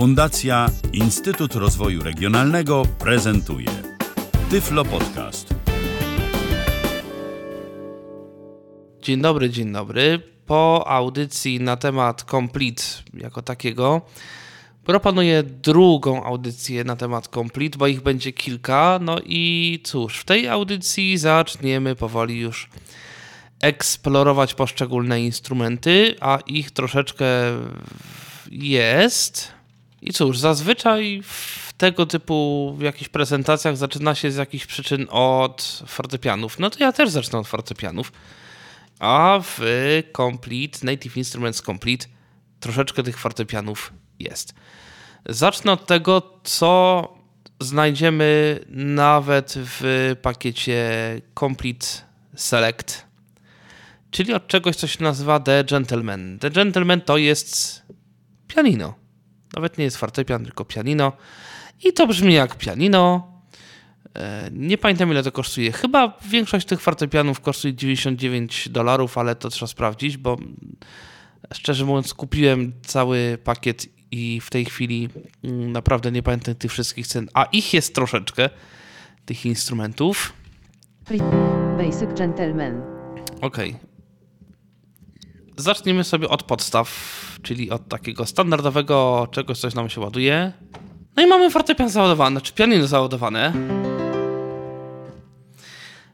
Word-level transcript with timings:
Fundacja 0.00 0.66
Instytut 0.92 1.54
Rozwoju 1.54 2.02
Regionalnego 2.02 2.82
prezentuje 2.98 3.68
Tyflo 4.50 4.84
Podcast. 4.84 5.54
Dzień 9.02 9.20
dobry, 9.20 9.50
dzień 9.50 9.72
dobry. 9.72 10.22
Po 10.46 10.84
audycji 10.88 11.60
na 11.60 11.76
temat 11.76 12.24
Complete 12.30 12.82
jako 13.14 13.42
takiego 13.42 14.00
proponuję 14.84 15.42
drugą 15.42 16.24
audycję 16.24 16.84
na 16.84 16.96
temat 16.96 17.28
Complete, 17.28 17.78
bo 17.78 17.86
ich 17.86 18.00
będzie 18.00 18.32
kilka. 18.32 18.98
No 19.02 19.16
i 19.26 19.80
cóż, 19.84 20.18
w 20.18 20.24
tej 20.24 20.48
audycji 20.48 21.18
zaczniemy 21.18 21.96
powoli 21.96 22.40
już 22.40 22.68
eksplorować 23.62 24.54
poszczególne 24.54 25.22
instrumenty, 25.22 26.14
a 26.20 26.38
ich 26.46 26.70
troszeczkę 26.70 27.26
jest. 28.50 29.59
I 30.02 30.12
cóż, 30.12 30.38
zazwyczaj 30.38 31.22
w 31.24 31.72
tego 31.76 32.06
typu 32.06 32.76
jakichś 32.80 33.08
prezentacjach 33.08 33.76
zaczyna 33.76 34.14
się 34.14 34.30
z 34.30 34.36
jakichś 34.36 34.66
przyczyn 34.66 35.06
od 35.10 35.82
fortepianów. 35.86 36.58
No 36.58 36.70
to 36.70 36.84
ja 36.84 36.92
też 36.92 37.10
zacznę 37.10 37.38
od 37.38 37.48
fortepianów. 37.48 38.12
A 38.98 39.40
w 39.42 39.60
Complete, 40.16 40.78
Native 40.82 41.16
Instruments 41.16 41.62
Complete, 41.62 42.06
troszeczkę 42.60 43.02
tych 43.02 43.18
fortepianów 43.18 43.92
jest. 44.18 44.54
Zacznę 45.28 45.72
od 45.72 45.86
tego, 45.86 46.40
co 46.44 47.08
znajdziemy 47.60 48.60
nawet 48.68 49.54
w 49.56 50.16
pakiecie 50.22 50.90
Complete 51.40 51.86
Select, 52.36 53.06
czyli 54.10 54.32
od 54.34 54.46
czegoś, 54.46 54.76
co 54.76 54.86
się 54.86 55.02
nazywa 55.04 55.40
The 55.40 55.64
Gentleman. 55.64 56.38
The 56.38 56.50
Gentleman 56.50 57.00
to 57.00 57.16
jest 57.16 57.82
pianino. 58.48 58.99
Nawet 59.54 59.78
nie 59.78 59.84
jest 59.84 59.96
fortepian, 59.96 60.44
tylko 60.44 60.64
pianino. 60.64 61.12
I 61.84 61.92
to 61.92 62.06
brzmi 62.06 62.34
jak 62.34 62.56
pianino. 62.56 63.32
E, 64.16 64.50
nie 64.52 64.78
pamiętam 64.78 65.10
ile 65.10 65.22
to 65.22 65.32
kosztuje. 65.32 65.72
Chyba 65.72 66.18
większość 66.28 66.66
tych 66.66 66.80
fortepianów 66.80 67.40
kosztuje 67.40 67.74
99 67.74 68.68
dolarów, 68.68 69.18
ale 69.18 69.34
to 69.34 69.50
trzeba 69.50 69.66
sprawdzić, 69.66 70.16
bo 70.16 70.36
szczerze 71.52 71.84
mówiąc 71.84 72.14
kupiłem 72.14 72.72
cały 72.82 73.38
pakiet 73.44 73.86
i 74.10 74.40
w 74.40 74.50
tej 74.50 74.64
chwili 74.64 75.08
mm, 75.44 75.72
naprawdę 75.72 76.12
nie 76.12 76.22
pamiętam 76.22 76.54
tych 76.54 76.70
wszystkich 76.70 77.06
cen, 77.06 77.28
a 77.34 77.44
ich 77.44 77.74
jest 77.74 77.94
troszeczkę, 77.94 78.50
tych 79.24 79.46
instrumentów. 79.46 80.32
Basic 81.78 82.18
Gentleman. 82.18 82.82
Okej. 83.40 83.89
Zaczniemy 85.60 86.04
sobie 86.04 86.28
od 86.28 86.42
podstaw, 86.42 86.88
czyli 87.42 87.70
od 87.70 87.88
takiego 87.88 88.26
standardowego 88.26 89.28
czegoś, 89.30 89.58
coś 89.58 89.74
nam 89.74 89.88
się 89.88 90.00
ładuje. 90.00 90.52
No 91.16 91.22
i 91.22 91.26
mamy 91.26 91.50
fortepian 91.50 91.88
załadowany, 91.88 92.40
czy 92.40 92.52
pianino 92.52 92.86
załadowane. 92.86 93.52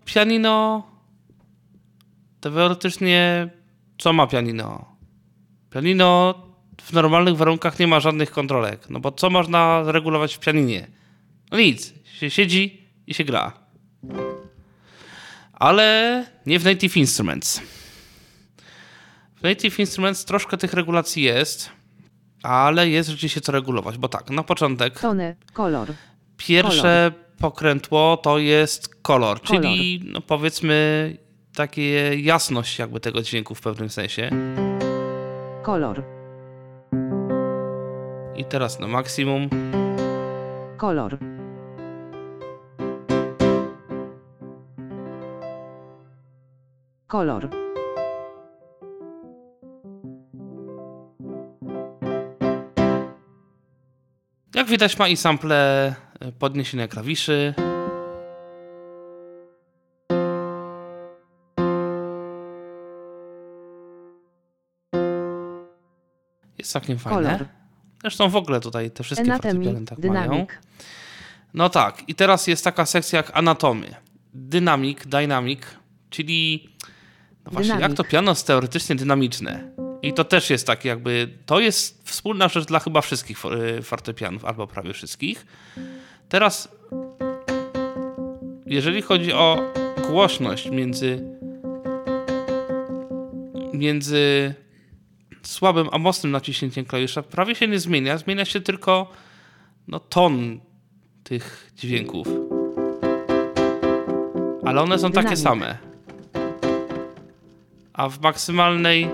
Pianino 0.04 0.82
teoretycznie 2.40 3.48
co 3.98 4.12
ma 4.12 4.26
pianino? 4.26 4.96
Pianino 5.70 6.34
w 6.82 6.92
normalnych 6.92 7.36
warunkach 7.36 7.78
nie 7.78 7.86
ma 7.86 8.00
żadnych 8.00 8.30
kontrolek, 8.30 8.90
no 8.90 9.00
bo 9.00 9.12
co 9.12 9.30
można 9.30 9.82
regulować 9.86 10.34
w 10.34 10.38
pianinie? 10.38 10.86
No 11.50 11.58
nic, 11.58 11.94
się 12.18 12.30
siedzi 12.30 12.86
i 13.06 13.14
się 13.14 13.24
gra. 13.24 13.52
Ale 15.52 16.24
nie 16.46 16.58
w 16.58 16.64
Native 16.64 16.96
Instruments. 16.96 17.60
W 19.36 19.42
Native 19.42 19.78
Instruments 19.78 20.24
troszkę 20.24 20.56
tych 20.56 20.72
regulacji 20.72 21.22
jest, 21.22 21.70
ale 22.42 22.88
jest 22.88 23.08
rzeczywiście 23.08 23.40
co 23.40 23.52
regulować, 23.52 23.98
bo 23.98 24.08
tak, 24.08 24.30
na 24.30 24.42
początek 24.42 25.00
Tone, 25.00 25.36
kolor. 25.52 25.88
pierwsze 26.36 27.12
pokrętło 27.38 28.16
to 28.16 28.38
jest 28.38 28.94
kolor, 29.02 29.40
czyli 29.40 30.02
no 30.12 30.20
powiedzmy 30.20 31.16
takie 31.54 32.14
jasność 32.20 32.78
jakby 32.78 33.00
tego 33.00 33.22
dźwięku 33.22 33.54
w 33.54 33.60
pewnym 33.60 33.90
sensie. 33.90 34.30
Kolor. 35.62 36.02
I 38.36 38.44
teraz 38.44 38.80
na 38.80 38.86
maksimum. 38.86 39.48
Kolor. 40.76 41.18
Kolor. 47.06 47.65
Jak 54.56 54.66
widać 54.66 54.98
ma 54.98 55.08
i 55.08 55.16
sample 55.16 55.94
e, 56.20 56.32
podniesienia 56.32 56.88
klawiszy. 56.88 57.54
Jest 66.58 66.70
całkiem 66.70 66.98
fajne. 66.98 67.22
Kolor. 67.22 67.46
Zresztą 68.00 68.28
w 68.28 68.36
ogóle 68.36 68.60
tutaj 68.60 68.90
te 68.90 69.02
wszystkie 69.04 69.32
fortepiany 69.32 69.84
tak 69.84 69.98
mają. 69.98 70.12
Dynamik. 70.12 70.60
No 71.54 71.68
tak, 71.68 72.08
i 72.08 72.14
teraz 72.14 72.46
jest 72.46 72.64
taka 72.64 72.86
sekcja 72.86 73.16
jak 73.16 73.30
anatomy. 73.36 73.94
Dynamik, 74.34 75.06
dynamic, 75.06 75.60
czyli 76.10 76.68
no 77.44 77.50
właśnie, 77.50 77.74
Dynamik. 77.74 77.88
jak 77.88 77.96
to 77.96 78.04
piano 78.04 78.30
jest 78.30 78.46
teoretycznie 78.46 78.96
dynamiczne. 78.96 79.70
I 80.06 80.12
to 80.12 80.24
też 80.24 80.50
jest 80.50 80.66
takie 80.66 80.88
jakby, 80.88 81.28
to 81.46 81.60
jest 81.60 82.08
wspólna 82.08 82.48
rzecz 82.48 82.64
dla 82.64 82.78
chyba 82.78 83.00
wszystkich 83.00 83.38
y, 83.78 83.82
fortepianów, 83.82 84.44
albo 84.44 84.66
prawie 84.66 84.92
wszystkich. 84.92 85.46
Teraz, 86.28 86.68
jeżeli 88.66 89.02
chodzi 89.02 89.32
o 89.32 89.72
głośność 90.10 90.70
między 90.70 91.36
między 93.72 94.54
słabym 95.42 95.88
a 95.92 95.98
mocnym 95.98 96.32
naciśnięciem 96.32 96.84
klawisza 96.84 97.22
prawie 97.22 97.54
się 97.54 97.68
nie 97.68 97.78
zmienia. 97.78 98.18
Zmienia 98.18 98.44
się 98.44 98.60
tylko 98.60 99.10
no, 99.88 100.00
ton 100.00 100.60
tych 101.24 101.72
dźwięków. 101.76 102.28
Ale 104.64 104.82
one 104.82 104.98
są 104.98 105.12
takie 105.12 105.36
same. 105.36 105.78
A 107.92 108.08
w 108.08 108.20
maksymalnej 108.20 109.08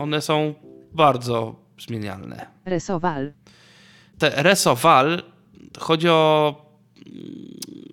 one 0.00 0.20
są 0.20 0.54
bardzo 0.92 1.54
zmienialne. 1.78 2.46
Resowal. 2.64 3.32
Te 4.18 4.42
resowal 4.42 5.22
chodzi 5.78 6.08
o 6.08 6.54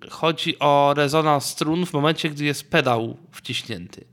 chodzi 0.09 0.59
o 0.59 0.93
rezonans 0.97 1.45
strun 1.45 1.85
w 1.85 1.93
momencie, 1.93 2.29
gdy 2.29 2.43
jest 2.45 2.69
pedał 2.71 3.17
wciśnięty. 3.31 4.05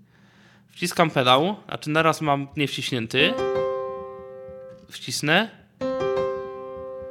Wciskam 0.68 1.10
pedał, 1.10 1.56
znaczy 1.68 1.90
naraz 1.90 2.20
mam 2.20 2.48
nie 2.56 2.68
wciśnięty. 2.68 3.34
Wcisnę 4.90 5.48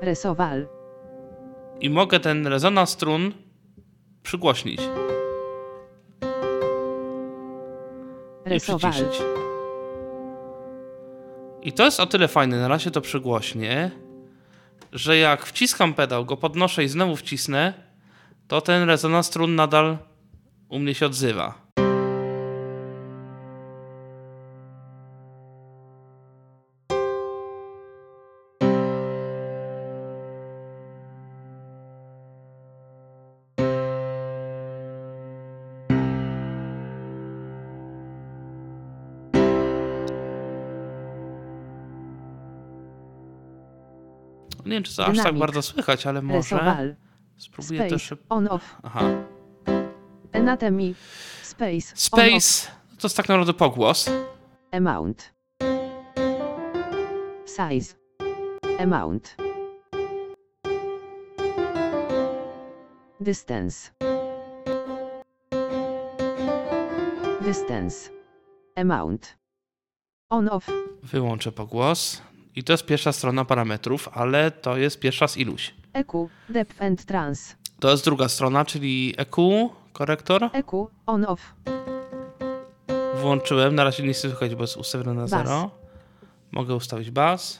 Resowal. 0.02 0.68
i 1.80 1.90
mogę 1.90 2.20
ten 2.20 2.48
rezonans 2.48 2.90
strun 2.90 3.32
przygłośnić 4.24 4.82
i 8.46 8.50
Resowal. 8.50 8.92
przyciszyć. 8.92 9.43
I 11.64 11.74
to 11.74 11.86
jest 11.86 12.00
o 12.00 12.06
tyle 12.06 12.28
fajne, 12.28 12.60
na 12.60 12.68
razie 12.68 12.92
to 12.92 13.02
przygłośnie, 13.02 13.92
że 14.92 15.18
jak 15.18 15.46
wciskam 15.46 15.94
pedał, 15.94 16.26
go 16.26 16.38
podnoszę 16.38 16.84
i 16.84 16.88
znowu 16.88 17.16
wcisnę, 17.16 17.74
to 18.48 18.62
ten 18.62 18.84
rezonans 18.84 19.28
strun 19.28 19.56
nadal 19.56 19.98
u 20.70 20.80
mnie 20.80 20.94
się 20.94 21.06
odzywa. 21.06 21.63
Nie 44.66 44.72
wiem, 44.72 44.84
czy 44.84 44.96
to 44.96 45.06
aż 45.06 45.18
tak 45.18 45.38
bardzo 45.38 45.62
słychać, 45.62 46.08
ale 46.08 46.22
może 46.22 46.96
spróbuję 47.38 47.80
Space. 47.80 47.96
też... 47.96 48.14
On 48.30 48.48
off. 48.48 48.78
Aha. 48.84 49.02
Anatomy. 50.34 50.94
Space. 51.44 51.96
Space 51.96 52.72
to 53.04 53.08
jest 53.08 53.18
tak 53.18 53.30
naprawdę 53.30 53.54
pogłos. 53.54 54.10
Amount. 54.72 55.34
Size. 57.46 57.96
Amount. 58.80 59.36
Distance. 63.20 63.92
Distance. 67.42 68.10
Amount. 68.76 69.38
On 70.30 70.50
off. 70.50 70.68
Wyłączę 71.04 71.52
pogłos 71.52 72.22
I 72.56 72.64
to 72.64 72.74
jest 72.74 72.86
pierwsza 72.86 73.12
strona 73.12 73.46
parametrów, 73.46 74.10
ale 74.14 74.52
to 74.52 74.78
jest 74.78 75.00
pierwsza 75.00 75.28
z 75.28 75.38
iluś. 75.38 75.74
EQ, 75.94 76.30
depth 76.50 76.82
and 76.82 77.06
trans. 77.06 77.56
To 77.80 77.92
jest 77.92 78.06
druga 78.06 78.30
strona, 78.30 78.66
czyli 78.66 79.14
EQ, 79.18 79.70
korektor. 79.94 80.50
EQ, 80.54 80.88
on 81.06 81.26
off. 81.26 81.56
Włączyłem, 83.16 83.76
na 83.76 83.84
razie 83.84 84.04
nie 84.04 84.14
chcę 84.14 84.30
słychać, 84.30 84.56
bo 84.56 84.62
jest 84.62 84.78
ustawione 84.78 85.14
na 85.14 85.28
zero. 85.28 85.72
Mogę 86.52 86.76
ustawić 86.76 87.12
bas. 87.12 87.60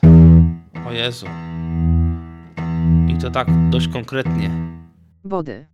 O 0.88 0.92
Jezu. 0.92 1.26
I 3.08 3.18
to 3.18 3.30
tak 3.30 3.70
dość 3.70 3.88
konkretnie. 3.88 4.50
Body. 5.24 5.66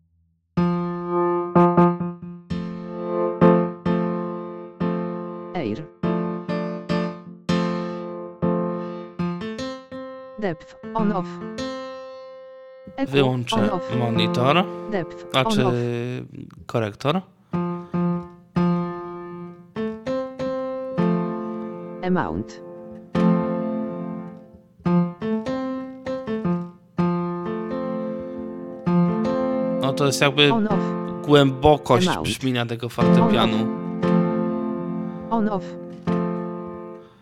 On 10.94 11.12
off. 11.12 11.26
EQ, 12.96 13.00
on 13.00 13.06
Wyłączę 13.12 13.72
off. 13.72 13.96
monitor, 13.98 14.64
Depth, 14.90 15.26
on 15.34 15.46
off. 15.46 15.74
korektor. 16.66 17.20
Amount. 22.02 22.60
No 29.80 29.92
to 29.92 30.06
jest 30.06 30.20
jakby 30.20 30.52
On 30.52 30.66
off. 30.66 30.80
głębokość 31.26 32.08
Amount. 32.08 32.28
brzmienia 32.28 32.66
tego 32.66 32.88
fortepianu. 32.88 33.56
On 35.30 35.48
off. 35.48 35.64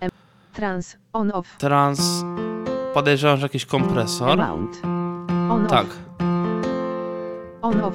Em- 0.00 0.10
Trans, 0.52 0.96
on 1.12 1.30
off. 1.34 1.56
Trans, 1.58 2.24
podejrzewam, 2.98 3.36
że 3.36 3.42
jakiś 3.42 3.66
kompresor. 3.66 4.40
Amount. 4.40 4.80
On 5.50 5.66
Tak. 5.66 5.86
off. 5.86 5.98
On 7.62 7.84
off. 7.84 7.94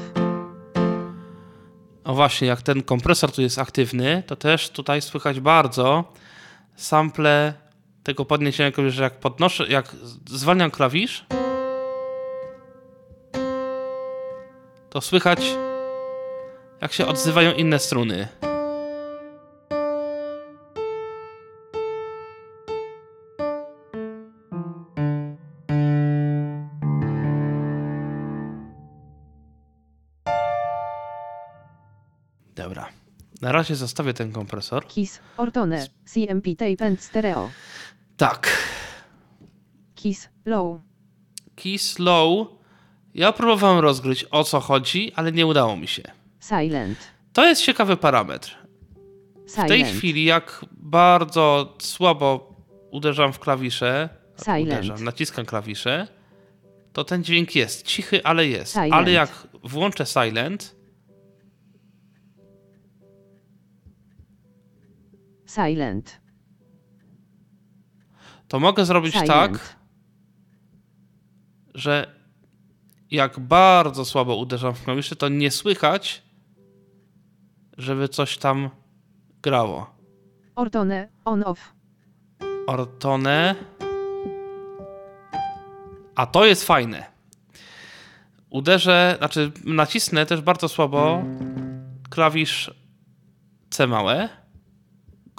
No 2.06 2.14
właśnie, 2.14 2.48
jak 2.48 2.62
ten 2.62 2.84
kompresor 2.84 3.32
tu 3.32 3.42
jest 3.42 3.60
aktywny, 3.60 4.24
to 4.28 4.36
też 4.36 4.70
tutaj 4.70 5.02
słychać 5.02 5.40
bardzo 5.40 6.04
sample 6.76 7.54
tego 8.04 8.26
podniesienia, 8.26 8.72
że 8.88 9.04
jak 9.04 9.20
podnoszę, 9.20 9.68
jak 9.68 9.96
zwalniam 10.26 10.72
klawisz, 10.72 11.26
to 14.90 15.02
słychać 15.02 15.56
jak 16.82 16.94
się 16.94 17.06
odzywają 17.06 17.54
inne 17.54 17.80
struny. 17.80 18.28
Razie 33.54 33.76
zostawię 33.76 34.14
ten 34.14 34.32
kompresor. 34.32 34.88
Kiss, 34.88 35.20
Ortone, 35.38 35.88
CMP 36.06 36.56
tape 36.56 36.86
and 36.86 37.02
stereo. 37.04 37.50
Tak. 38.18 38.50
Kiss, 39.96 40.30
low. 40.46 40.80
Key 41.56 41.78
slow. 41.80 42.48
Ja 43.16 43.32
próbowałem 43.32 43.80
rozgryźć 43.80 44.26
o 44.32 44.44
co 44.44 44.60
chodzi, 44.60 45.12
ale 45.16 45.32
nie 45.32 45.46
udało 45.48 45.76
mi 45.78 45.88
się. 45.88 46.04
Silent. 46.40 46.98
To 47.34 47.46
jest 47.46 47.62
ciekawy 47.62 47.98
parametr. 47.98 48.58
W 49.48 49.56
tej 49.68 49.80
Silent. 49.80 49.98
chwili, 49.98 50.24
jak 50.26 50.66
bardzo 50.72 51.76
słabo 51.80 52.54
uderzam 52.92 53.34
w 53.34 53.40
klawisze, 53.40 54.10
Silent. 54.46 54.68
uderzam, 54.68 55.04
naciskam 55.04 55.46
klawisze, 55.46 56.08
to 56.94 57.04
ten 57.04 57.24
dźwięk 57.24 57.56
jest 57.56 57.86
cichy, 57.86 58.24
ale 58.24 58.48
jest. 58.48 58.74
Silent. 58.74 58.94
Ale 58.94 59.12
jak 59.12 59.48
włączę 59.64 60.06
silent, 60.06 60.76
Silent. 65.54 66.22
to 68.48 68.60
mogę 68.60 68.86
zrobić 68.86 69.14
Silent. 69.14 69.28
tak, 69.30 69.76
że 71.76 72.14
jak 73.12 73.40
bardzo 73.40 74.06
słabo 74.06 74.36
uderzam 74.36 74.74
w 74.74 74.84
klawisze, 74.84 75.16
to 75.16 75.30
nie 75.30 75.52
słychać, 75.52 76.24
żeby 77.78 78.10
coś 78.10 78.38
tam 78.38 78.70
grało. 79.42 79.96
Ortone, 80.56 81.08
on 81.26 81.44
off. 81.46 81.74
Ortone. 82.68 83.56
A 86.16 86.26
to 86.26 86.46
jest 86.46 86.64
fajne. 86.64 87.06
Uderzę, 88.50 89.16
znaczy 89.18 89.52
nacisnę 89.66 90.26
też 90.26 90.42
bardzo 90.42 90.70
słabo 90.70 91.24
klawisz 92.10 92.74
C 93.70 93.88
małe. 93.88 94.43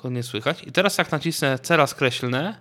Go 0.04 0.10
nie 0.10 0.22
słychać. 0.22 0.62
I 0.62 0.72
teraz 0.72 0.98
jak 0.98 1.12
nacisnę 1.12 1.58
C 1.58 1.76
raz 1.76 1.94
kreślne. 1.94 2.60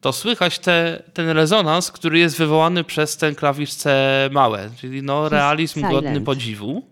to 0.00 0.12
słychać 0.12 0.58
te, 0.58 1.02
ten 1.14 1.28
rezonans, 1.28 1.92
który 1.92 2.18
jest 2.18 2.38
wywołany 2.38 2.84
przez 2.84 3.16
ten 3.16 3.34
klawisz 3.34 3.74
C 3.74 3.90
małe, 4.32 4.70
czyli 4.76 5.02
no 5.02 5.28
realizm 5.28 5.74
silent. 5.74 5.94
godny 5.94 6.20
podziwu. 6.20 6.82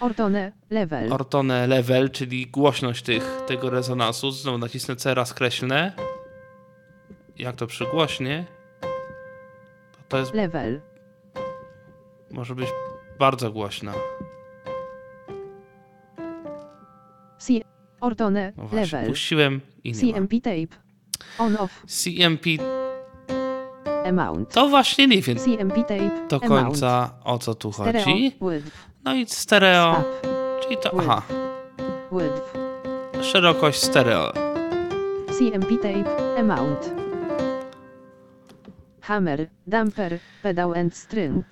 Ortone, 0.00 0.52
level. 0.70 1.12
Ortone 1.12 1.66
level, 1.66 2.10
czyli 2.10 2.46
głośność 2.46 3.02
tych, 3.02 3.40
tego 3.46 3.70
rezonansu. 3.70 4.30
Znowu 4.30 4.58
nacisnę 4.58 4.96
C 4.96 5.14
raz 5.14 5.34
kreślne. 5.34 5.92
Jak 7.38 7.56
to 7.56 7.66
przygłośnie, 7.66 8.57
to, 10.08 10.18
jest, 10.18 10.34
level. 10.34 10.80
może 12.30 12.54
być 12.54 12.68
bardzo 13.18 13.50
głośno. 13.52 13.92
C. 17.38 17.52
Ortone, 18.00 18.52
No 18.56 18.62
właśnie, 18.66 18.98
level. 18.98 19.10
puściłem 19.10 19.60
i 19.84 19.92
nie 19.92 20.12
ma. 20.12 20.12
CMP 20.18 20.40
tape. 20.40 20.82
On 21.38 21.56
off. 21.56 21.82
CMP 21.86 22.46
Amount. 24.08 24.52
to 24.54 24.68
właśnie 24.68 25.06
nie 25.06 25.22
wiem 25.22 25.36
CMP 25.36 25.82
tape. 25.82 26.10
do 26.28 26.36
amount. 26.44 26.64
końca 26.66 27.10
o 27.24 27.38
co 27.38 27.54
tu 27.54 27.72
Stereo, 27.72 28.04
chodzi. 28.04 28.36
width. 28.40 28.76
No 29.04 29.14
i 29.14 29.26
stereo, 29.26 29.96
Up. 30.00 30.28
czyli 30.62 30.76
to, 30.76 30.90
aha, 31.00 31.22
Width. 32.12 32.58
szerokość 33.22 33.82
stereo. 33.82 34.32
CMP 35.38 35.76
tape. 35.82 36.38
Amount. 36.40 37.07
Hammer, 39.08 39.48
damper, 39.66 40.20
pedal 40.42 40.74
and 40.74 40.96
string. 40.96 41.44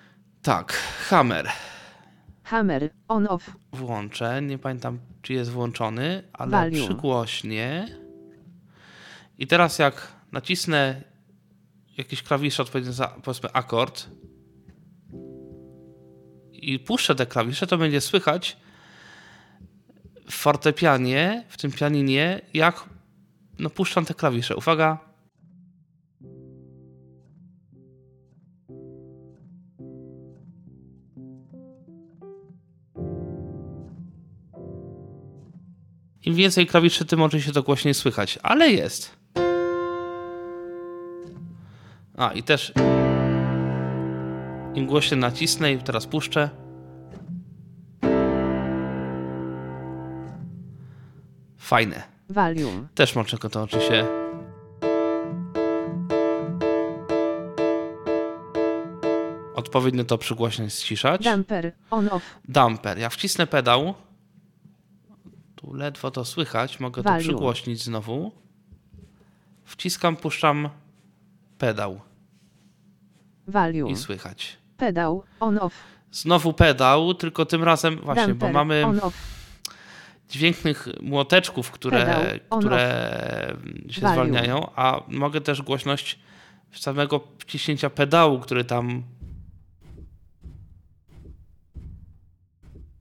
Tak, 0.42 0.72
hammer. 1.08 1.48
Hammer, 2.44 2.90
on 3.08 3.26
off. 3.26 3.56
Włączę, 3.72 4.42
nie 4.42 4.58
pamiętam 4.58 4.98
czy 5.22 5.32
jest 5.32 5.50
włączony, 5.50 6.22
ale 6.32 6.50
Volume. 6.50 6.84
przygłośnie. 6.84 7.88
I 9.38 9.46
teraz 9.46 9.78
jak 9.78 10.12
nacisnę 10.32 11.02
jakiś 11.98 12.22
klawisz 12.22 12.60
odpowiedni 12.60 12.92
za 12.92 13.08
powiedzmy 13.08 13.52
akord 13.52 14.06
i 16.52 16.78
puszczę 16.78 17.14
te 17.14 17.26
klawisze, 17.26 17.66
to 17.66 17.78
będzie 17.78 18.00
słychać 18.00 18.56
w 20.30 20.34
fortepianie, 20.34 21.44
w 21.48 21.56
tym 21.56 21.72
pianinie, 21.72 22.40
jak 22.54 22.84
no, 23.58 23.70
puszczam 23.70 24.04
te 24.04 24.14
klawisze. 24.14 24.56
Uwaga. 24.56 25.06
Im 36.26 36.34
więcej 36.34 36.66
klawiszy, 36.66 37.04
tym 37.04 37.22
oczywiście 37.22 37.52
to 37.52 37.62
głośniej 37.62 37.94
słychać, 37.94 38.38
ale 38.42 38.70
jest. 38.70 39.16
A 42.16 42.32
i 42.32 42.42
też 42.42 42.72
im 44.74 44.86
głośniej 44.86 45.20
nacisnę 45.20 45.72
i 45.72 45.78
teraz 45.78 46.06
puszczę. 46.06 46.50
Fajne. 51.58 52.02
Volume. 52.30 52.86
Też 52.94 53.14
może 53.14 53.38
to 53.38 53.62
oczywiście. 53.62 54.06
Odpowiednio 59.54 60.04
to 60.04 60.18
przygłośniać, 60.18 60.74
ściszać. 60.74 61.24
Damper, 61.24 61.72
on 61.90 62.08
off. 62.08 62.22
Damper. 62.48 62.98
Jak 62.98 63.12
wcisnę 63.12 63.46
pedał, 63.46 63.94
tu 65.56 65.72
ledwo 65.74 66.10
to 66.10 66.24
słychać, 66.24 66.80
mogę 66.80 67.02
to 67.02 67.08
Volume. 67.08 67.22
przygłośnić 67.22 67.82
znowu. 67.82 68.32
Wciskam, 69.64 70.16
puszczam 70.16 70.68
pedał 71.58 72.00
Volume. 73.48 73.90
i 73.90 73.96
słychać. 73.96 74.56
Pedał. 74.76 75.22
On 75.40 75.58
off. 75.58 75.74
Znowu 76.12 76.52
pedał, 76.52 77.14
tylko 77.14 77.46
tym 77.46 77.64
razem 77.64 77.96
właśnie, 77.96 78.34
bo 78.34 78.46
Damper. 78.46 78.52
mamy 78.52 78.84
On 78.86 79.00
off. 79.02 79.14
dźwięknych 80.30 80.88
młoteczków, 81.02 81.70
które, 81.70 81.98
Pedał, 81.98 82.58
które 82.60 83.56
się 83.90 84.00
Volume. 84.00 84.14
zwalniają, 84.14 84.70
a 84.76 85.00
mogę 85.08 85.40
też 85.40 85.62
głośność 85.62 86.18
samego 86.72 87.20
wciśnięcia 87.38 87.90
pedału, 87.90 88.38
który 88.40 88.64
tam, 88.64 89.02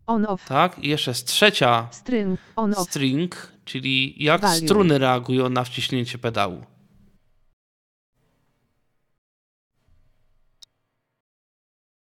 On 0.08 0.26
off. 0.26 0.46
tak? 0.48 0.80
I 0.80 0.88
jeszcze 0.90 1.12
jest 1.12 1.28
trzecia 1.28 1.88
String. 1.92 2.40
On 2.56 2.72
off. 2.74 2.90
string, 2.90 3.52
czyli 3.66 4.24
jak 4.24 4.42
Volume. 4.42 4.60
struny 4.60 4.98
reagują 4.98 5.50
na 5.50 5.64
wciśnięcie 5.64 6.18
pedału. 6.18 6.64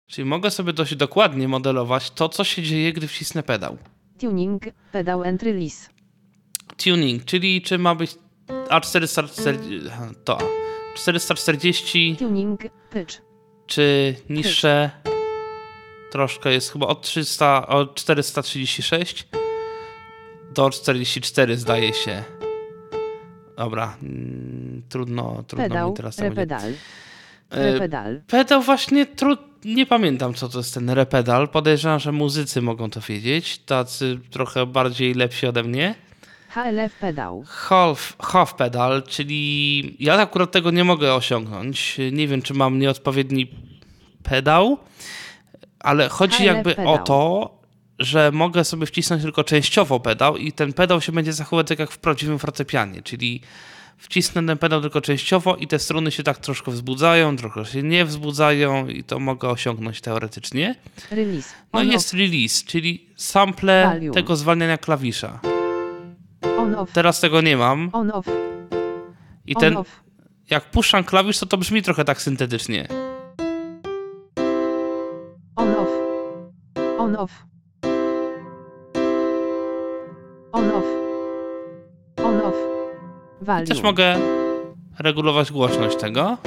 Czyli 0.08 0.26
mogę 0.26 0.52
sobie 0.52 0.74
dość 0.74 0.96
dokładnie 0.96 1.48
modelować 1.48 2.12
to, 2.12 2.30
co 2.30 2.44
się 2.44 2.64
dzieje, 2.64 2.94
gdy 2.94 3.08
wcisnę 3.08 3.44
pedał. 3.44 3.78
Tuning. 4.20 4.64
Pedał 4.92 5.24
and 5.24 5.44
release. 5.44 5.90
Tuning, 6.84 7.26
czyli 7.26 7.62
czy 7.62 7.78
ma 7.78 7.96
być 7.96 8.16
A440, 8.48 9.90
to 10.24 10.38
440 10.96 12.16
Tuning. 12.20 12.62
Pitch. 12.94 13.22
czy 13.68 14.16
niższe 14.30 14.92
troszkę 16.14 16.54
jest 16.54 16.72
chyba 16.72 16.88
od 16.88 17.02
300, 17.02 17.68
od 17.68 17.96
436 17.96 19.28
do 20.54 20.70
44 20.70 21.58
zdaje 21.58 21.94
się. 21.94 22.24
Dobra, 23.58 23.98
mm, 24.04 24.84
trudno, 24.90 25.44
trudno 25.48 25.68
Pedał. 25.68 25.90
mi 25.90 25.96
teraz. 25.96 26.20
Repedal. 26.20 26.72
E, 27.52 27.74
Repedal. 27.74 28.22
Pedał 28.28 28.62
właśnie 28.62 29.06
tru... 29.06 29.38
nie 29.66 29.86
pamiętam 29.86 30.34
co 30.34 30.50
to 30.50 30.58
jest 30.58 30.74
ten 30.74 30.90
repedal. 30.90 31.50
Podejrzewam, 31.50 32.00
że 32.00 32.12
muzycy 32.12 32.62
mogą 32.62 32.90
to 32.90 33.02
wiedzieć, 33.02 33.58
tacy 33.58 34.20
trochę 34.32 34.66
bardziej 34.66 35.14
lepsi 35.14 35.48
ode 35.48 35.64
mnie. 35.64 35.96
HLF 36.50 36.96
pedał. 37.00 37.44
Half, 37.48 38.16
half 38.20 38.54
pedal, 38.54 39.04
czyli 39.04 39.96
ja 40.00 40.14
akurat 40.14 40.52
tego 40.52 40.72
nie 40.72 40.84
mogę 40.84 41.14
osiągnąć. 41.14 41.98
Nie 42.12 42.28
wiem, 42.28 42.42
czy 42.42 42.54
mam 42.54 42.80
nieodpowiedni 42.80 43.48
pedał, 44.24 44.78
ale 45.84 46.10
chodzi 46.10 46.46
jakby 46.46 46.76
pedał. 46.76 46.94
o 46.94 46.98
to, 46.98 47.50
że 48.00 48.32
mogę 48.32 48.64
sobie 48.64 48.86
wcisnąć 48.86 49.24
tylko 49.24 49.44
częściowo 49.44 50.00
pedał 50.00 50.38
i 50.38 50.52
ten 50.52 50.74
pedał 50.74 51.02
się 51.02 51.12
będzie 51.12 51.34
zachowywać 51.34 51.68
tak 51.68 51.80
jak 51.80 51.92
w 51.92 51.98
prawdziwym 51.98 52.40
fortepianie, 52.40 53.02
czyli 53.02 53.42
wcisnę 53.98 54.46
ten 54.46 54.58
pedał 54.58 54.82
tylko 54.82 55.02
częściowo 55.02 55.56
i 55.56 55.68
te 55.68 55.80
struny 55.80 56.12
się 56.12 56.24
tak 56.24 56.38
troszkę 56.38 56.72
wzbudzają, 56.72 57.36
trochę 57.36 57.66
się 57.66 57.84
nie 57.84 58.06
wzbudzają 58.06 58.88
i 58.88 59.04
to 59.04 59.20
mogę 59.20 59.50
osiągnąć 59.50 60.02
teoretycznie. 60.02 60.76
Release. 61.12 61.54
No 61.74 61.84
i 61.84 61.88
jest 61.88 62.14
release, 62.14 62.64
czyli 62.66 63.06
sample 63.16 63.90
Volume. 63.94 64.12
tego 64.12 64.36
zwalniania 64.36 64.78
klawisza. 64.78 65.40
Teraz 66.94 67.20
tego 67.20 67.42
nie 67.42 67.58
mam 67.58 67.92
i 69.46 69.56
ten 69.56 69.76
jak 70.50 70.72
puszczam 70.72 71.04
klawisz, 71.04 71.40
to 71.40 71.46
to 71.46 71.58
brzmi 71.58 71.82
trochę 71.82 72.06
tak 72.06 72.22
syntetycznie. 72.22 73.03
On 77.14 77.20
off. 77.20 77.46
On 80.52 80.72
off. 80.72 80.86
On 82.26 82.42
off. 82.42 82.56
Volume. 83.42 83.66
Też 83.68 83.82
mogę 83.84 84.16
regulować 85.00 85.52
głośność 85.52 85.96
tego. 85.96 86.38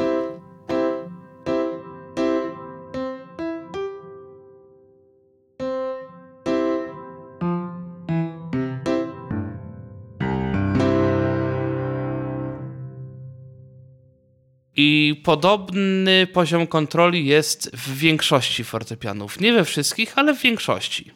Podobny 15.27 16.27
poziom 16.33 16.67
kontroli 16.67 17.27
jest 17.27 17.71
w 17.77 17.99
większości 17.99 18.65
fortepianów. 18.65 19.41
Nie 19.41 19.53
we 19.53 19.65
wszystkich, 19.65 20.19
ale 20.19 20.35
w 20.35 20.43
większości. 20.43 21.11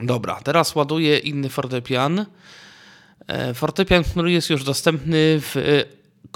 Dobra, 0.00 0.40
teraz 0.44 0.74
ładuję 0.74 1.18
inny 1.18 1.48
fortepian. 1.48 2.26
E, 3.26 3.54
Fortepian, 3.54 4.04
który 4.04 4.32
jest 4.32 4.50
już 4.50 4.64
dostępny 4.64 5.40
w 5.40 5.56
e, 5.56 5.60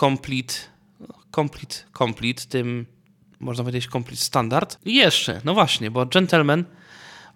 Complete, 0.01 0.55
Complete, 1.35 1.75
Complete, 1.99 2.43
tym 2.49 2.87
można 3.41 3.65
powiedzieć 3.65 3.89
Complete 3.93 4.23
Standard. 4.23 4.79
I 4.85 4.95
jeszcze, 4.95 5.41
no 5.45 5.55
właśnie, 5.55 5.91
bo 5.91 6.07
Gentleman, 6.07 6.65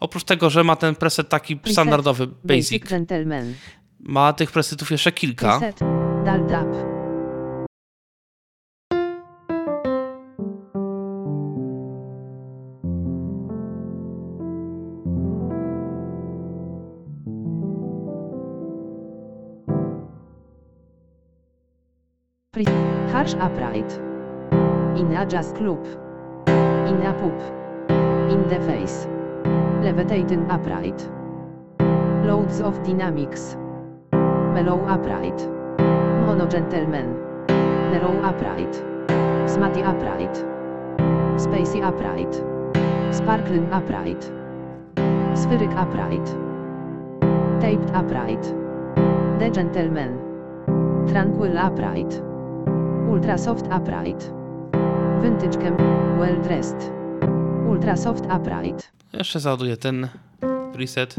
oprócz 0.01 0.25
tego, 0.25 0.51
że 0.51 0.65
ma 0.65 0.77
ten 0.77 0.95
preset 0.95 1.29
taki 1.29 1.57
Preset. 1.57 1.75
standardowy, 1.75 2.29
basic, 2.45 2.85
Gentleman. 2.85 3.55
ma 4.01 4.33
tych 4.33 4.51
presetów 4.51 4.91
jeszcze 4.91 5.13
kilka. 5.13 5.59
Preset. 5.59 7.02
Harsh 23.23 23.35
upright. 23.35 23.93
In 24.99 25.15
a 25.15 25.25
jazz 25.25 25.53
club. 25.53 25.87
In 26.49 27.07
a 27.07 27.15
pub. 27.15 27.39
In 28.33 28.49
the 28.49 28.59
face. 28.67 29.07
Levitating 29.81 30.51
upright. 30.51 31.09
Loads 32.27 32.61
of 32.61 32.83
dynamics. 32.83 33.57
Mellow 34.11 34.85
upright. 34.89 35.39
Mono 36.27 36.49
gentleman. 36.49 37.15
Narrow 37.93 38.21
upright. 38.25 38.75
Smutty 39.49 39.83
upright. 39.83 40.35
Spacey 41.39 41.81
upright. 41.81 42.35
Sparkling 43.15 43.73
upright. 43.73 44.23
Spheric 45.37 45.71
upright. 45.77 46.27
Taped 47.61 47.89
upright. 47.95 48.43
The 49.39 49.49
gentleman. 49.49 51.07
Tranquil 51.07 51.57
upright. 51.57 52.21
Ultra 53.13 53.39
soft 53.39 53.67
upright. 53.67 54.21
Cam. 55.51 55.77
Well 56.19 56.43
dressed. 56.43 56.91
Ultra 57.69 57.97
soft 57.97 58.25
upright. 58.25 58.93
Jeszcze 59.13 59.41
załaduję 59.41 59.77
ten 59.77 60.09
preset. 60.73 61.17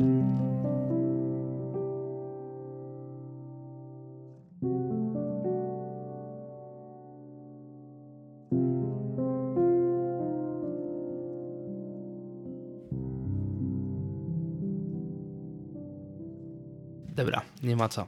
Dobra, 17.15 17.41
nie 17.63 17.75
ma 17.75 17.89
co. 17.89 18.07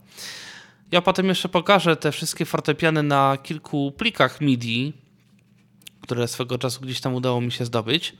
Ja 0.92 1.01
potem 1.01 1.27
jeszcze 1.27 1.50
pokażę 1.50 1.96
te 1.96 2.12
wszystkie 2.12 2.46
fortepiany 2.46 3.04
na 3.04 3.38
kilku 3.44 3.92
plikach 3.92 4.42
MIDI, 4.42 4.94
które 6.01 6.27
swego 6.27 6.58
czasu 6.58 6.82
gdzieś 6.82 7.01
tam 7.01 7.13
udało 7.13 7.42
mi 7.42 7.51
się 7.51 7.65
zdobyć. 7.65 8.13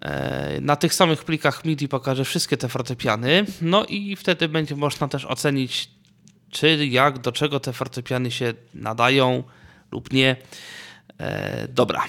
E, 0.00 0.60
Na 0.60 0.76
tych 0.76 0.94
samych 0.94 1.24
plikach 1.24 1.64
MIDI 1.64 1.88
pokażę 1.88 2.24
wszystkie 2.24 2.56
te 2.56 2.68
fortepiany, 2.68 3.44
no 3.60 3.84
i 3.84 4.16
wtedy 4.16 4.48
będzie 4.48 4.76
można 4.76 5.08
też 5.08 5.24
ocenić, 5.24 5.90
czy 6.50 6.86
jak, 6.86 7.18
do 7.18 7.32
czego 7.32 7.60
te 7.60 7.72
fortepiany 7.72 8.30
się 8.30 8.54
nadają 8.74 9.42
lub 9.92 10.12
nie. 10.12 10.36
E, 11.18 11.68
dobra, 11.68 12.04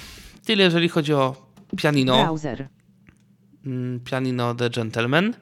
tyle 0.46 0.63
jeżeli 0.63 0.89
chodzi 0.89 1.13
o 1.13 1.50
pianino, 1.77 2.24
Browser. 2.24 2.67
mm, 3.65 4.00
pianino 4.00 4.55
The 4.55 4.69
Gentleman. 4.69 5.34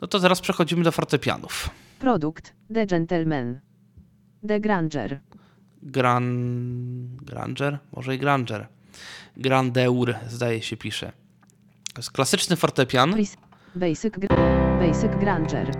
No 0.00 0.08
to 0.08 0.18
zaraz 0.18 0.40
przechodzimy 0.40 0.84
do 0.84 0.92
fortepianów. 0.92 1.70
Produkt. 1.98 2.54
The 2.74 2.86
gentleman. 2.86 3.60
The 4.48 4.60
Granger. 4.60 5.20
Gran... 5.82 7.16
Granger? 7.22 7.78
Może 7.92 8.14
i 8.14 8.18
Granger. 8.18 8.66
Grandeur, 9.36 10.14
zdaje 10.28 10.62
się, 10.62 10.76
pisze. 10.76 11.12
To 11.94 12.00
jest 12.00 12.10
klasyczny 12.10 12.56
fortepian 12.56 13.10
Basic, 13.10 13.36
basic 13.74 15.16
Granger. 15.20 15.70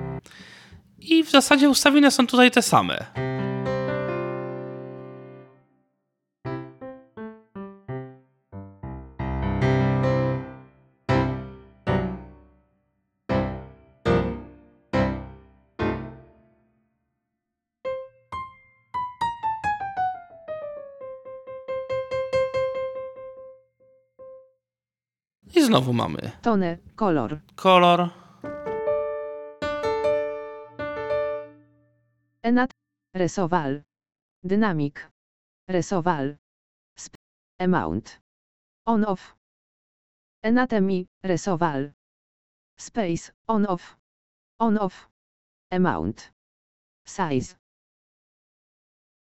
i 0.98 1.24
w 1.24 1.30
zasadzie 1.30 1.70
ustawienia 1.70 2.10
są 2.10 2.26
tutaj 2.26 2.50
te 2.50 2.62
same. 2.62 3.06
Znowu 25.76 25.92
mamy 25.92 26.32
Tone, 26.42 26.78
kolor. 26.96 27.40
kolor, 27.56 28.10
Enat, 32.42 32.70
resowal. 33.14 33.82
Dynamik. 34.44 35.10
Resowal. 35.68 36.36
Sp. 37.04 37.14
Amount. 37.60 38.20
On 38.86 39.04
off. 39.04 39.36
Anatomy, 40.44 41.06
resowal. 41.24 41.92
Space, 42.78 43.32
on 43.48 43.66
off. 43.66 43.96
On 44.60 44.78
off. 44.78 45.08
Amount. 45.72 46.30
Size. 47.06 47.56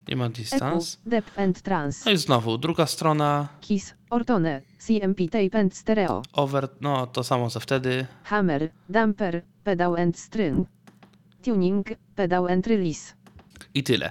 Nie 0.08 0.16
ma 0.16 0.24
Eku, 0.26 0.34
distance. 0.34 0.98
depth 1.06 1.38
and 1.38 1.62
trans. 1.62 2.04
No 2.04 2.10
i 2.12 2.16
znowu 2.16 2.58
druga 2.58 2.86
strona, 2.86 3.48
Kiss, 3.60 3.94
ortone, 4.10 4.62
CMP 4.78 5.28
tape 5.30 5.58
and 5.60 5.76
stereo. 5.76 6.22
over, 6.32 6.68
no 6.80 7.06
to 7.06 7.24
samo 7.24 7.50
co 7.50 7.60
wtedy. 7.60 8.06
Hammer, 8.24 8.68
damper, 8.88 9.42
pedal 9.64 9.96
and 9.98 10.18
string. 10.18 10.66
Tuning, 11.44 11.86
pedal 12.16 12.48
and 12.50 12.66
release. 12.66 13.14
I 13.74 13.82
tyle. 13.82 14.10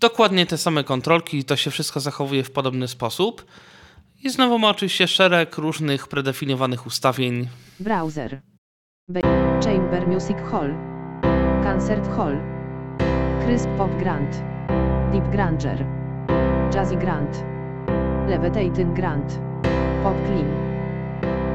Dokładnie 0.00 0.46
te 0.46 0.58
same 0.58 0.84
kontrolki, 0.84 1.44
to 1.44 1.56
się 1.56 1.70
wszystko 1.70 2.00
zachowuje 2.00 2.44
w 2.44 2.50
podobny 2.50 2.88
sposób. 2.88 3.44
I 4.22 4.30
znowu 4.30 4.58
ma 4.58 4.68
oczywiście 4.68 5.08
szereg 5.08 5.58
różnych 5.58 6.08
predefiniowanych 6.08 6.86
ustawień. 6.86 7.48
Browser. 7.80 8.40
Chamber 9.64 10.08
Music 10.08 10.36
Hall. 10.50 10.74
Concert 11.64 12.08
Hall. 12.16 12.36
Crisp 13.46 13.68
Pop 13.78 13.90
Grant. 13.98 14.36
Deep 15.12 15.30
Granger. 15.32 15.76
Jazzy 16.70 16.96
Grant. 16.96 17.44
Levitating 18.28 18.94
Grant. 18.94 19.40
Pop 20.02 20.16
Clean. 20.26 20.50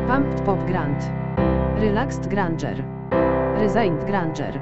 Pumped 0.08 0.44
Pop 0.46 0.60
Grant. 0.68 1.02
Relaxed 1.80 2.30
Granger. 2.30 2.76
Resigned 3.60 4.06
Granger. 4.08 4.54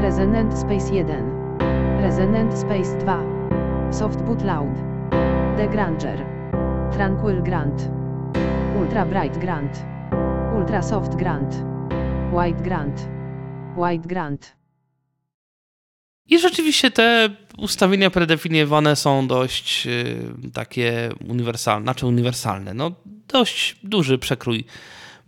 Resonant 0.00 0.52
Space 0.58 0.90
1. 0.90 1.08
Resonant 2.02 2.58
Space 2.58 2.94
2. 2.94 3.92
Soft 3.92 4.24
Boot 4.24 4.42
Loud. 4.42 4.74
The 5.56 5.66
Granger. 5.70 6.16
Tranquil 6.92 7.42
Grant. 7.42 7.90
Ultra 8.76 9.04
Bright 9.04 9.40
Grant. 9.40 9.84
Ultra 10.56 10.82
Soft 10.82 11.18
Grant. 11.18 11.54
White 12.32 12.62
Grant. 12.62 13.08
White 13.76 14.08
Grant. 14.08 14.56
I 16.26 16.38
rzeczywiście 16.38 16.90
te 16.90 17.28
ustawienia 17.56 18.10
predefiniowane 18.10 18.96
są 18.96 19.26
dość 19.26 19.86
y, 19.86 20.50
takie 20.52 21.10
uniwersalne, 21.28 21.84
znaczy 21.84 22.06
uniwersalne. 22.06 22.74
No, 22.74 22.92
dość 23.28 23.76
duży 23.82 24.18
przekrój 24.18 24.64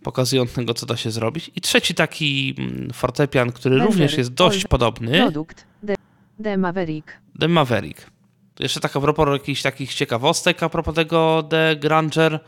pokazującego, 0.03 0.73
co 0.73 0.85
da 0.85 0.97
się 0.97 1.11
zrobić. 1.11 1.51
I 1.55 1.61
trzeci 1.61 1.93
taki 1.93 2.55
mm, 2.57 2.93
fortepian, 2.93 3.51
który 3.51 3.79
również 3.79 4.17
jest 4.17 4.33
dość 4.33 4.63
podobny, 4.67 5.17
Produkt. 5.17 5.65
The, 5.87 5.95
The 6.43 6.57
Maverick. 6.57 7.13
The 7.39 7.47
Maverick. 7.47 8.11
Jeszcze 8.59 8.79
tak 8.79 8.95
a 8.95 9.01
propos 9.01 9.27
jakichś 9.33 9.61
takich 9.61 9.93
ciekawostek, 9.93 10.63
a 10.63 10.69
propos 10.69 10.95
tego 10.95 11.43
The 11.49 11.75
Granger, 11.75 12.39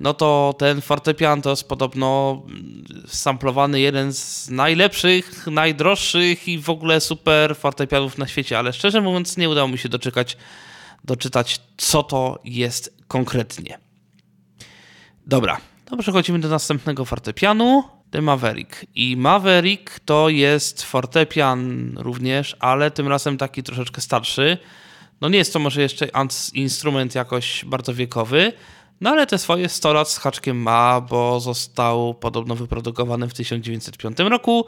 no 0.00 0.14
to 0.14 0.54
ten 0.58 0.80
fortepian 0.80 1.42
to 1.42 1.50
jest 1.50 1.68
podobno 1.68 2.42
samplowany 3.06 3.80
jeden 3.80 4.12
z 4.12 4.50
najlepszych, 4.50 5.46
najdroższych 5.46 6.48
i 6.48 6.58
w 6.58 6.70
ogóle 6.70 7.00
super 7.00 7.56
fortepianów 7.56 8.18
na 8.18 8.28
świecie, 8.28 8.58
ale 8.58 8.72
szczerze 8.72 9.00
mówiąc 9.00 9.36
nie 9.36 9.48
udało 9.48 9.68
mi 9.68 9.78
się 9.78 9.88
doczekać, 9.88 10.36
doczytać, 11.04 11.60
co 11.76 12.02
to 12.02 12.38
jest 12.44 12.96
konkretnie. 13.08 13.78
Dobra, 15.26 15.60
to 15.84 15.96
przechodzimy 15.96 16.38
do 16.38 16.48
następnego 16.48 17.04
fortepianu, 17.04 17.84
The 18.10 18.22
Maverick. 18.22 18.86
I 18.94 19.16
Maverick 19.16 20.00
to 20.00 20.28
jest 20.28 20.82
fortepian 20.82 21.92
również, 21.96 22.56
ale 22.60 22.90
tym 22.90 23.08
razem 23.08 23.38
taki 23.38 23.62
troszeczkę 23.62 24.00
starszy. 24.00 24.58
No 25.20 25.28
nie 25.28 25.38
jest 25.38 25.52
to 25.52 25.58
może 25.58 25.82
jeszcze 25.82 26.08
instrument 26.54 27.14
jakoś 27.14 27.64
bardzo 27.64 27.94
wiekowy, 27.94 28.52
no 29.00 29.10
ale 29.10 29.26
te 29.26 29.38
swoje 29.38 29.68
100 29.68 29.92
lat 29.92 30.10
z 30.10 30.18
haczkiem 30.18 30.62
ma, 30.62 31.00
bo 31.00 31.40
został 31.40 32.14
podobno 32.14 32.54
wyprodukowany 32.54 33.28
w 33.28 33.34
1905 33.34 34.18
roku. 34.18 34.66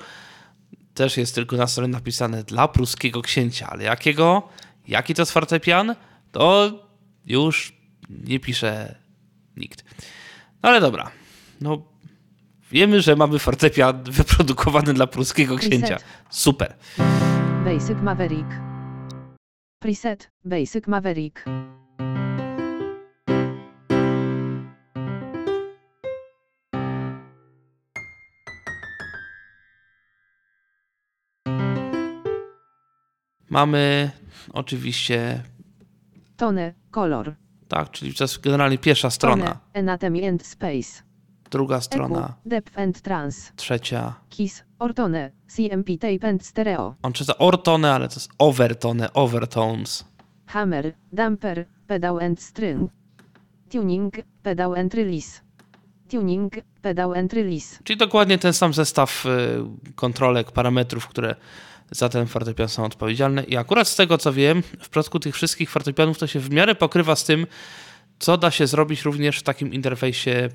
Też 0.95 1.17
jest 1.17 1.35
tylko 1.35 1.57
na 1.57 1.67
stronie 1.67 1.93
napisane 1.93 2.45
dla 2.45 2.69
pruskiego 2.69 3.23
księcia, 3.23 3.67
ale 3.71 3.85
jakiego? 3.85 4.49
Jaki 4.89 5.15
to 5.15 5.23
jest 5.23 5.33
fortepian? 5.33 5.95
To 6.33 6.73
już 7.25 7.73
nie 8.09 8.41
pisze 8.41 8.95
nikt. 9.57 9.85
No 10.63 10.69
ale 10.69 10.81
dobra. 10.81 11.11
No 11.61 11.83
wiemy, 12.71 13.03
że 13.03 13.17
mamy 13.17 13.39
fortepian 13.39 14.03
wyprodukowany 14.03 14.95
dla 14.95 15.07
pruskiego 15.07 15.57
księcia. 15.57 15.87
Preset. 15.87 16.05
Super. 16.31 16.77
Basic 17.65 18.03
Maverick. 18.03 18.49
Preset. 19.79 20.31
Basic 20.45 20.87
Maverick. 20.87 21.45
Mamy 33.51 34.11
oczywiście, 34.53 35.43
Tone. 36.37 36.75
Kolor. 36.91 37.35
tak, 37.69 37.91
czyli 37.91 38.15
to 38.15 38.25
jest 38.25 38.41
generalnie 38.41 38.79
pierwsza 38.79 39.11
strona, 39.11 39.45
Tone. 39.47 39.59
Anatomy 39.75 40.29
and 40.29 40.47
Space. 40.47 41.03
druga 41.51 41.81
strona, 41.81 42.35
Depth 42.47 42.79
and 42.79 43.01
trans. 43.03 43.53
trzecia. 43.57 44.15
Kiss. 44.29 44.65
Ortone. 44.79 45.31
CMP 45.49 45.91
tape 46.01 46.29
and 46.29 46.47
stereo. 46.47 46.95
On 47.03 47.13
czyta 47.13 47.39
ortone, 47.39 47.95
ale 47.95 48.09
to 48.09 48.15
jest 48.15 48.31
overtone, 48.39 49.13
overtones. 49.13 50.05
Hammer. 50.47 50.93
Damper. 51.13 51.67
Pedal 51.87 52.19
and 52.23 52.43
string. 52.43 52.91
Tuning. 53.73 54.15
Pedal 54.43 54.75
and 54.79 54.95
release. 54.95 55.41
Tuning. 56.11 56.53
Pedal 56.83 57.15
and 57.19 57.33
release. 57.33 57.79
Czyli 57.85 57.97
dokładnie 57.97 58.39
ten 58.39 58.53
sam 58.53 58.75
zestaw 58.75 59.27
y, 59.27 59.31
kontrolek, 59.95 60.53
parametrów, 60.53 61.07
które 61.09 61.35
za 61.91 62.09
ten 62.09 62.27
fortepian 62.27 62.69
są 62.69 62.85
odpowiedzialne. 62.85 63.45
I 63.45 63.57
akurat 63.57 63.89
z 63.89 63.97
tego 63.97 64.19
co 64.19 64.33
wiem, 64.33 64.63
w 64.63 64.79
przypadku 64.79 65.21
tych 65.21 65.35
wszystkich 65.35 65.71
fortepianów 65.71 66.19
to 66.19 66.27
się 66.27 66.41
w 66.41 66.51
miarę 66.51 66.75
pokrywa 66.75 67.17
z 67.17 67.25
tym, 67.25 67.47
co 68.19 68.39
da 68.39 68.51
się 68.51 68.67
zrobić 68.67 69.03
również 69.03 69.39
w 69.39 69.43
takim 69.43 69.73
interfejsie 69.73 70.49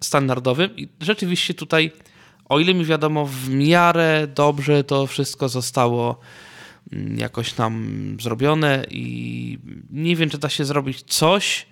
standardowym. 0.00 0.76
I 0.76 0.88
rzeczywiście 1.00 1.54
tutaj, 1.54 1.92
o 2.44 2.60
ile 2.60 2.74
mi 2.74 2.84
wiadomo, 2.84 3.26
w 3.26 3.48
miarę 3.48 4.26
dobrze 4.34 4.84
to 4.84 5.06
wszystko 5.06 5.48
zostało 5.48 6.20
mm, 6.92 7.18
jakoś 7.18 7.52
tam 7.52 8.16
zrobione 8.20 8.86
i 8.90 9.58
nie 9.90 10.16
wiem, 10.16 10.30
czy 10.30 10.38
da 10.38 10.48
się 10.48 10.64
zrobić 10.64 11.02
coś, 11.02 11.66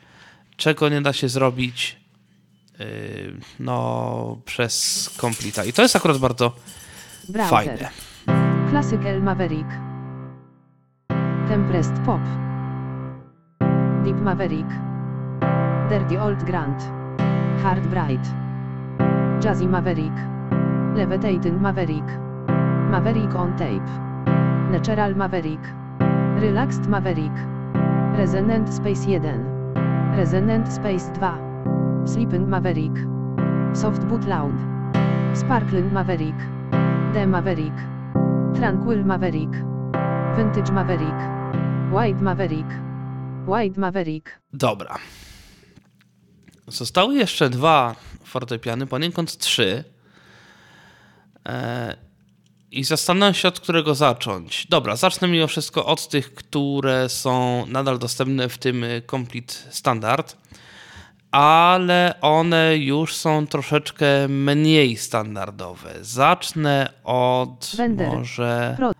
czego 0.56 0.88
nie 0.88 1.02
da 1.02 1.12
się 1.12 1.28
zrobić 1.28 1.96
yy, 2.78 2.86
no, 3.60 4.40
przez 4.44 5.04
Completa. 5.20 5.64
I 5.64 5.72
to 5.72 5.82
jest 5.82 5.96
akurat 5.96 6.18
bardzo 6.18 6.56
Browser. 7.28 7.50
fajne. 7.50 8.09
Classical 8.70 9.18
Maverick. 9.18 9.66
Tempressed 11.48 11.96
Pop. 12.04 12.22
Deep 14.04 14.14
Maverick. 14.14 14.70
Dirty 15.90 16.16
Old 16.16 16.38
Grant. 16.46 16.80
Hard 17.62 17.82
Bright. 17.90 18.22
Jazzy 19.42 19.68
Maverick. 19.68 20.14
Levitating 20.96 21.60
Maverick. 21.60 22.06
Maverick 22.92 23.34
on 23.34 23.56
Tape. 23.56 23.90
Natural 24.70 25.14
Maverick. 25.16 25.64
Relaxed 26.40 26.86
Maverick. 26.86 27.36
Resonant 28.16 28.72
Space 28.72 29.04
1. 29.04 30.14
Resonant 30.16 30.70
Space 30.70 31.10
2. 31.18 32.06
Sleeping 32.06 32.48
Maverick. 32.48 32.96
Soft 33.74 34.06
Boot 34.06 34.22
Loud. 34.28 34.54
Sparkling 35.36 35.92
Maverick. 35.92 36.38
The 37.14 37.26
Maverick. 37.26 37.74
Tranquil 38.54 39.04
Maverick. 39.04 39.52
Vintage 40.36 40.72
Maverick. 40.72 41.16
White 41.92 42.22
Maverick. 42.22 42.68
White 43.46 43.80
Maverick. 43.80 44.40
Dobra. 44.52 44.98
Zostały 46.66 47.14
jeszcze 47.14 47.50
dwa 47.50 47.94
fortepiany, 48.24 48.86
poniekąd 48.86 49.38
trzy. 49.38 49.84
E, 51.48 51.96
I 52.70 52.84
zastanawiam 52.84 53.34
się, 53.34 53.48
od 53.48 53.60
którego 53.60 53.94
zacząć. 53.94 54.66
Dobra, 54.66 54.96
zacznę 54.96 55.28
mimo 55.28 55.46
wszystko 55.46 55.86
od 55.86 56.08
tych, 56.08 56.34
które 56.34 57.08
są 57.08 57.64
nadal 57.66 57.98
dostępne 57.98 58.48
w 58.48 58.58
tym 58.58 58.84
Complete 59.10 59.54
Standard, 59.70 60.36
ale 61.30 62.14
one 62.20 62.76
już 62.76 63.16
są 63.16 63.46
troszeczkę 63.46 64.28
mniej 64.28 64.96
standardowe. 64.96 65.94
Zacznę 66.00 66.92
od 67.04 67.72
Bender. 67.76 68.08
może 68.08 68.74
Pro. 68.76 68.92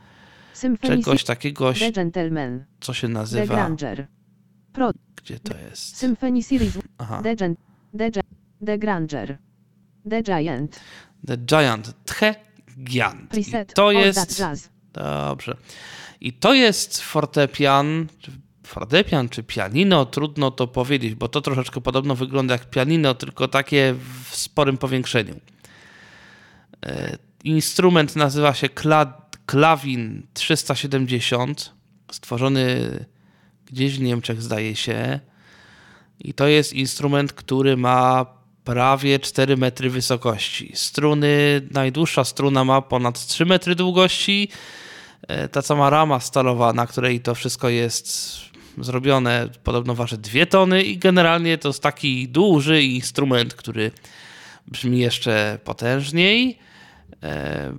Czegoś 0.83 1.25
takiego, 1.25 1.73
co 2.81 2.95
się 2.95 3.09
nazywa. 3.09 3.71
Pro. 4.73 4.90
Gdzie 5.16 5.40
to 5.40 5.59
jest? 5.59 5.97
Symphony 5.97 6.43
Series. 6.43 6.79
Aha. 6.99 7.23
The. 7.23 7.37
The. 7.99 8.21
The 8.66 8.79
Granger. 8.79 9.38
The 10.11 10.23
Giant. 10.23 10.81
The 11.27 11.37
Giant. 11.37 11.95
The 12.05 12.25
Giant. 12.85 13.38
I 13.38 13.45
to 13.75 13.93
jest... 13.93 14.43
Dobrze. 14.93 15.57
I 16.21 16.33
to 16.33 16.55
jest 16.55 17.01
fortepian, 17.01 18.07
fortepian, 18.71 19.29
czy 19.29 19.43
pianino, 19.43 20.07
trudno 20.07 20.51
to 20.51 20.67
powiedzieć, 20.67 21.15
bo 21.15 21.29
to 21.29 21.41
troszeczkę 21.41 21.81
podobno 21.81 22.15
wygląda 22.15 22.55
jak 22.55 22.71
pianino, 22.71 23.15
tylko 23.15 23.49
takie 23.49 23.95
w 24.31 24.37
sporym 24.37 24.79
powiększeniu. 24.79 25.35
E, 26.87 27.19
Instrument 27.45 28.17
nazywa 28.17 28.55
się 28.55 28.67
Kla- 28.67 29.13
Klawin 29.47 30.23
370, 30.35 31.73
stworzony 32.13 32.91
gdzieś 33.67 33.99
w 33.99 34.01
Niemczech, 34.01 34.43
zdaje 34.43 34.77
się. 34.77 35.21
I 36.19 36.35
to 36.35 36.47
jest 36.49 36.73
instrument, 36.73 37.33
który 37.33 37.77
ma 37.77 38.27
prawie 38.65 39.19
4 39.19 39.57
metry 39.57 39.91
wysokości. 39.91 40.73
Struny, 40.75 41.61
najdłuższa 41.71 42.25
struna 42.25 42.65
ma 42.65 42.83
ponad 42.83 43.27
3 43.27 43.47
metry 43.47 43.75
długości. 43.75 44.49
E, 45.29 45.49
Ta 45.49 45.63
sama 45.63 45.91
rama 45.91 46.21
stalowa, 46.21 46.73
na 46.73 46.87
której 46.87 47.21
to 47.21 47.35
wszystko 47.35 47.69
jest 47.69 48.37
zrobione, 48.79 49.49
podobno 49.65 49.95
waży 49.95 50.19
2 50.19 50.47
tony 50.47 50.83
i 50.83 50.99
generalnie 50.99 51.59
to 51.59 51.69
jest 51.69 51.83
taki 51.83 52.29
duży 52.29 52.83
instrument, 52.83 53.55
który 53.55 53.91
brzmi 54.67 54.99
jeszcze 54.99 55.59
potężniej 55.65 56.59
e, 57.23 57.73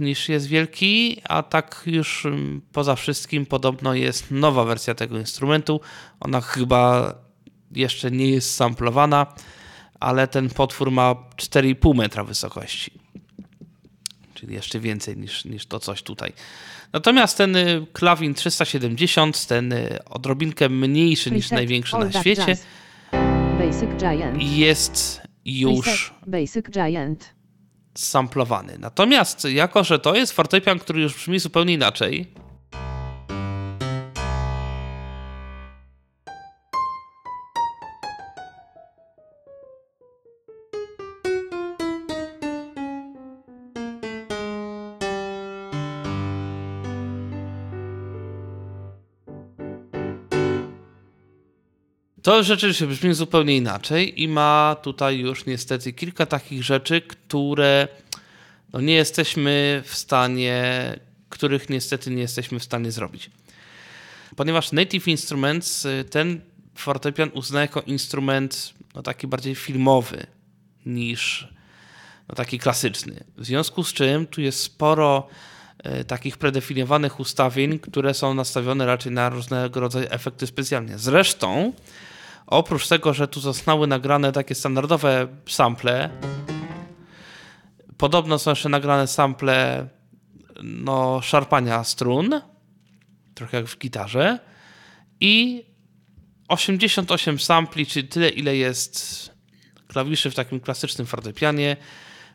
niż 0.00 0.28
jest 0.28 0.46
wielki, 0.46 1.20
a 1.24 1.42
tak 1.42 1.82
już 1.86 2.26
mm, 2.26 2.60
poza 2.72 2.96
wszystkim 2.96 3.46
podobno 3.46 3.94
jest 3.94 4.30
nowa 4.30 4.64
wersja 4.64 4.94
tego 4.94 5.18
instrumentu. 5.18 5.80
Ona 6.20 6.40
chyba 6.40 7.14
jeszcze 7.72 8.10
nie 8.10 8.30
jest 8.30 8.54
samplowana, 8.54 9.26
ale 10.00 10.28
ten 10.28 10.50
potwór 10.50 10.90
ma 10.90 11.14
4,5 11.36 11.94
metra 11.94 12.24
wysokości. 12.24 12.90
Czyli 14.40 14.54
jeszcze 14.54 14.80
więcej 14.80 15.16
niż, 15.16 15.44
niż 15.44 15.66
to 15.66 15.80
coś 15.80 16.02
tutaj. 16.02 16.32
Natomiast 16.92 17.36
ten 17.36 17.56
y, 17.56 17.86
klawin 17.92 18.34
370, 18.34 19.46
ten 19.46 19.72
y, 19.72 19.98
odrobinkę 20.04 20.68
mniejszy 20.68 21.30
niż 21.30 21.50
największy 21.50 21.98
na 21.98 22.12
świecie, 22.12 22.56
jest 24.38 25.20
już 25.44 26.14
samplowany. 27.94 28.78
Natomiast 28.78 29.44
jako, 29.44 29.84
że 29.84 29.98
to 29.98 30.14
jest 30.14 30.32
fortepian, 30.32 30.78
który 30.78 31.02
już 31.02 31.14
brzmi 31.14 31.38
zupełnie 31.38 31.74
inaczej, 31.74 32.26
To 52.28 52.42
rzeczywiście 52.42 52.86
brzmi 52.86 53.14
zupełnie 53.14 53.56
inaczej 53.56 54.22
i 54.22 54.28
ma 54.28 54.76
tutaj 54.82 55.18
już 55.18 55.46
niestety 55.46 55.92
kilka 55.92 56.26
takich 56.26 56.64
rzeczy, 56.64 57.00
które 57.00 57.88
no 58.72 58.80
nie 58.80 58.94
jesteśmy 58.94 59.82
w 59.86 59.94
stanie, 59.94 60.62
których 61.28 61.70
niestety 61.70 62.10
nie 62.10 62.22
jesteśmy 62.22 62.58
w 62.58 62.64
stanie 62.64 62.92
zrobić. 62.92 63.30
Ponieważ 64.36 64.72
Native 64.72 65.08
Instruments 65.08 65.84
y, 65.84 66.04
ten 66.10 66.40
fortepian 66.74 67.30
uzna 67.34 67.60
jako 67.60 67.80
instrument 67.80 68.74
no, 68.94 69.02
taki 69.02 69.26
bardziej 69.26 69.54
filmowy 69.54 70.26
niż 70.86 71.48
no, 72.28 72.34
taki 72.34 72.58
klasyczny. 72.58 73.24
W 73.36 73.44
związku 73.44 73.84
z 73.84 73.92
czym 73.92 74.26
tu 74.26 74.40
jest 74.40 74.62
sporo 74.62 75.28
e, 75.78 76.04
takich 76.04 76.36
predefiniowanych 76.36 77.20
ustawień, 77.20 77.78
które 77.78 78.14
są 78.14 78.34
nastawione 78.34 78.86
raczej 78.86 79.12
na 79.12 79.28
różnego 79.28 79.80
rodzaju 79.80 80.06
efekty 80.10 80.46
specjalne. 80.46 80.98
Zresztą, 80.98 81.72
oprócz 82.48 82.88
tego, 82.88 83.14
że 83.14 83.28
tu 83.28 83.40
zostały 83.40 83.86
nagrane 83.86 84.32
takie 84.32 84.54
standardowe 84.54 85.28
sample, 85.48 86.10
podobno 87.96 88.38
są 88.38 88.50
jeszcze 88.50 88.68
nagrane 88.68 89.06
sample 89.06 89.88
no, 90.62 91.20
szarpania 91.22 91.84
strun, 91.84 92.40
trochę 93.34 93.56
jak 93.56 93.66
w 93.66 93.78
gitarze, 93.78 94.38
i 95.20 95.64
88 96.48 97.38
sampli, 97.38 97.86
czyli 97.86 98.08
tyle, 98.08 98.28
ile 98.28 98.56
jest 98.56 99.30
klawiszy 99.88 100.30
w 100.30 100.34
takim 100.34 100.60
klasycznym 100.60 101.06
fortepianie, 101.06 101.76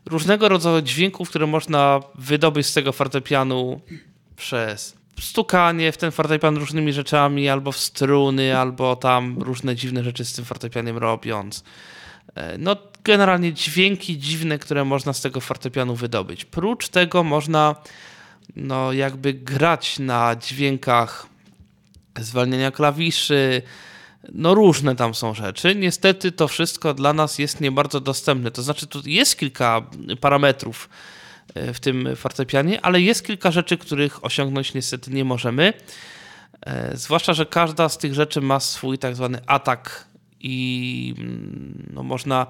różnego 0.06 0.50
rodzaju 0.50 0.82
dźwięków, 0.82 1.30
które 1.30 1.48
można 1.48 2.00
wydobyć 2.16 2.66
z 2.66 2.74
tego 2.74 2.92
fortepianu 2.92 3.82
przez 4.36 5.03
stukanie 5.20 5.92
w 5.92 5.98
ten 5.98 6.12
fortepian 6.12 6.58
różnymi 6.58 6.94
rzeczami, 6.94 7.50
albo 7.50 7.72
w 7.72 7.78
struny, 7.78 8.58
albo 8.58 8.96
tam 8.96 9.42
różne 9.42 9.76
dziwne 9.76 10.04
rzeczy 10.04 10.26
z 10.26 10.34
tym 10.34 10.46
fortepianem 10.46 10.98
robiąc. 10.98 11.64
E, 12.36 12.58
No, 12.58 12.76
generalnie 13.04 13.54
dźwięki 13.54 14.18
dziwne, 14.18 14.60
które 14.60 14.86
można 14.86 15.14
z 15.14 15.22
tego 15.22 15.40
fortepianu 15.40 15.96
wydobyć. 15.96 16.46
Prócz 16.46 16.90
tego 16.90 17.24
można 17.24 17.76
no, 18.56 18.94
jakby 18.94 19.34
grać 19.34 20.00
na 20.00 20.36
dźwiękach 20.36 21.28
zwalniania 22.20 22.72
klawiszy, 22.72 23.62
no 24.32 24.54
różne 24.54 24.96
tam 24.96 25.16
są 25.16 25.34
rzeczy. 25.34 25.76
Niestety 25.76 26.32
to 26.32 26.48
wszystko 26.48 26.94
dla 26.94 27.14
nas 27.14 27.40
jest 27.40 27.62
nie 27.62 27.72
bardzo 27.72 28.00
dostępne. 28.00 28.52
To 28.52 28.64
znaczy, 28.64 28.88
tu 28.88 29.02
jest 29.06 29.40
kilka 29.40 29.82
parametrów 30.22 30.90
w 31.56 31.80
tym 31.80 32.16
fortepianie, 32.16 32.82
ale 32.82 33.02
jest 33.02 33.26
kilka 33.26 33.52
rzeczy, 33.52 33.78
których 33.78 34.26
osiągnąć 34.26 34.74
niestety 34.74 35.12
nie 35.12 35.26
możemy. 35.26 35.74
E, 36.62 36.98
Zwłaszcza, 36.98 37.34
że 37.34 37.46
każda 37.46 37.90
z 37.90 37.98
tych 37.98 38.14
rzeczy 38.14 38.42
ma 38.42 38.60
swój 38.60 38.98
tak 38.98 39.16
zwany 39.16 39.40
atak 39.48 40.06
i 40.40 41.16
mm, 41.18 41.90
no, 41.94 42.04
można 42.04 42.48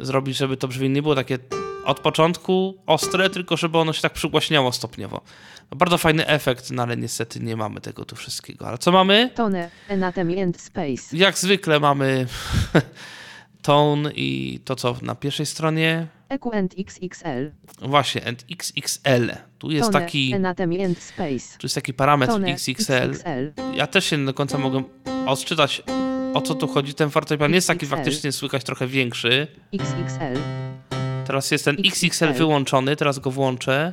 zrobić, 0.00 0.36
żeby 0.36 0.56
to 0.56 0.68
brzmienie 0.68 0.94
nie 0.94 1.02
było 1.02 1.14
takie 1.14 1.38
od 1.84 2.00
początku 2.00 2.82
ostre, 2.86 3.30
tylko 3.30 3.56
żeby 3.56 3.78
ono 3.78 3.92
się 3.92 4.02
tak 4.02 4.12
przygłaśniało 4.12 4.72
stopniowo. 4.72 5.20
No, 5.70 5.76
bardzo 5.76 5.98
fajny 5.98 6.26
efekt, 6.26 6.70
no 6.70 6.82
ale 6.82 6.96
niestety 6.96 7.40
nie 7.40 7.56
mamy 7.56 7.80
tego 7.80 8.04
tu 8.04 8.16
wszystkiego. 8.16 8.68
Ale 8.68 8.78
co 8.78 8.92
mamy? 8.92 9.30
Tone, 9.34 9.70
Anatomy 9.88 10.42
and 10.42 10.60
Space. 10.60 11.16
Jak 11.16 11.38
zwykle 11.38 11.80
mamy 11.80 12.26
tone 13.62 14.12
i 14.12 14.60
to 14.64 14.76
co 14.76 14.96
na 15.02 15.14
pierwszej 15.14 15.46
stronie. 15.46 16.06
EQ 16.32 16.54
and 16.54 16.74
XXL. 16.78 17.50
Właśnie, 17.78 18.26
and 18.26 18.44
XXL. 18.50 19.30
Tu 19.58 19.70
jest 19.70 19.92
Tone, 19.92 20.00
taki, 20.00 20.34
Anatomy 20.34 20.84
and 20.84 20.98
Space. 20.98 21.58
tu 21.58 21.64
jest 21.64 21.74
taki 21.74 21.94
parametr 21.94 22.32
Tone, 22.32 22.48
XXL. 22.48 22.92
XXL. 22.92 23.52
Ja 23.74 23.86
też 23.86 24.04
się 24.04 24.18
nie 24.18 24.26
do 24.26 24.34
końca 24.34 24.58
mogę 24.58 24.82
odczytać 25.26 25.82
o 26.34 26.40
co 26.40 26.54
tu 26.54 26.68
chodzi. 26.68 26.94
Ten 26.94 27.10
fortepian 27.10 27.52
jest 27.52 27.66
taki 27.68 27.84
XXL. 27.84 27.96
faktycznie 27.96 28.32
słychać 28.32 28.64
trochę 28.64 28.86
większy. 28.86 29.46
XXL. 29.72 30.40
Teraz 31.26 31.50
jest 31.50 31.64
ten 31.64 31.76
XXL 31.78 32.06
XXL. 32.24 32.38
wyłączony, 32.38 32.96
teraz 32.96 33.18
go 33.18 33.30
włączę. 33.30 33.92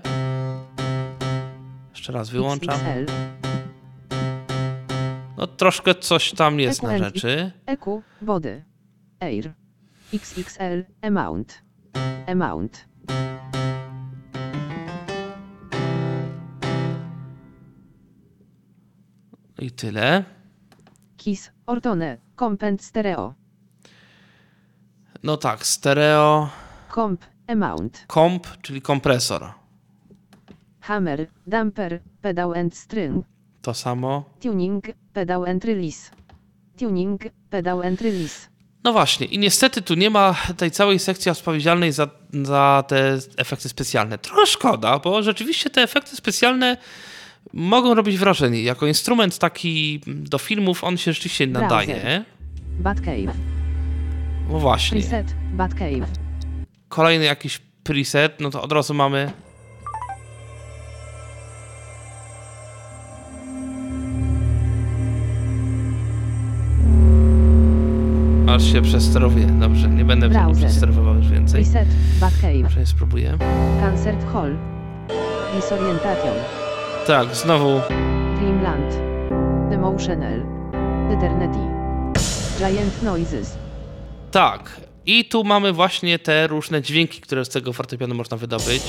Jeszcze 1.90 2.14
raz 2.14 2.30
wyłączam. 2.30 2.76
XXL. 2.76 3.12
No 5.38 5.48
troszkę 5.48 5.96
coś 5.96 6.32
tam 6.32 6.60
jest 6.60 6.84
na 6.84 6.94
EQ. 6.94 7.06
rzeczy. 7.06 7.52
EQ, 7.66 8.02
Body. 8.22 8.64
Air. 9.20 9.54
XXL, 10.14 10.84
Amount. 11.02 11.69
Amount. 12.28 12.86
I 19.62 19.70
tyle. 19.72 20.24
Kiss, 21.18 21.52
Ortone, 21.68 22.18
Compend 22.36 22.82
Stereo. 22.82 23.34
No 25.24 25.38
tak, 25.38 25.66
stereo, 25.66 26.50
Comp, 26.96 27.26
Amount. 27.48 28.04
komp, 28.08 28.48
czyli 28.62 28.82
kompresor. 28.82 29.54
Hammer, 30.80 31.28
Damper, 31.48 32.00
Pedal 32.22 32.54
and 32.58 32.76
String. 32.76 33.26
To 33.62 33.74
samo. 33.74 34.24
Tuning, 34.40 34.84
Pedal 35.14 35.46
and 35.50 35.64
Release. 35.66 36.12
Tuning, 36.78 37.20
Pedal 37.50 37.82
and 37.82 38.02
Release. 38.02 38.50
No 38.84 38.94
właśnie, 38.94 39.28
i 39.28 39.40
niestety 39.40 39.82
tu 39.82 39.96
nie 39.96 40.10
ma 40.10 40.36
tej 40.58 40.72
całej 40.72 41.00
sekcji 41.00 41.32
odpowiedzialnej 41.32 41.92
za, 41.92 42.08
za 42.34 42.84
te 42.88 43.18
efekty 43.38 43.70
specjalne. 43.70 44.18
Trochę 44.18 44.46
szkoda, 44.46 45.00
bo 45.00 45.24
rzeczywiście 45.24 45.70
te 45.70 45.82
efekty 45.82 46.16
specjalne 46.16 46.78
mogą 47.54 47.94
robić 47.94 48.18
wrażenie. 48.18 48.64
Jako 48.64 48.88
instrument 48.88 49.38
taki 49.38 50.02
do 50.08 50.38
filmów 50.38 50.84
on 50.84 50.98
się 50.98 51.14
rzeczywiście 51.14 51.48
nadaje. 51.48 52.26
Batcave. 52.80 53.34
No 54.50 54.60
właśnie. 54.60 55.02
Preset, 55.02 55.34
Batcave. 55.52 56.08
Kolejny 56.90 57.26
jakiś 57.26 57.60
preset, 57.84 58.40
no 58.40 58.50
to 58.50 58.62
od 58.62 58.72
razu 58.72 58.94
mamy. 58.94 59.32
Aż 68.50 68.64
się 68.74 68.82
przesterowuje. 68.82 69.46
Dobrze, 69.46 69.88
nie 69.90 70.06
będę 70.06 70.30
Browser. 70.30 70.56
przesterowywał 70.70 71.16
już 71.16 71.28
więcej. 71.28 71.60
Reset. 71.64 71.88
Batcave. 72.22 72.64
Może 72.64 72.86
spróbuję. 72.86 73.38
Concert 73.82 74.26
Hall. 74.34 74.56
Disorientation. 75.56 76.34
Tak, 77.08 77.36
znowu 77.36 77.82
Dreamland. 78.40 78.94
Emotional. 79.74 80.42
Eternity. 81.12 81.60
Giant 82.60 83.04
Noises. 83.04 83.58
tak. 84.32 84.82
I 85.06 85.26
tu 85.26 85.44
mamy 85.44 85.74
właśnie 85.74 86.20
te 86.20 86.48
różne 86.48 86.82
dźwięki, 86.82 87.22
które 87.22 87.46
z 87.46 87.50
tego 87.50 87.74
fortepianu 87.74 88.16
można 88.16 88.38
wydobyć. 88.38 88.84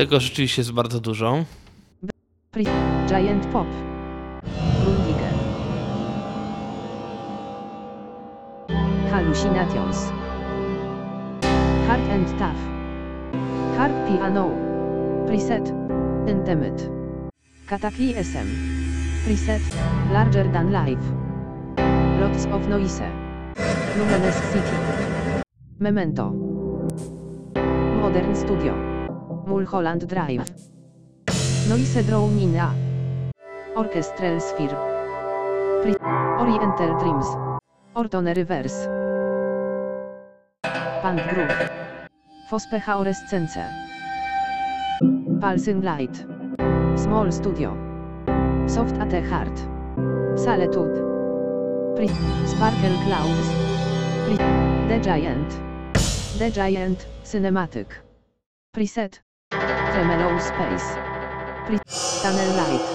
Tego 0.00 0.20
rzeczywiście 0.20 0.60
jest 0.60 0.72
bardzo 0.72 1.00
dużo. 1.00 1.44
Giant 3.08 3.46
Pop. 3.46 3.66
Grundige. 4.84 5.28
Hallucinations. 9.10 10.12
Hard 11.88 12.10
and 12.10 12.28
Tough. 12.28 12.60
Hard 13.76 13.92
Piano. 14.08 14.50
Preset. 15.26 15.72
Intimate. 16.28 16.90
Cataclysm. 17.66 18.48
Preset. 19.26 19.62
Larger 20.12 20.52
than 20.52 20.72
life. 20.72 21.02
Lots 22.20 22.46
of 22.46 22.68
Noise. 22.68 23.02
Luminous 23.98 24.36
City. 24.36 24.76
Memento. 25.78 26.30
Modern 28.02 28.36
Studio. 28.36 28.89
Mulholland 29.50 30.06
Drive. 30.06 30.44
Noise 31.68 32.02
Drownina. 32.04 32.72
Orchestral 33.76 34.38
Sphere. 34.40 34.76
Pri- 35.82 35.96
Oriental 36.38 36.96
Dreams. 37.00 37.26
Ortone 37.96 38.32
Reverse. 38.32 38.86
Punk 41.02 41.20
Groove. 41.30 41.70
Fospecha 42.48 42.96
Orescence. 42.98 43.58
Pulsing 45.40 45.82
Light. 45.82 46.24
Small 46.96 47.32
Studio. 47.32 47.74
Soft 48.68 48.96
at 48.98 49.10
the 49.10 49.20
Heart. 49.20 49.58
Solitude. 50.38 50.94
Pri- 51.96 52.46
Sparkle 52.46 52.96
Clouds. 53.04 53.48
Pri- 54.26 54.38
The 54.88 54.98
Giant. 55.02 55.50
The 56.38 56.50
Giant, 56.50 57.06
Cinematic. 57.24 57.86
Preset. 58.72 59.20
Tremolo 59.60 60.40
Space. 60.40 60.94
Pre- 61.66 61.80
Tunnel 62.22 62.50
Light. 62.56 62.86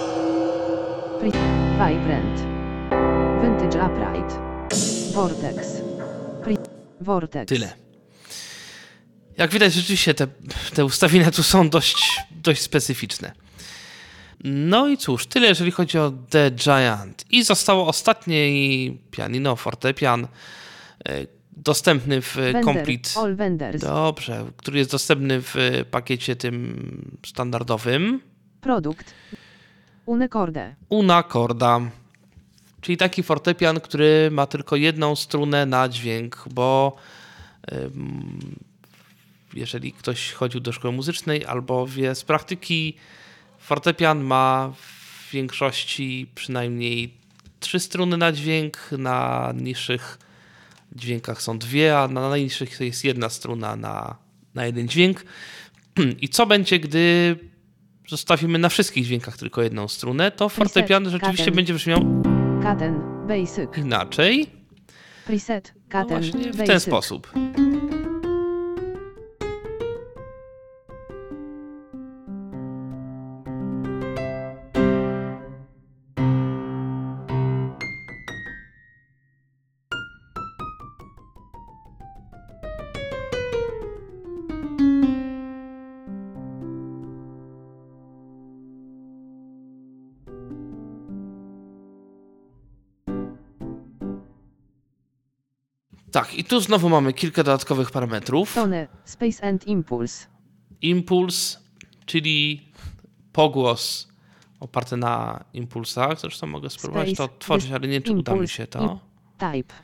Pre- 1.20 1.40
Vibrant. 1.78 2.40
Vintage 3.42 3.76
Upright. 3.86 4.38
Vortex. 5.14 5.82
Pre- 6.44 6.68
Vortex. 7.00 7.48
Tyle. 7.48 7.72
Jak 9.36 9.50
widać, 9.50 9.72
rzeczywiście 9.72 10.14
te, 10.14 10.26
te 10.74 10.84
ustawienia 10.84 11.30
tu 11.30 11.42
są 11.42 11.68
dość, 11.68 12.20
dość 12.30 12.62
specyficzne. 12.62 13.32
No 14.44 14.88
i 14.88 14.96
cóż, 14.98 15.26
tyle 15.26 15.46
jeżeli 15.48 15.70
chodzi 15.70 15.98
o 15.98 16.12
The 16.30 16.50
Giant. 16.50 17.24
I 17.30 17.42
zostało 17.44 17.86
ostatnie 17.86 18.36
pianino, 19.10 19.56
fortepian, 19.56 20.28
e, 21.08 21.26
dostępny 21.56 22.22
w 22.22 22.34
Vendor, 22.34 22.64
Complete. 22.64 23.10
All 23.20 23.36
Vendors. 23.36 23.80
Dobrze, 23.82 24.44
który 24.56 24.78
jest 24.78 24.90
dostępny 24.90 25.42
w 25.42 25.54
pakiecie 25.90 26.36
tym 26.36 27.18
standardowym. 27.26 28.20
Produkt. 28.60 29.14
Unecorde. 30.06 30.74
Una 30.88 31.22
corda. 31.22 31.80
Czyli 32.80 32.96
taki 32.96 33.22
fortepian, 33.22 33.80
który 33.80 34.28
ma 34.30 34.46
tylko 34.46 34.76
jedną 34.76 35.16
strunę 35.16 35.66
na 35.66 35.88
dźwięk, 35.88 36.44
bo 36.50 36.96
jeżeli 39.54 39.92
ktoś 39.92 40.32
chodził 40.32 40.60
do 40.60 40.72
szkoły 40.72 40.94
muzycznej 40.94 41.46
albo 41.46 41.86
wie 41.86 42.14
z 42.14 42.24
praktyki, 42.24 42.96
fortepian 43.58 44.24
ma 44.24 44.72
w 44.76 45.30
większości 45.32 46.30
przynajmniej 46.34 47.14
trzy 47.60 47.80
struny 47.80 48.16
na 48.16 48.32
dźwięk, 48.32 48.78
na 48.98 49.52
niższych 49.56 50.18
dźwiękach 51.00 51.42
są 51.42 51.58
dwie, 51.58 51.98
a 51.98 52.08
na 52.08 52.28
najniższych 52.28 52.80
jest 52.80 53.04
jedna 53.04 53.28
struna 53.28 53.76
na, 53.76 54.16
na 54.54 54.66
jeden 54.66 54.88
dźwięk. 54.88 55.24
I 56.22 56.28
co 56.28 56.46
będzie, 56.46 56.78
gdy 56.78 57.36
zostawimy 58.08 58.58
na 58.58 58.68
wszystkich 58.68 59.04
dźwiękach 59.04 59.36
tylko 59.36 59.62
jedną 59.62 59.88
strunę, 59.88 60.30
to 60.30 60.48
fortepian 60.48 61.10
rzeczywiście 61.10 61.50
będzie 61.50 61.74
brzmiał 61.74 62.00
Katen. 62.62 63.00
Basic. 63.28 63.76
inaczej. 63.76 64.46
Preset. 65.26 65.72
No 65.76 65.82
Katen. 65.88 66.08
właśnie 66.20 66.52
w 66.52 66.56
basic. 66.56 66.66
ten 66.66 66.80
sposób. 66.80 67.32
Tak, 96.16 96.34
i 96.34 96.44
tu 96.44 96.60
znowu 96.60 96.88
mamy 96.88 97.12
kilka 97.12 97.42
dodatkowych 97.42 97.90
parametrów. 97.90 98.54
Tone. 98.54 98.88
Space 99.04 99.48
and 99.48 99.66
Impulse. 99.66 100.26
Impuls, 100.82 101.58
czyli 102.06 102.68
pogłos 103.32 104.08
oparty 104.60 104.96
na 104.96 105.44
impulsach. 105.52 106.20
Zresztą 106.20 106.46
mogę 106.46 106.70
spróbować 106.70 107.08
Space, 107.08 107.16
to 107.16 107.24
odtworzyć, 107.24 107.72
ale 107.72 107.88
nie 107.88 108.00
czy 108.00 108.12
uda 108.12 108.34
mi 108.34 108.48
się 108.48 108.66
to. 108.66 109.00
Type. 109.38 109.74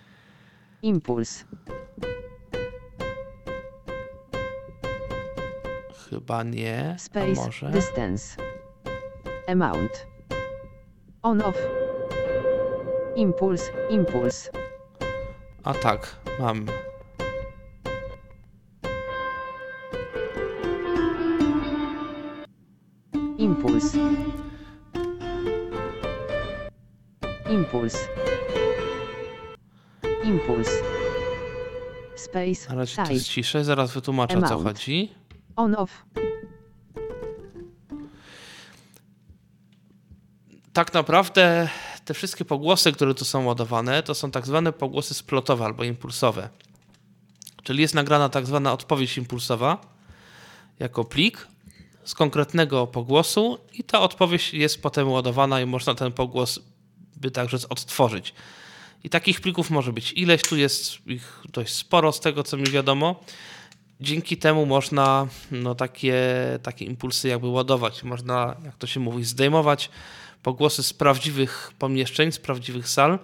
Impuls. 0.82 1.44
Chyba 6.10 6.42
nie. 6.42 6.92
A 6.94 6.98
Space. 6.98 7.32
może? 7.34 7.70
Distance. 7.70 8.36
Amount. 9.48 10.06
On 11.22 11.42
off. 11.42 11.58
Impuls. 13.16 13.70
Impuls. 13.90 14.50
A 15.64 15.75
tak, 15.75 16.16
mam. 16.40 16.66
Impuls. 23.38 23.94
Impuls. 27.51 28.09
Impuls. 30.25 30.68
Space. 32.16 32.70
Ale 32.70 32.87
czy 32.87 32.96
to 32.96 33.12
jest 33.12 33.29
ciszej? 33.29 33.64
Zaraz 33.64 33.92
wytłumaczę 33.94 34.38
o 34.38 34.40
co 34.40 34.46
Amount. 34.46 34.64
chodzi. 34.68 35.12
On 35.57 35.75
off. 35.75 36.05
Tak 40.72 40.94
naprawdę 40.94 41.68
te 42.04 42.14
wszystkie 42.14 42.44
pogłosy, 42.44 42.92
które 42.92 43.14
tu 43.14 43.24
są 43.24 43.44
ładowane, 43.44 44.02
to 44.02 44.14
są 44.14 44.30
tak 44.30 44.46
zwane 44.46 44.72
pogłosy 44.72 45.14
splotowe 45.14 45.64
albo 45.64 45.84
impulsowe. 45.84 46.48
Czyli 47.62 47.82
jest 47.82 47.94
nagrana 47.94 48.28
tak 48.28 48.46
zwana 48.46 48.72
odpowiedź 48.72 49.18
impulsowa 49.18 49.78
jako 50.78 51.04
plik 51.04 51.48
z 52.04 52.14
konkretnego 52.14 52.86
pogłosu 52.86 53.58
i 53.72 53.84
ta 53.84 54.00
odpowiedź 54.00 54.54
jest 54.54 54.82
potem 54.82 55.08
ładowana 55.08 55.60
i 55.60 55.66
można 55.66 55.94
ten 55.94 56.12
pogłos 56.12 56.60
by 57.16 57.30
także 57.30 57.58
odtworzyć. 57.68 58.34
I 59.04 59.10
takich 59.10 59.40
plików 59.40 59.70
może 59.70 59.92
być 59.92 60.12
ileś, 60.12 60.42
tu 60.42 60.56
jest 60.56 61.06
ich 61.06 61.42
dość 61.52 61.74
sporo 61.74 62.12
z 62.12 62.20
tego 62.20 62.42
co 62.42 62.56
mi 62.56 62.64
wiadomo. 62.64 63.24
Dzięki 64.00 64.36
temu 64.36 64.66
można 64.66 65.26
no, 65.50 65.74
takie, 65.74 66.18
takie 66.62 66.84
impulsy 66.84 67.28
jakby 67.28 67.46
ładować. 67.46 68.02
Można, 68.02 68.56
jak 68.64 68.76
to 68.76 68.86
się 68.86 69.00
mówi, 69.00 69.24
zdejmować 69.24 69.90
pogłosy 70.42 70.83
z 70.83 70.92
prawdziwych 70.92 71.72
pomieszczeń, 71.78 72.33
z 72.33 72.38
prawdziwych 72.38 72.88
sal. 72.88 73.18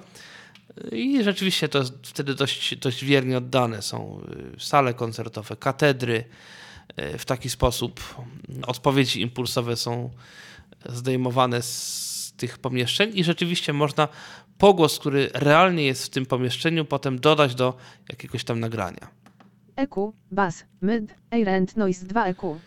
I 0.92 1.22
rzeczywiście 1.24 1.68
to 1.68 1.78
jest 1.78 1.92
wtedy 2.02 2.34
dość, 2.34 2.76
dość 2.76 3.04
wiernie 3.04 3.38
oddane. 3.38 3.82
Są 3.82 4.20
y, 4.56 4.60
sale 4.60 4.94
koncertowe, 4.94 5.56
katedry. 5.56 6.24
Y, 7.14 7.18
W 7.18 7.24
taki 7.24 7.50
sposób 7.50 8.00
odpowiedzi 8.66 9.20
impulsowe 9.20 9.76
są 9.76 10.10
zdejmowane 10.86 11.62
z 11.62 12.32
tych 12.36 12.58
pomieszczeń 12.58 13.10
i 13.14 13.24
rzeczywiście 13.24 13.72
można 13.72 14.08
pogłos, 14.58 14.98
który 14.98 15.30
realnie 15.34 15.84
jest 15.84 16.06
w 16.06 16.08
tym 16.08 16.26
pomieszczeniu, 16.26 16.84
potem 16.84 17.18
dodać 17.20 17.54
do 17.54 17.76
jakiegoś 18.08 18.44
tam 18.44 18.60
nagrania. 18.60 19.08
EQ, 19.76 20.12
bass, 20.30 20.64
mid, 20.82 21.14
air 21.30 21.48
and 21.48 21.76
noise 21.76 22.06
2 22.06 22.26
EQ. 22.26 22.60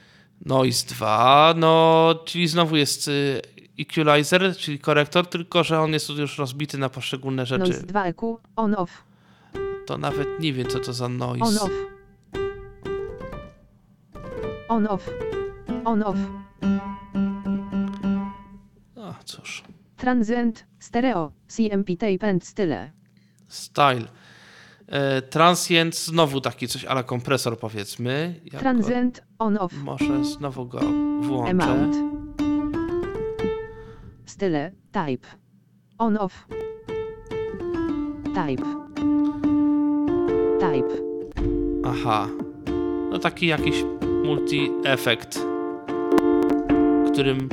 Noise 0.46 0.88
2, 0.88 1.54
no, 1.58 2.16
czyli 2.26 2.48
znowu 2.48 2.76
jest 2.76 3.08
y, 3.08 3.42
equalizer, 3.82 4.58
czyli 4.58 4.80
korektor, 4.80 5.28
tylko 5.28 5.63
że 5.63 5.80
on 5.80 5.94
jest 5.94 6.10
już 6.10 6.38
rozbity 6.38 6.78
na 6.78 6.89
poszczególne 6.89 7.46
rzeczy. 7.46 7.63
Noise 7.63 7.84
2 7.84 8.06
EQ, 8.06 8.39
on 8.56 8.76
off, 8.76 9.04
To 9.86 9.98
nawet 9.98 10.39
nie 10.39 10.54
wiem, 10.54 10.67
co 10.67 10.80
to 10.80 10.94
za 10.94 11.06
on 11.06 11.17
noise. 11.17 11.62
off. 11.62 11.72
On 14.70 14.88
off. 14.88 15.10
On 15.86 16.04
off. 16.04 16.17
A, 18.98 19.13
cóż. 19.26 19.63
Transient, 19.98 20.65
stereo, 20.80 21.32
CMP 21.48 21.98
tape 21.98 22.30
and 22.30 22.46
style. 22.48 22.91
Style. 23.48 24.08
E, 24.88 25.22
transient, 25.22 25.96
znowu 25.98 26.41
taki 26.41 26.67
coś 26.67 26.86
ale 26.86 27.04
kompresor 27.04 27.60
powiedzmy. 27.60 28.39
Ja 28.46 28.52
go, 28.52 28.60
Transient, 28.60 29.24
on 29.39 29.58
off. 29.58 29.74
może 29.84 30.26
znowu 30.26 30.65
go 30.65 30.80
włączę. 31.22 31.52
Amount. 31.63 32.21
Style, 34.41 34.71
type. 34.91 35.27
On 35.97 36.17
off. 36.17 36.47
Type. 38.34 38.65
Type. 40.60 40.93
Aha. 41.86 42.27
No 43.12 43.19
taki 43.19 43.47
jakiś 43.47 43.75
multi-efekt, 44.23 45.39
którym 47.12 47.49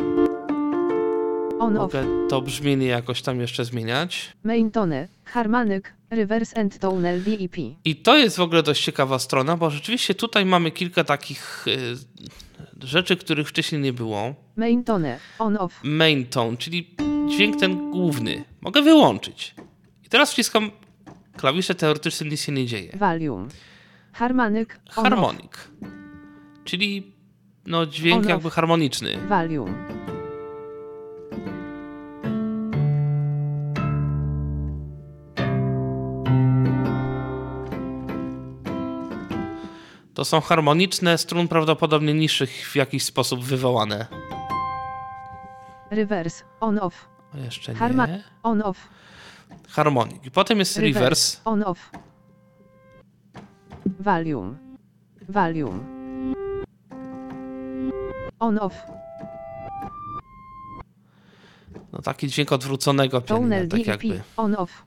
On 1.58 1.76
off. 1.76 1.94
mogę 1.94 2.04
to 2.28 2.42
brzmienie 2.42 2.86
jakoś 2.86 3.22
tam 3.22 3.40
jeszcze 3.40 3.64
zmieniać. 3.64 4.32
Main 4.44 4.70
tone, 4.70 5.08
harmonic, 5.24 5.84
reverse 6.10 6.60
and 6.60 6.78
tonal 6.78 7.20
DEP. 7.20 7.56
I 7.84 7.96
to 7.96 8.16
jest 8.18 8.36
w 8.36 8.40
ogóle 8.40 8.62
dość 8.62 8.84
ciekawa 8.84 9.18
strona, 9.18 9.56
bo 9.56 9.70
rzeczywiście 9.70 10.14
tutaj 10.14 10.44
mamy 10.44 10.70
kilka 10.70 11.04
takich 11.04 11.64
y, 11.68 11.96
rzeczy, 12.80 13.16
których 13.16 13.48
wcześniej 13.48 13.80
nie 13.80 13.92
było. 13.92 14.34
Main 14.56 14.84
tone, 14.84 15.18
on 15.38 15.56
off. 15.56 15.80
Main 15.82 16.26
tone, 16.26 16.56
czyli 16.56 16.94
dźwięk 17.28 17.56
ten 17.60 17.90
główny. 17.90 18.44
Mogę 18.60 18.82
wyłączyć. 18.82 19.54
I 20.04 20.08
teraz 20.08 20.32
wciskam 20.32 20.70
klawisze, 21.36 21.74
teoretycznie 21.74 22.30
nic 22.30 22.40
się 22.40 22.52
nie 22.52 22.66
dzieje. 22.66 22.92
Volume. 22.96 23.48
Harmonic, 24.12 24.68
on 24.70 24.78
off. 25.06 25.10
Harmonik, 25.12 25.68
czyli 26.64 27.12
no 27.66 27.86
dźwięk 27.86 28.16
On 28.16 28.22
off. 28.24 28.30
jakby 28.30 28.50
harmoniczny. 28.50 29.16
Volume. 29.28 30.07
To 40.18 40.24
są 40.24 40.40
harmoniczne 40.40 41.18
strun 41.18 41.48
prawdopodobnie 41.48 42.14
niższych 42.14 42.50
w 42.50 42.76
jakiś 42.76 43.04
sposób 43.04 43.40
wywołane. 43.40 44.06
Reverse, 45.90 46.44
on 46.60 46.78
off. 46.78 47.08
O, 47.34 47.38
jeszcze 47.38 47.72
Harma- 47.74 48.08
nie. 48.08 48.22
On 48.42 48.62
off. 48.62 48.88
Harmonik. 49.68 50.26
I 50.26 50.30
potem 50.30 50.58
jest 50.58 50.76
reverse. 50.76 51.38
On 51.44 51.62
off. 51.62 51.90
Volume. 54.00 54.54
Volume. 55.28 55.80
On 58.38 58.58
off. 58.58 58.74
No 61.92 62.02
taki 62.02 62.28
dźwięk 62.28 62.52
odwróconego 62.52 63.20
pianina, 63.20 63.56
tak 63.70 63.86
jakby. 63.86 64.22
On 64.36 64.54
off. 64.54 64.86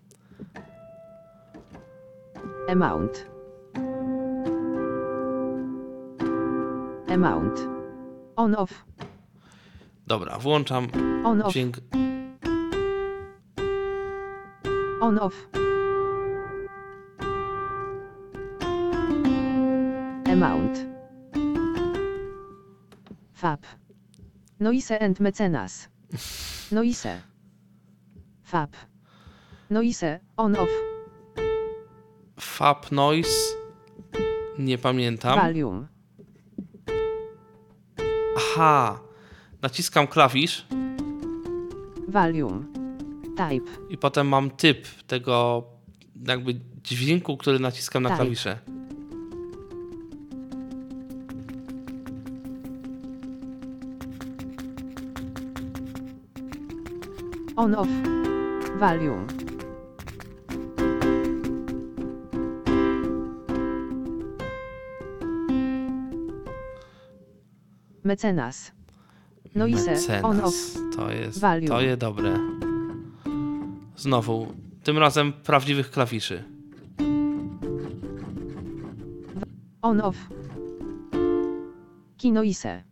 Amount. 2.70 3.31
Amount. 7.12 7.60
On 8.36 8.56
off. 8.56 8.86
Dobra, 10.08 10.38
włączam 10.40 10.88
On 11.26 11.42
off. 11.42 11.52
dźwięk. 11.52 11.78
On 15.02 15.20
off. 15.20 15.50
Amount. 20.32 20.86
Fab. 23.34 23.60
Noise 24.60 25.00
and 25.00 25.20
mecenas. 25.20 25.90
Noise. 26.72 27.22
Fab. 28.44 28.70
Noise, 29.70 30.20
on 30.38 30.56
off. 30.56 30.70
Fab 32.40 32.92
Noise. 32.92 33.56
Nie 34.60 34.78
pamiętam. 34.78 35.40
Volume. 35.40 35.91
Aha. 38.52 39.00
Naciskam 39.62 40.08
klawisz 40.08 40.66
Volume. 42.08 42.64
Type. 43.38 43.72
i 43.90 43.98
potem 43.98 44.28
mam 44.28 44.50
typ 44.50 44.88
tego 45.08 45.64
jakby 46.28 46.60
dźwięku, 46.84 47.38
który 47.38 47.60
naciskam 47.60 48.04
na 48.04 48.10
Tak. 48.10 48.18
klawisze. 48.18 48.60
On 57.56 57.76
off. 57.76 57.88
Volume. 58.80 59.41
Mecenas. 68.12 68.72
Noise. 69.56 70.22
On 70.24 70.40
off. 70.40 70.54
Mecenas. 70.54 70.96
To 70.96 71.12
jest, 71.12 71.40
Volume. 71.42 71.68
to 71.68 71.82
jest 71.82 72.00
dobre. 72.00 72.40
Znowu, 73.98 74.48
tym 74.84 74.98
razem 74.98 75.34
prawdziwych 75.34 75.92
klawiszy. 75.92 76.44
On 79.82 80.02
off. 80.02 80.18
Kinoise. 82.18 82.84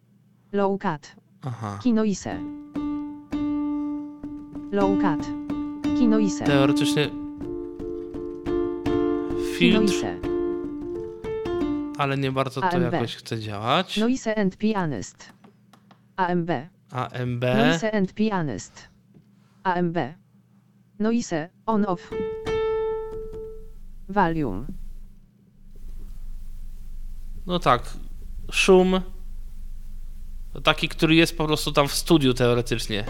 Low 0.51 0.82
cut. 0.82 1.15
Aha. 1.41 1.79
Kinoise. 1.84 2.39
Low 4.71 4.97
cut. 5.01 5.27
Kinoise. 5.99 6.45
Teoretycznie 6.45 7.10
filtr, 9.58 9.79
Kinoise. 9.86 10.28
Ale 11.99 12.17
nie 12.17 12.31
bardzo 12.31 12.62
to 12.62 12.67
AMB. 12.67 12.93
jakoś 12.93 13.15
chce 13.15 13.39
działać. 13.39 13.97
Noise 13.97 14.38
and 14.38 14.57
pianist. 14.57 15.33
AMB. 16.15 16.49
AMB. 16.91 17.41
Noise 17.41 17.91
and 17.91 18.13
pianist. 18.13 18.89
AMB. 19.63 19.97
Noise, 20.99 21.49
on 21.65 21.85
off. 21.85 22.12
Volume. 24.09 24.65
No 27.45 27.59
tak, 27.59 27.83
szum. 28.51 29.01
Taki, 30.63 30.89
który 30.89 31.15
jest 31.15 31.38
po 31.38 31.45
prostu 31.45 31.71
tam 31.71 31.88
w 31.88 31.93
studiu 31.93 32.33
teoretycznie. 32.33 33.05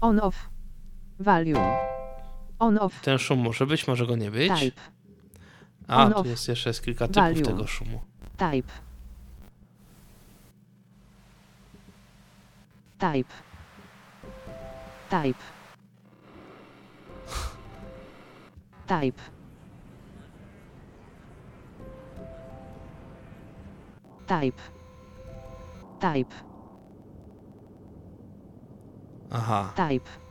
On 0.00 0.20
off. 0.20 0.50
Volume. 1.18 1.85
On 2.58 2.78
off. 2.78 3.00
Ten 3.00 3.18
szum 3.18 3.38
może 3.38 3.66
być, 3.66 3.86
może 3.86 4.06
go 4.06 4.16
nie 4.16 4.30
być. 4.30 4.60
Type. 4.60 4.80
A, 5.88 6.04
on 6.04 6.12
tu 6.12 6.18
off. 6.18 6.26
jest 6.26 6.48
jeszcze 6.48 6.70
jest 6.70 6.84
kilka 6.84 7.08
typów 7.08 7.22
Volume. 7.22 7.42
tego 7.42 7.66
szumu. 7.66 8.00
Type. 8.36 8.72
Type. 12.98 13.32
Type. 15.10 15.38
Type. 18.86 19.22
Type. 24.26 24.62
Type. 26.00 26.34
Aha. 29.30 29.72
Type. 29.76 30.25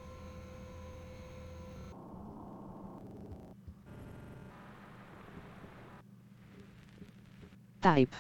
Type. 7.86 8.16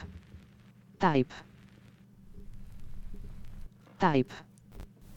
Type. 0.99 1.35
Type. 3.99 4.35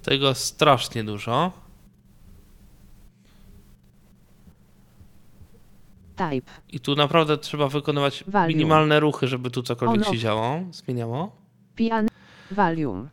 Tego 0.03 0.34
strasznie 0.34 1.05
dużo. 1.05 1.53
Type. 6.16 6.53
I 6.68 6.80
tu 6.80 6.94
naprawdę 6.94 7.38
trzeba 7.38 7.68
wykonywać 7.68 8.24
minimalne 8.49 9.01
ruchy, 9.01 9.28
żeby 9.28 9.51
tu 9.51 9.62
cokolwiek 9.62 10.07
On 10.07 10.12
się 10.12 10.18
działo, 10.18 10.61
zmieniało. 10.70 11.36
Piano. 11.74 12.09
Volume. 12.51 13.09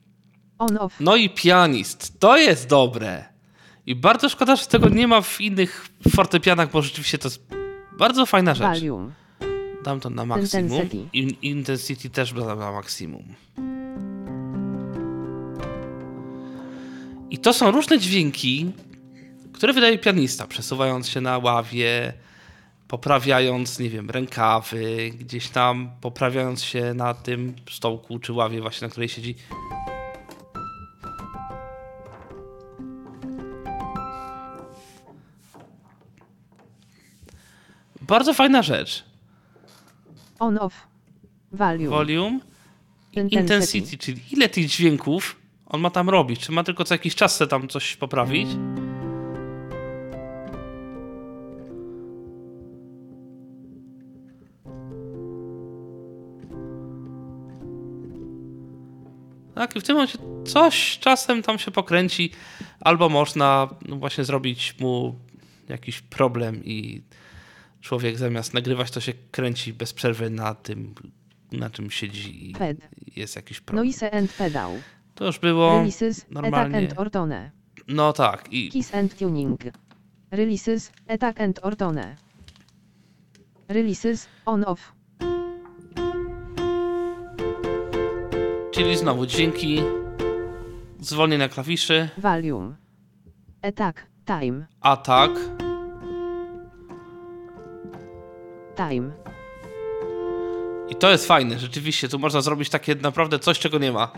On 0.57 0.77
off. 0.77 0.99
No 0.99 1.15
i 1.15 1.29
pianist. 1.29 2.19
To 2.19 2.37
jest 2.37 2.69
dobre. 2.69 3.25
I 3.85 3.95
bardzo 3.95 4.29
szkoda, 4.29 4.55
że 4.55 4.65
tego 4.65 4.89
nie 4.89 5.07
ma 5.07 5.21
w 5.21 5.41
innych 5.41 5.89
fortepianach, 6.15 6.71
bo 6.71 6.81
rzeczywiście 6.81 7.17
to 7.17 7.27
jest 7.27 7.47
bardzo 7.97 8.25
fajna 8.25 8.55
rzecz. 8.55 8.83
Dam 9.85 9.99
to 9.99 10.09
na 10.09 10.25
maksimum. 10.25 10.71
Intensity. 10.71 11.09
In, 11.13 11.29
intensity 11.41 12.09
też 12.09 12.33
dam 12.33 12.59
na 12.59 12.71
maksimum. 12.71 13.23
I 17.29 17.37
to 17.37 17.53
są 17.53 17.71
różne 17.71 17.99
dźwięki, 17.99 18.71
które 19.53 19.73
wydaje 19.73 19.97
pianista, 19.97 20.47
przesuwając 20.47 21.09
się 21.09 21.21
na 21.21 21.37
ławie, 21.37 22.13
poprawiając, 22.87 23.79
nie 23.79 23.89
wiem, 23.89 24.09
rękawy, 24.09 25.11
gdzieś 25.19 25.49
tam 25.49 25.91
poprawiając 26.01 26.63
się 26.63 26.93
na 26.93 27.13
tym 27.13 27.55
stołku 27.71 28.19
czy 28.19 28.33
ławie 28.33 28.61
właśnie, 28.61 28.87
na 28.87 28.91
której 28.91 29.09
siedzi. 29.09 29.35
Bardzo 38.01 38.33
fajna 38.33 38.61
rzecz. 38.61 39.14
On 40.39 40.57
off. 40.57 40.87
Volume. 41.51 41.89
Volume, 41.89 42.39
Intensity. 43.13 43.41
intensity, 43.41 43.97
czyli 43.97 44.21
ile 44.31 44.49
tych 44.49 44.65
dźwięków 44.65 45.35
on 45.65 45.81
ma 45.81 45.89
tam 45.89 46.09
robić? 46.09 46.39
Czy 46.39 46.51
ma 46.51 46.63
tylko 46.63 46.83
co 46.83 46.93
jakiś 46.93 47.15
czas 47.15 47.39
tam 47.49 47.67
coś 47.67 47.95
poprawić? 47.95 48.47
Tak, 59.55 59.75
i 59.75 59.79
w 59.79 59.83
tym 59.83 59.95
momencie 59.95 60.17
coś 60.45 60.97
czasem 60.99 61.43
tam 61.43 61.59
się 61.59 61.71
pokręci, 61.71 62.31
albo 62.79 63.09
można 63.09 63.67
no 63.87 63.95
właśnie 63.95 64.23
zrobić 64.23 64.79
mu 64.79 65.15
jakiś 65.69 66.01
problem 66.01 66.65
i 66.65 67.01
człowiek 67.85 68.17
zamiast 68.17 68.53
nagrywać, 68.53 68.91
to 68.91 68.99
się 68.99 69.13
kręci 69.31 69.73
bez 69.73 69.93
przerwy 69.93 70.29
na 70.29 70.55
tym, 70.55 70.95
na 71.51 71.69
czym 71.69 71.91
siedzi 71.91 72.49
i 72.49 72.53
Ped. 72.53 72.77
jest 73.15 73.35
jakiś 73.35 73.61
problem. 73.61 73.85
Noise 73.85 74.13
and 74.13 74.33
pedal. 74.33 74.71
To 75.15 75.25
już 75.25 75.39
było 75.39 75.77
Releases, 75.77 76.19
attack 76.19 76.31
normalnie. 76.31 76.77
and 76.77 76.99
ortone. 76.99 77.51
No 77.87 78.13
tak, 78.13 78.47
i 78.53 78.69
Kiss 78.69 78.95
and 78.95 79.17
tuning. 79.17 79.59
Releases, 80.31 80.91
attack 81.07 81.41
and 81.41 81.59
ortone. 81.63 82.15
Releases, 83.67 84.27
on 84.45 84.63
off. 84.67 84.93
czyli 88.71 88.97
znowu 88.97 89.25
dźwięki, 89.25 89.79
zwolnienia 90.99 91.49
klawiszy, 91.49 92.09
Volume. 92.17 92.75
Attack, 93.61 94.05
time, 94.25 94.65
atak, 94.81 95.31
time. 98.75 99.11
i 100.89 100.95
to 100.95 101.09
jest 101.11 101.27
fajne, 101.27 101.59
rzeczywiście, 101.59 102.09
tu 102.09 102.19
można 102.19 102.41
zrobić 102.41 102.69
takie 102.69 102.95
naprawdę 102.95 103.39
coś, 103.39 103.59
czego 103.59 103.77
nie 103.77 103.91
ma. 103.91 104.11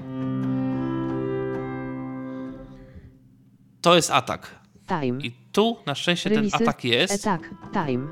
To 3.81 3.95
jest 3.95 4.11
atak. 4.11 4.59
Time. 4.87 5.21
I 5.21 5.31
tu 5.51 5.77
na 5.85 5.95
szczęście 5.95 6.29
ten 6.29 6.37
Releases, 6.37 6.61
atak 6.61 6.83
jest. 6.83 7.27
Attack, 7.27 7.49
time. 7.73 8.07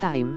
Time. 0.00 0.36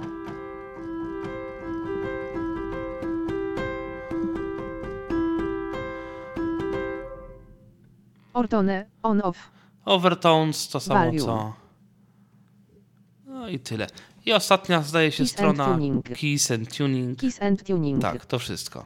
Ortone, 8.34 8.86
on 9.04 9.22
off. 9.24 9.52
Overtones 9.86 10.70
to 10.70 10.80
samo 10.80 11.00
Volume. 11.00 11.20
co. 11.20 11.69
No 13.40 13.48
i 13.48 13.60
tyle. 13.60 13.88
I 14.26 14.34
ostatnia 14.34 14.84
zdaje 14.84 15.12
się 15.12 15.18
Keys 15.18 15.30
and 15.30 15.38
strona 15.38 15.66
tuning. 15.66 16.06
Keys 16.20 16.52
and 16.52 16.78
Tuning. 16.78 17.20
Kiss 17.20 17.42
and 17.42 17.64
tuning. 17.64 18.02
Tak, 18.02 18.26
to 18.26 18.40
wszystko. 18.40 18.86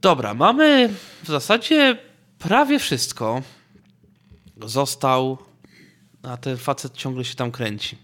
Dobra, 0.00 0.34
mamy 0.34 0.94
w 1.22 1.26
zasadzie 1.28 1.98
prawie 2.38 2.78
wszystko. 2.78 3.42
Został, 4.64 5.38
a 6.22 6.36
ten 6.36 6.56
facet 6.56 6.94
ciągle 6.94 7.24
się 7.24 7.34
tam 7.34 7.50
kręci. 7.50 7.98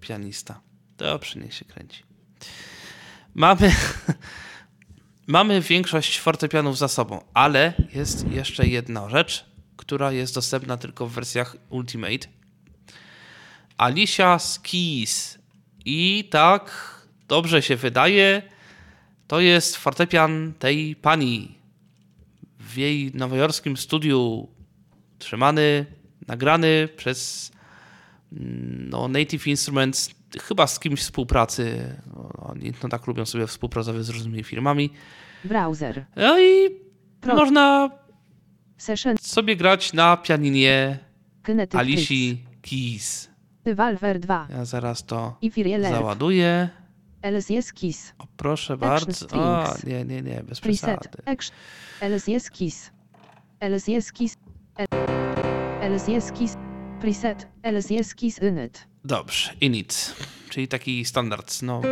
Pianista. 0.00 0.60
Dobrze, 0.96 1.40
niech 1.40 1.54
się 1.54 1.64
kręci. 1.64 2.02
Mamy, 3.34 3.72
mamy 5.26 5.60
większość 5.60 6.18
fortepianów 6.18 6.78
za 6.78 6.88
sobą, 6.88 7.20
ale 7.34 7.72
jest 7.94 8.28
jeszcze 8.28 8.66
jedna 8.66 9.08
rzecz, 9.10 9.46
która 9.76 10.12
jest 10.12 10.34
dostępna 10.34 10.76
tylko 10.76 11.06
w 11.06 11.12
wersjach 11.12 11.56
Ultimate. 11.68 12.39
Alicia 13.80 14.38
Skis. 14.38 15.38
I 15.84 16.28
tak 16.30 16.70
dobrze 17.28 17.62
się 17.62 17.76
wydaje, 17.76 18.42
to 19.26 19.40
jest 19.40 19.76
fortepian 19.76 20.52
tej 20.58 20.96
pani 20.96 21.58
w 22.58 22.76
jej 22.76 23.10
nowojorskim 23.14 23.76
studiu 23.76 24.48
trzymany, 25.18 25.86
nagrany 26.26 26.88
przez 26.96 27.50
mm, 28.32 28.88
no, 28.90 29.08
Native 29.08 29.46
Instruments, 29.46 30.10
chyba 30.42 30.66
z 30.66 30.80
kimś 30.80 31.00
współpracy. 31.00 31.94
Oni 32.38 32.72
no, 32.82 32.88
tak 32.88 33.06
lubią 33.06 33.26
sobie 33.26 33.46
współpracować 33.46 34.04
z 34.04 34.08
różnymi 34.08 34.44
firmami. 34.44 34.90
Browser. 35.44 36.04
No 36.16 36.40
i 36.40 36.70
Pro- 37.20 37.34
można 37.34 37.90
Session. 38.78 39.16
sobie 39.20 39.56
grać 39.56 39.92
na 39.92 40.16
pianinie 40.16 40.98
Kinetic 41.46 41.74
Alicji 41.74 42.44
Keys. 42.62 43.29
Hits. 43.64 43.76
Valver 43.76 44.20
2. 44.20 44.46
Ja 44.50 44.64
zaraz 44.64 45.04
to 45.04 45.36
załaduję. 45.90 46.68
LSS 47.22 47.72
Kiss. 47.72 48.12
O, 48.18 48.26
proszę 48.36 48.76
bardzo. 48.76 49.26
O, 49.38 49.74
nie, 49.86 50.04
nie, 50.04 50.22
nie, 50.22 50.42
bez 50.42 50.60
Preset. 50.60 51.00
przesady. 51.00 51.22
LSS 52.00 52.50
Kiss. 52.50 52.90
LSS 53.60 54.12
Kiss. 54.12 54.36
LSS 55.82 56.32
Kiss. 56.32 56.56
Preset. 57.00 57.48
LSS 57.62 58.14
Kiss 58.14 58.42
Init. 58.42 58.86
Dobrze, 59.04 59.52
init, 59.60 60.14
czyli 60.50 60.68
taki 60.68 61.04
standard, 61.04 61.62
no. 61.62 61.82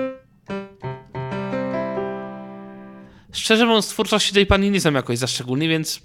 Szczerze 3.32 3.66
mówiąc, 3.66 3.88
twórczości 3.88 4.34
tej 4.34 4.46
pani 4.46 4.70
nie 4.70 4.80
znam 4.80 4.94
jakoś 4.94 5.18
za 5.18 5.26
szczególnie, 5.26 5.68
więc 5.68 6.02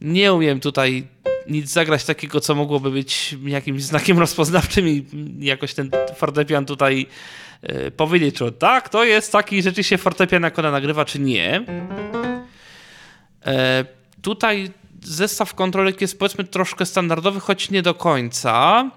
nie 0.00 0.32
umiem 0.32 0.60
tutaj 0.60 1.08
nic 1.48 1.70
zagrać 1.70 2.04
takiego, 2.04 2.40
co 2.40 2.54
mogłoby 2.54 2.90
być 2.90 3.36
jakimś 3.44 3.82
znakiem 3.82 4.18
rozpoznawczym 4.24 4.88
i 4.88 5.06
jakoś 5.40 5.74
ten 5.74 5.90
fortepian 6.16 6.66
tutaj 6.66 7.06
e, 7.62 7.90
powiedzieć, 7.90 8.34
czy 8.34 8.52
tak, 8.52 8.88
to 8.88 9.04
jest 9.04 9.32
taki 9.32 9.62
rzeczywiście 9.62 9.98
fortepian, 9.98 10.42
jak 10.42 10.58
ona 10.58 10.70
nagrywa, 10.70 11.04
czy 11.04 11.18
nie. 11.18 11.64
E, 13.46 13.84
tutaj 14.22 14.70
zestaw 15.02 15.54
kontrolek 15.54 16.00
jest 16.00 16.18
powiedzmy 16.18 16.44
troszkę 16.44 16.86
standardowy, 16.86 17.40
choć 17.40 17.70
nie 17.70 17.82
do 17.82 17.94
końca. 17.94 18.90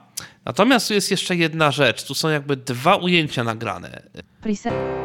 Natomiast 0.46 0.88
tu 0.88 0.94
jest 0.94 1.12
jeszcze 1.12 1.36
jedna 1.36 1.72
rzecz. 1.72 2.04
Tu 2.04 2.16
są 2.16 2.30
jakby 2.30 2.56
dwa 2.56 2.96
ujęcia 2.96 3.44
nagrane. 3.44 4.04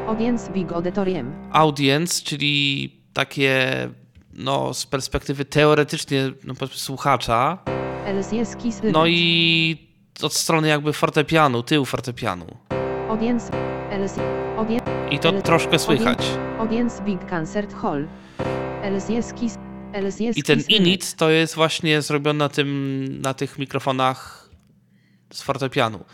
Audience 0.07 0.53
Big 0.53 0.73
Auditorium. 0.73 1.49
Audience, 1.53 2.23
czyli 2.23 2.93
takie 3.13 3.89
no, 4.39 4.75
z 4.75 4.87
perspektywy 4.87 5.45
teoretycznie 5.45 6.33
no, 6.45 6.55
słuchacza, 6.73 7.59
no 8.93 9.07
i 9.07 9.87
od 10.23 10.35
strony 10.35 10.69
jakby 10.69 10.93
fortepianu, 10.93 11.63
tyłu 11.63 11.85
fortepianu. 11.85 12.47
I 15.11 15.19
to 15.19 15.33
troszkę 15.43 15.79
słychać. 15.79 16.19
I 20.37 20.43
ten 20.43 20.61
init 20.69 21.15
to 21.15 21.31
jest 21.31 21.55
właśnie 21.55 22.03
zrobione 22.03 22.39
na, 22.39 22.49
tym, 22.49 23.09
na 23.23 23.35
tych 23.35 23.59
mikrofonach 23.59 24.51
z 25.33 25.43
fortepianu. 25.43 26.05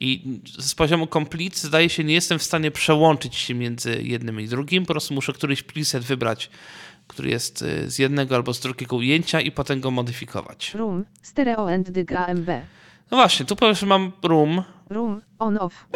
I 0.00 0.40
z 0.58 0.74
poziomu 0.74 1.06
complete 1.06 1.56
zdaje 1.58 1.88
się 1.88 2.04
nie 2.04 2.14
jestem 2.14 2.38
w 2.38 2.42
stanie 2.42 2.70
przełączyć 2.70 3.36
się 3.36 3.54
między 3.54 4.02
jednym 4.02 4.40
i 4.40 4.48
drugim. 4.48 4.86
Po 4.86 4.92
prostu 4.92 5.14
muszę 5.14 5.32
któryś 5.32 5.62
preset 5.62 6.04
wybrać, 6.04 6.50
który 7.10 7.30
jest 7.30 7.62
y, 7.62 7.90
z 7.90 7.98
jednego 7.98 8.34
albo 8.34 8.54
z 8.54 8.60
drugiego 8.60 8.96
ujęcia 8.96 9.40
i 9.40 9.50
potem 9.50 9.80
go 9.80 9.90
modyfikować. 9.90 10.74
Room. 10.74 11.04
Stereo 11.22 11.70
and 11.72 11.90
Dig 11.90 12.12
AMB. 12.12 12.48
No 13.10 13.16
właśnie, 13.16 13.46
tu 13.46 13.56
powiem, 13.56 13.74
że 13.74 13.86
mam 13.86 14.12
room. 14.22 14.62
Room. 14.90 15.20
On 15.38 15.58
off. 15.58 15.86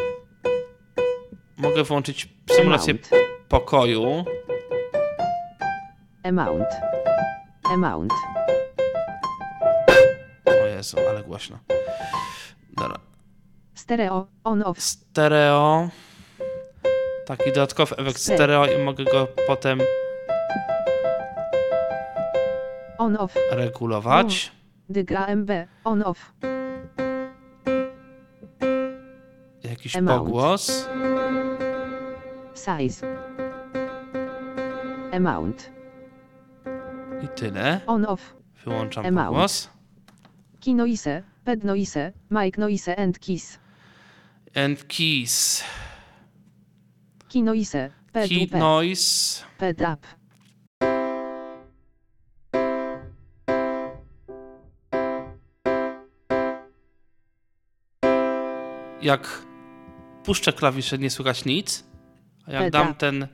Mogę 1.57 1.85
włączyć 1.85 2.29
symulację 2.51 2.95
Amount. 2.95 3.11
pokoju. 3.49 4.25
Amount. 6.23 6.67
Amount. 7.65 8.12
O 10.47 10.67
Jezu, 10.67 10.97
ale 11.11 11.23
głośno. 11.23 11.59
Dobra. 12.77 12.99
Stereo. 13.75 14.27
On 14.45 14.62
off. 14.62 14.81
Stereo. 14.81 15.89
taki 17.27 17.53
dodatkowy 17.53 17.97
efekt 17.97 18.19
Stereo. 18.21 18.65
stereo 18.65 18.81
i 18.81 18.85
mogę 18.85 19.05
go 19.05 19.29
potem 19.47 19.81
On 22.99 23.16
off. 23.16 23.34
regulować. 23.51 24.53
Dyga 24.88 25.26
MB. 25.36 25.51
On 25.84 26.03
off. 26.03 26.32
Jakiś 29.64 29.97
Amount. 29.97 30.18
pogłos. 30.24 30.88
Size. 32.55 33.07
Amount. 35.12 35.70
I 37.24 37.28
tyle. 37.28 37.80
On 37.86 38.05
off. 38.07 38.36
Wyłączam 38.64 39.07
Amount. 39.07 39.28
pogłos. 39.28 39.70
Key 40.61 40.74
noise. 40.74 41.22
Ped 41.45 41.64
noise. 41.64 42.12
Mic 42.30 42.59
noise 42.59 42.97
and 42.99 43.18
kiss. 43.18 43.59
And 44.57 44.88
keys. 44.88 45.64
Key 47.28 47.42
noise. 47.42 47.90
Ped 48.12 48.28
Key 48.28 48.45
up. 48.45 48.53
noise. 48.59 49.42
Ped 49.59 49.80
up. 49.92 50.07
Jak 59.05 59.42
puszczę 60.24 60.52
klawisze, 60.52 60.98
nie 60.98 61.11
słychać 61.11 61.44
nic. 61.44 61.84
A 62.46 62.52
jak 62.52 62.62
Peda. 62.62 62.84
dam 62.84 62.94
ten 62.94 63.28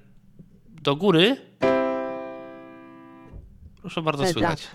do 0.69 0.97
góry, 0.97 1.37
proszę 3.81 4.03
bardzo, 4.03 4.23
Peda. 4.25 4.33
słychać. 4.33 4.71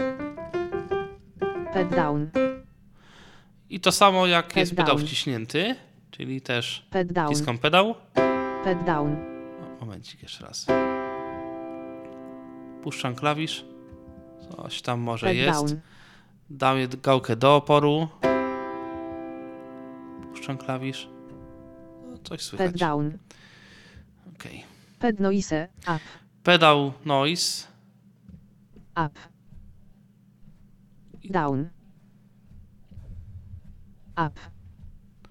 Ped 1.73 1.89
down. 1.95 2.29
I 3.69 3.79
to 3.79 3.91
samo 3.91 4.27
jak 4.27 4.47
Ped 4.47 4.57
jest 4.57 4.75
pedał 4.75 4.95
down. 4.95 5.07
wciśnięty, 5.07 5.75
czyli 6.11 6.41
też 6.41 6.87
Ped 6.89 7.13
down. 7.13 7.33
wciskam 7.33 7.57
pedał. 7.57 7.95
Ped 8.63 8.83
down. 8.83 9.15
O, 9.81 9.85
momencik 9.85 10.21
jeszcze 10.23 10.45
raz. 10.45 10.65
Puszczam 12.83 13.15
klawisz. 13.15 13.65
Coś 14.57 14.81
tam 14.81 14.99
może 14.99 15.27
Ped 15.27 15.35
jest. 15.35 15.59
down. 15.67 15.79
Dam 16.49 16.77
gałkę 17.03 17.35
do 17.35 17.55
oporu. 17.55 18.07
Puszczam 20.35 20.57
klawisz. 20.57 21.09
No, 22.11 22.17
coś 22.23 22.41
słychać. 22.41 22.71
Ped 22.71 22.79
down. 22.79 23.17
Okej. 24.35 24.63
Ped 24.99 25.19
noise. 25.19 25.67
Up. 25.81 25.99
Pedał 26.43 26.93
noise. 27.05 27.67
Up. 29.05 29.19
Down. 31.29 31.69
Up. 34.27 34.39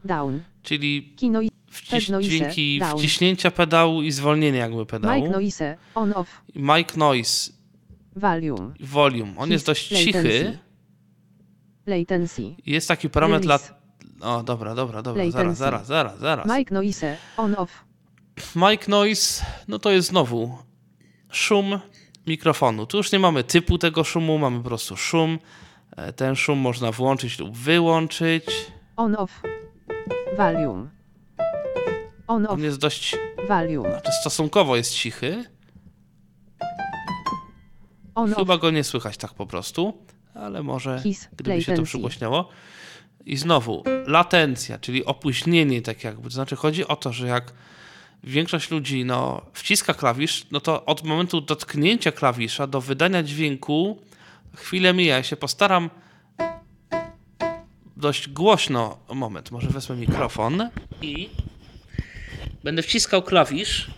Down. 0.05 0.41
Czyli 0.63 1.17
wciś- 1.71 2.21
dźwięki 2.21 2.79
down. 2.79 2.99
wciśnięcia 2.99 3.51
pedału 3.51 4.03
i 4.03 4.13
zwolnienia 4.13 4.59
jakby 4.59 4.87
pedału. 4.87 5.23
Mic 5.23 5.33
noise. 5.33 5.77
On 5.95 6.13
off. 6.13 6.43
Mic 6.55 6.97
noise 6.97 7.53
Volume. 8.17 8.75
volume. 8.81 9.35
On 9.37 9.51
jest 9.51 9.67
dość 9.67 9.89
cichy. 9.89 10.13
Latency. 10.13 10.59
Latency. 11.87 12.55
Jest 12.67 12.89
taki 12.89 13.11
parametr 13.11 13.47
lat... 13.47 13.84
O, 14.25 14.43
dobra, 14.43 14.75
dobra, 14.75 15.03
dobra. 15.03 15.23
Zaraz, 15.25 15.35
Latency. 15.35 15.59
zaraz, 15.59 15.87
zaraz, 15.87 16.19
zaraz. 16.19 16.47
Mic 16.59 16.71
noise. 16.71 17.17
On 17.37 17.55
off. 17.59 17.85
Mic 18.57 18.89
noise, 18.89 19.45
no 19.69 19.79
to 19.79 19.91
jest 19.91 20.09
znowu 20.09 20.59
szum 21.31 21.79
mikrofonu. 22.27 22.87
Tu 22.87 22.97
już 22.97 23.13
nie 23.13 23.19
mamy 23.19 23.45
typu 23.45 23.79
tego 23.79 24.05
szumu, 24.05 24.39
mamy 24.39 24.59
po 24.59 24.65
prostu 24.69 24.97
szum. 24.97 25.39
E, 25.97 26.13
Ten 26.13 26.37
szum 26.37 26.59
można 26.59 26.93
włączyć 26.93 27.39
lub 27.39 27.57
wyłączyć. 27.57 28.45
On 28.97 29.17
off. 29.17 29.43
Volume. 30.37 30.89
On 32.27 32.45
off. 32.47 32.53
On 32.53 32.63
jest 32.63 32.79
dość, 32.79 33.17
Volume. 33.49 33.91
znaczy 33.91 34.13
stosunkowo 34.21 34.77
jest 34.77 34.95
cichy. 34.95 35.45
On 38.15 38.31
off. 38.31 38.39
Chyba 38.39 38.59
go 38.59 38.71
nie 38.71 38.85
słychać 38.85 39.17
tak 39.17 39.35
po 39.35 39.47
prostu, 39.47 40.07
ale 40.35 40.63
może 40.63 41.01
His 41.03 41.29
gdyby 41.37 41.61
się 41.61 41.65
to 41.67 41.71
latency. 41.73 41.89
przygłośniało. 41.89 42.49
I 43.27 43.37
znowu, 43.37 43.85
latencja, 44.07 44.79
czyli 44.79 45.05
opóźnienie, 45.05 45.83
tak 45.83 46.05
jakby. 46.05 46.23
To 46.23 46.35
znaczy, 46.35 46.57
chodzi 46.57 46.87
o 46.87 46.97
to, 46.97 47.13
że 47.13 47.27
jak 47.27 47.53
większość 48.25 48.71
ludzi 48.71 49.05
no, 49.05 49.43
wciska 49.53 49.95
klawisz, 49.95 50.47
no 50.51 50.61
to 50.61 50.85
od 50.85 51.05
momentu 51.05 51.41
dotknięcia 51.41 52.13
klawisza 52.13 52.67
do 52.67 52.81
wydania 52.81 53.23
dźwięku 53.23 53.99
chwilę 54.57 54.95
mija. 54.95 55.17
Ja 55.17 55.23
się 55.23 55.37
postaram 55.37 55.91
dość 57.97 58.29
głośno. 58.29 58.99
Moment, 59.15 59.51
może 59.51 59.69
wezmę 59.69 59.97
mikrofon 59.97 60.71
i 61.03 61.29
będę 62.65 62.83
wciskał 62.83 63.23
klawisz 63.23 63.91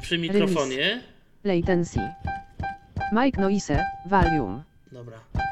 przy 0.00 0.18
mikrofonie. 0.18 1.02
Latency. 1.44 2.00
Mic 3.12 3.36
noise. 3.36 3.84
Volume. 4.06 4.62
Dobra. 4.92 5.47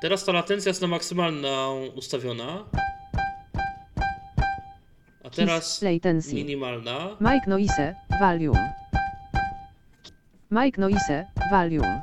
Teraz 0.00 0.24
ta 0.24 0.32
latencja 0.32 0.70
jest 0.70 0.82
na 0.82 0.88
maksymalną 0.88 1.86
ustawiona. 1.86 2.64
A 5.24 5.30
teraz 5.30 5.82
latency. 5.82 6.34
minimalna. 6.34 7.16
Mic 7.20 7.46
noise. 7.46 7.94
Volume. 8.20 8.74
Mic 10.50 10.78
noise. 10.78 11.26
Volume. 11.50 12.02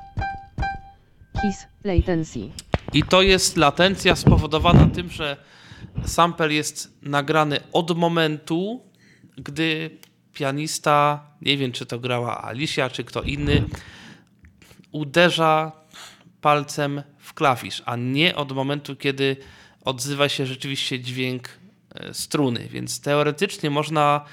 His 1.42 1.68
latency. 1.84 2.50
I 2.94 3.04
to 3.04 3.22
jest 3.22 3.58
latencja 3.58 4.16
spowodowana 4.16 4.86
tym, 4.86 5.10
że 5.10 5.38
sample 6.06 6.54
jest 6.54 6.98
nagrany 7.02 7.60
od 7.72 7.98
momentu, 7.98 8.82
gdy 9.38 9.98
pianista, 10.34 11.26
nie 11.42 11.58
wiem 11.58 11.72
czy 11.72 11.86
to 11.86 12.00
grała 12.00 12.44
Alicia, 12.44 12.90
czy 12.90 13.04
kto 13.04 13.22
inny, 13.22 13.64
uderza 14.92 15.72
palcem 16.42 17.04
klawisz, 17.36 17.84
a 17.86 17.96
nie 17.96 18.36
od 18.36 18.52
momentu, 18.52 18.96
kiedy 18.96 19.38
odzywa 19.86 20.30
się 20.30 20.46
rzeczywiście 20.46 21.00
dźwięk 21.00 21.50
e, 21.96 22.14
struny. 22.14 22.68
Więc 22.72 23.02
teoretycznie 23.02 23.70
można, 23.70 24.26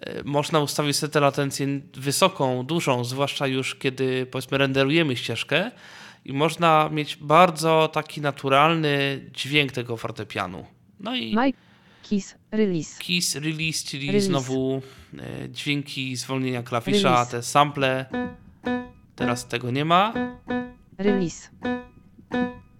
e, 0.00 0.22
można 0.24 0.60
ustawić 0.60 0.96
sobie 0.96 1.12
tę 1.12 1.20
latencję 1.20 1.66
wysoką, 1.94 2.66
dużą, 2.66 3.04
zwłaszcza 3.04 3.46
już 3.46 3.74
kiedy 3.74 4.26
powiedzmy 4.26 4.58
renderujemy 4.58 5.16
ścieżkę 5.16 5.70
i 6.24 6.32
można 6.32 6.88
mieć 6.92 7.16
bardzo 7.16 7.88
taki 7.92 8.20
naturalny 8.20 9.20
dźwięk 9.34 9.72
tego 9.72 9.96
fortepianu. 9.96 10.66
No 11.00 11.16
i 11.16 11.36
Mic. 11.36 11.56
Kiss. 12.02 12.34
Release. 12.50 12.98
keys 12.98 13.36
release, 13.36 13.84
czyli 13.84 14.06
Release. 14.06 14.26
znowu 14.26 14.82
e, 15.18 15.48
dźwięki 15.48 16.16
zwolnienia 16.16 16.62
klawisza, 16.62 17.08
Release. 17.10 17.30
te 17.30 17.42
sample. 17.42 18.06
Teraz 19.16 19.48
tego 19.48 19.70
nie 19.70 19.84
ma. 19.84 20.12
Release. 20.98 21.50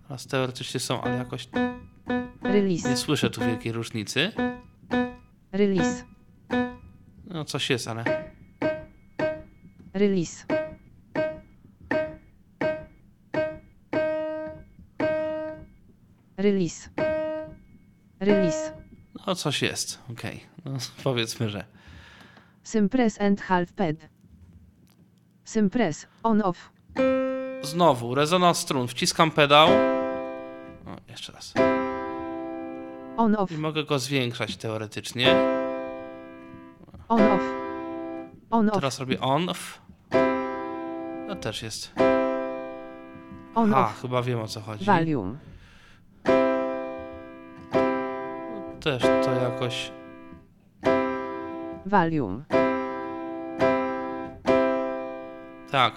Teraz 0.09 0.27
teoretycznie 0.27 0.81
są, 0.81 1.03
ale 1.03 1.17
jakoś 1.17 1.49
nie 1.53 1.81
Release. 2.43 2.97
słyszę 2.97 3.31
tu 3.31 3.41
wielkiej 3.41 3.73
różnicy. 3.73 4.33
Release. 5.53 6.05
No 7.27 7.45
coś 7.45 7.71
jest, 7.71 7.89
ale 7.89 8.05
Release. 9.95 10.47
Release. 16.37 16.89
Release. 18.21 18.73
no 19.27 19.35
coś 19.35 19.63
jest. 19.63 19.99
Okej, 20.11 20.41
no, 20.65 20.73
powiedzmy, 21.05 21.51
że 21.51 21.65
Sympress 22.63 23.21
and 23.21 23.41
half 23.41 23.73
pad. 23.73 23.97
Sympress. 25.45 26.07
On 26.23 26.43
off. 26.43 26.73
Znowu 27.63 28.15
rezonans 28.15 28.59
strun. 28.59 28.89
Wciskam 28.89 29.31
pedał. 29.31 29.69
O, 30.87 30.97
jeszcze 31.09 31.33
raz. 31.33 31.55
On 33.17 33.37
off. 33.37 33.53
I 33.53 33.59
mogę 33.59 33.85
go 33.85 33.99
zwiększać 33.99 34.57
teoretycznie. 34.57 35.35
On 37.09 37.23
off. 37.23 37.43
On 38.51 38.69
off. 38.69 38.75
Teraz 38.75 39.01
robię 39.01 39.21
on. 39.21 39.49
off. 39.49 39.81
No 41.29 41.37
też 41.37 41.63
jest. 41.63 41.93
On 43.55 43.75
A, 43.75 43.85
off. 43.87 44.03
chyba 44.03 44.23
wiem 44.23 44.41
o 44.41 44.49
co 44.49 44.61
chodzi. 44.61 44.85
Volume. 44.85 45.37
Też 48.81 49.03
to 49.03 49.33
jakoś 49.43 49.93
Volume. 51.87 52.43
Tak. 55.71 55.95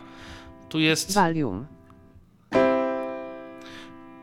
Tu 0.74 0.80
jest, 0.80 1.14
Volume. 1.14 1.66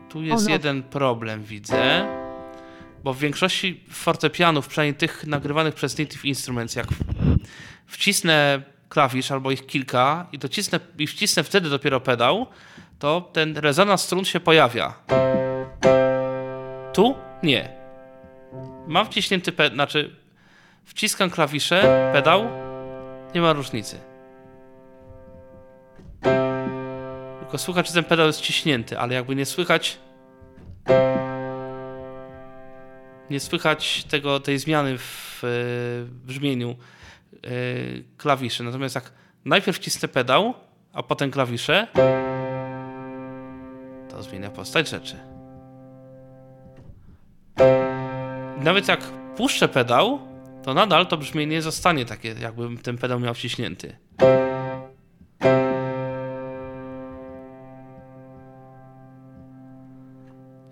tu 0.09 0.21
jest 0.23 0.43
Ono. 0.45 0.51
jeden 0.53 0.83
problem, 0.83 1.43
widzę. 1.43 2.07
Bo 3.03 3.13
w 3.13 3.19
większości 3.19 3.83
fortepianów, 3.89 4.67
przynajmniej 4.67 4.95
tych 4.95 5.27
nagrywanych 5.27 5.75
przez 5.75 5.99
Native 5.99 6.25
Instruments, 6.25 6.75
jak 6.75 6.87
wcisnę 7.85 8.61
klawisz 8.89 9.31
albo 9.31 9.51
ich 9.51 9.65
kilka 9.65 10.27
i 10.31 10.37
docisnę 10.37 10.79
i 10.97 11.07
wcisnę 11.07 11.43
wtedy 11.43 11.69
dopiero 11.69 11.99
pedał, 11.99 12.47
to 12.99 13.29
ten 13.33 13.57
rezonans 13.57 14.01
strun 14.01 14.25
się 14.25 14.39
pojawia. 14.39 14.93
Tu 16.93 17.15
nie. 17.43 17.69
Mam 18.87 19.05
wciśnięty 19.05 19.51
pedał, 19.51 19.75
znaczy 19.75 20.15
Wciskam 20.85 21.29
klawisze, 21.29 22.09
pedał, 22.13 22.47
nie 23.35 23.41
ma 23.41 23.53
różnicy. 23.53 24.10
Tylko 27.51 27.63
słychać, 27.63 27.87
że 27.87 27.93
ten 27.93 28.03
pedał 28.03 28.27
jest 28.27 28.41
ciśnięty, 28.41 28.99
ale 28.99 29.13
jakby 29.13 29.35
nie 29.35 29.45
słychać 29.45 29.97
nie 33.29 33.39
słychać 33.39 34.03
tego, 34.03 34.39
tej 34.39 34.59
zmiany 34.59 34.97
w 34.97 35.43
e, 35.43 35.47
brzmieniu 36.25 36.69
e, 36.69 37.47
klawiszy. 38.17 38.63
Natomiast 38.63 38.95
jak 38.95 39.11
najpierw 39.45 39.77
wcisnę 39.77 40.07
pedał, 40.07 40.53
a 40.93 41.03
potem 41.03 41.31
klawisze, 41.31 41.87
to 44.09 44.23
zmienia 44.23 44.49
postać 44.49 44.89
rzeczy. 44.89 45.15
Nawet 48.57 48.87
jak 48.87 48.99
puszczę 49.37 49.67
pedał, 49.67 50.19
to 50.63 50.73
nadal 50.73 51.07
to 51.07 51.17
brzmienie 51.17 51.61
zostanie 51.61 52.05
takie, 52.05 52.35
jakbym 52.41 52.77
ten 52.77 52.97
pedał 52.97 53.19
miał 53.19 53.33
wciśnięty. 53.33 53.95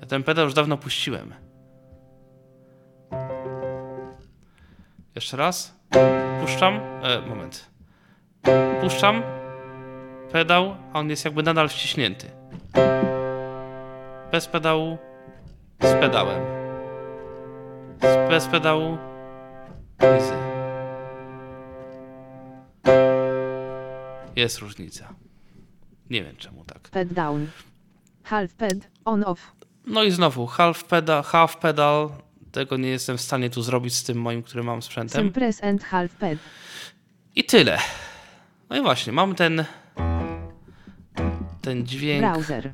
Ten 0.09 0.23
pedał 0.23 0.45
już 0.45 0.53
dawno 0.53 0.77
puściłem. 0.77 1.33
Jeszcze 5.15 5.37
raz. 5.37 5.79
Puszczam. 6.41 6.79
E, 7.03 7.21
moment. 7.21 7.69
Puszczam. 8.81 9.23
Pedał, 10.31 10.75
a 10.93 10.99
on 10.99 11.09
jest 11.09 11.25
jakby 11.25 11.43
nadal 11.43 11.69
wciśnięty. 11.69 12.27
Bez 14.31 14.47
pedału. 14.47 14.97
Z 15.81 15.93
pedałem. 16.01 16.41
Bez 18.29 18.47
pedału. 18.47 18.97
Easy. 19.99 20.33
Jest 24.35 24.57
różnica. 24.59 25.13
Nie 26.09 26.23
wiem 26.23 26.35
czemu 26.35 26.65
tak. 26.65 26.89
Pad 26.89 27.07
down. 27.07 27.47
Half 28.23 28.55
pad, 28.55 28.77
on 29.05 29.23
off. 29.23 29.58
No 29.89 30.03
i 30.03 30.11
znowu 30.11 30.45
half 30.47 30.83
pedal, 30.83 31.23
half 31.23 31.57
pedal. 31.57 32.09
Tego 32.51 32.77
nie 32.77 32.89
jestem 32.89 33.17
w 33.17 33.21
stanie 33.21 33.49
tu 33.49 33.61
zrobić 33.61 33.95
z 33.95 34.03
tym 34.03 34.17
moim, 34.21 34.43
który 34.43 34.63
mam 34.63 34.81
sprzętem. 34.81 35.23
Sim 35.23 35.33
press 35.33 35.63
and 35.63 35.83
half 35.83 36.15
pad. 36.15 36.37
I 37.35 37.43
tyle. 37.43 37.79
No 38.69 38.77
i 38.77 38.81
właśnie, 38.81 39.13
mam 39.13 39.35
ten 39.35 39.65
ten 41.61 41.87
dźwięk. 41.87 42.21
Browser. 42.21 42.73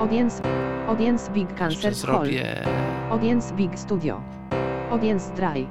Audience. 0.00 0.42
Audience 0.86 1.30
Big 1.30 1.48
Concert 1.58 1.82
Hall. 1.82 1.94
zrobię 1.94 2.66
Audience 3.10 3.54
Big 3.54 3.78
Studio. 3.78 4.22
Audience 4.90 5.34
Dry. 5.34 5.66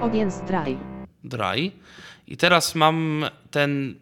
Audience 0.00 0.44
Dry. 0.46 0.76
dry. 1.24 1.72
I 2.26 2.36
teraz 2.36 2.74
mam 2.74 3.24
ten 3.50 3.94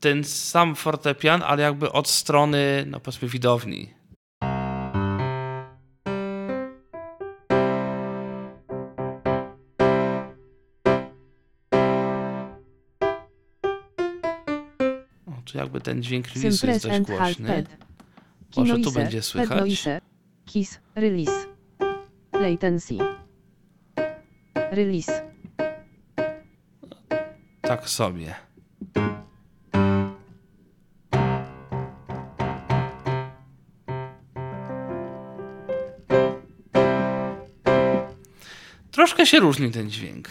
ten 0.00 0.24
sam 0.24 0.74
fortepian, 0.74 1.42
ale 1.42 1.62
jakby 1.62 1.92
od 1.92 2.08
strony, 2.08 2.84
no 2.86 3.00
powiedzmy, 3.00 3.28
widowni. 3.28 4.01
Tu 15.52 15.58
jakby 15.58 15.80
ten 15.80 16.02
dźwięk 16.02 16.26
release 16.28 16.62
jest 16.62 16.86
dość 16.86 17.00
głośny. 17.00 17.64
Może 18.56 18.78
tu 18.78 18.92
będzie 18.92 19.22
słychać. 19.22 19.60
noise. 19.60 20.00
Kiss. 20.44 20.80
Release. 20.94 21.46
Latency. 22.32 22.98
Release. 24.54 25.22
Tak 27.60 27.88
sobie. 27.88 28.34
Troszkę 38.90 39.26
się 39.26 39.40
różni 39.40 39.70
ten 39.70 39.90
dźwięk. 39.90 40.28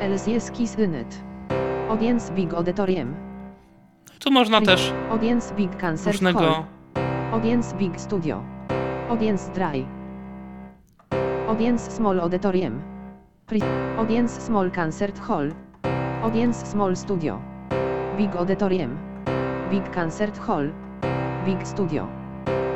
LCS 0.00 0.50
Kiss 0.50 0.76
Unit. 0.78 1.22
Audience 1.88 2.32
Big 2.32 2.54
Auditorium. 2.54 3.31
Tu 4.24 4.30
można 4.30 4.60
też 4.60 4.92
Audience 5.10 5.54
Big 5.54 5.70
Concert 5.70 6.04
Hall. 6.04 6.12
różnego. 6.12 6.66
Audience 7.32 7.76
Big 7.76 8.00
Studio. 8.00 8.42
Audience 9.08 9.52
Dry. 9.52 9.86
Audience 11.48 11.90
Small 11.90 12.20
Auditorium. 12.20 12.82
Audience 13.98 14.40
Small 14.40 14.70
Concert 14.70 15.18
Hall. 15.18 15.52
Audience 16.22 16.66
Small 16.66 16.96
Studio. 16.96 17.42
Big 18.18 18.36
Auditorium. 18.36 18.98
Big 19.70 19.94
Concert 19.94 20.38
Hall. 20.38 20.72
Big 21.46 21.66
Studio. 21.66 22.08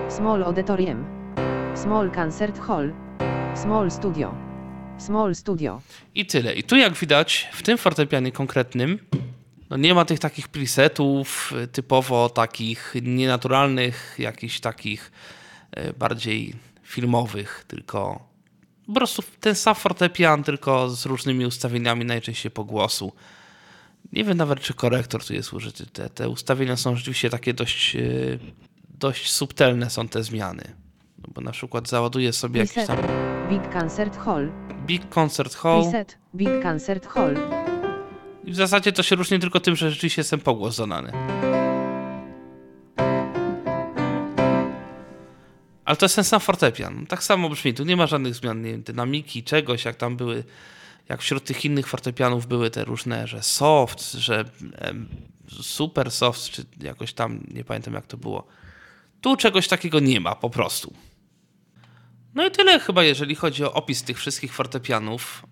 Small 0.09 0.43
Auditorium. 0.43 1.05
Small 1.75 2.11
Concert 2.11 2.59
Hall. 2.59 2.93
Small 3.55 3.91
Studio. 3.91 4.35
Small 4.99 5.35
Studio. 5.35 5.81
I 6.15 6.27
tyle. 6.27 6.55
I 6.55 6.63
tu 6.63 6.77
jak 6.77 6.93
widać, 6.93 7.49
w 7.53 7.63
tym 7.63 7.79
fortepianie 7.79 8.33
konkretnym, 8.33 8.99
no 9.71 9.77
nie 9.77 9.95
ma 9.95 10.05
tych 10.05 10.19
takich 10.19 10.49
presetów 10.49 11.53
y, 11.65 11.67
typowo 11.67 12.29
takich 12.29 12.95
nienaturalnych, 13.03 14.15
jakichś 14.19 14.61
takich 14.61 15.13
y, 15.79 15.93
bardziej 15.93 16.55
filmowych, 16.83 17.65
tylko 17.69 18.27
po 18.87 18.93
prostu 18.93 19.23
ten 19.41 19.55
sam 19.55 19.75
fortepian, 19.75 20.43
tylko 20.45 20.91
z 20.91 21.07
różnymi 21.07 21.47
ustawieniami, 21.47 22.05
najczęściej 22.05 22.51
po 22.51 22.65
głosu. 22.65 23.13
Nie 24.13 24.25
wiem 24.25 24.37
nawet, 24.37 24.61
czy 24.61 24.75
korektor 24.75 25.25
tu 25.25 25.35
jest 25.35 25.53
użyty. 25.53 25.87
Te, 25.87 26.11
te 26.11 26.29
ustawienia 26.29 26.77
są 26.77 26.97
rzeczywiście 26.97 27.31
takie 27.31 27.55
dość, 27.55 27.97
y, 27.97 28.39
dość 28.89 29.33
subtelne 29.33 29.91
są 29.91 30.09
te 30.09 30.23
zmiany. 30.23 30.63
No 31.19 31.29
bo 31.35 31.41
na 31.41 31.51
przykład 31.51 31.89
załaduję 31.89 32.33
sobie 32.33 32.61
jakiś 32.61 32.75
Preset. 32.75 33.01
tam 33.01 33.49
Big 33.49 33.73
Concert 33.73 34.17
Hall. 34.17 34.53
Big 34.87 35.09
Concert 35.09 35.55
Hall. 35.55 35.83
Preset. 35.83 36.19
Big 36.35 36.63
Concert 36.63 37.07
Hall. 37.07 37.37
I 38.47 38.53
w 38.53 38.55
zasadzie 38.55 38.93
to 38.93 39.03
się 39.03 39.17
różni 39.17 39.39
tylko 39.39 39.61
tym, 39.61 39.77
że 39.77 39.91
rzeczywiście 39.91 40.21
jestem 40.21 40.41
pogłos 40.41 40.77
dodany. 40.77 41.13
Ale 45.85 45.97
to 45.97 46.05
jest 46.05 46.15
ten 46.15 46.25
sam 46.25 46.41
fortepian. 46.41 47.07
Tak 47.07 47.23
samo 47.23 47.49
brzmi. 47.49 47.75
Tu 47.75 47.85
nie 47.85 47.97
ma 47.97 48.07
żadnych 48.07 48.35
zmian, 48.35 48.63
nie 48.63 48.71
wiem, 48.71 48.83
dynamiki, 48.83 49.43
czegoś, 49.43 49.85
jak 49.85 49.97
tam 49.97 50.17
były, 50.17 50.45
jak 51.09 51.23
wśród 51.23 51.45
tych 51.45 51.65
innych 51.65 51.87
fortepianów 51.87 52.47
były 52.47 52.71
te 52.71 52.85
różne, 52.85 53.27
że 53.27 53.43
soft, 53.43 54.13
że 54.13 54.45
em, 54.75 55.09
super 55.63 56.11
soft, 56.11 56.51
czy 56.51 56.65
jakoś 56.81 57.13
tam, 57.13 57.47
nie 57.49 57.65
pamiętam 57.65 57.95
jak 57.95 58.07
to 58.07 58.17
było. 58.17 58.47
Tu 59.21 59.37
czegoś 59.37 59.69
takiego 59.69 60.01
nie 60.01 60.21
ma, 60.21 60.35
po 60.35 60.51
prostu. 60.51 60.95
No 62.35 62.47
i 62.47 62.51
tyle 62.51 62.81
chyba, 62.81 63.05
jeżeli 63.05 63.35
chodzi 63.35 63.65
o 63.65 63.73
opis 63.73 64.03
tych 64.03 64.19
wszystkich 64.19 64.55
fortepianów. 64.55 65.47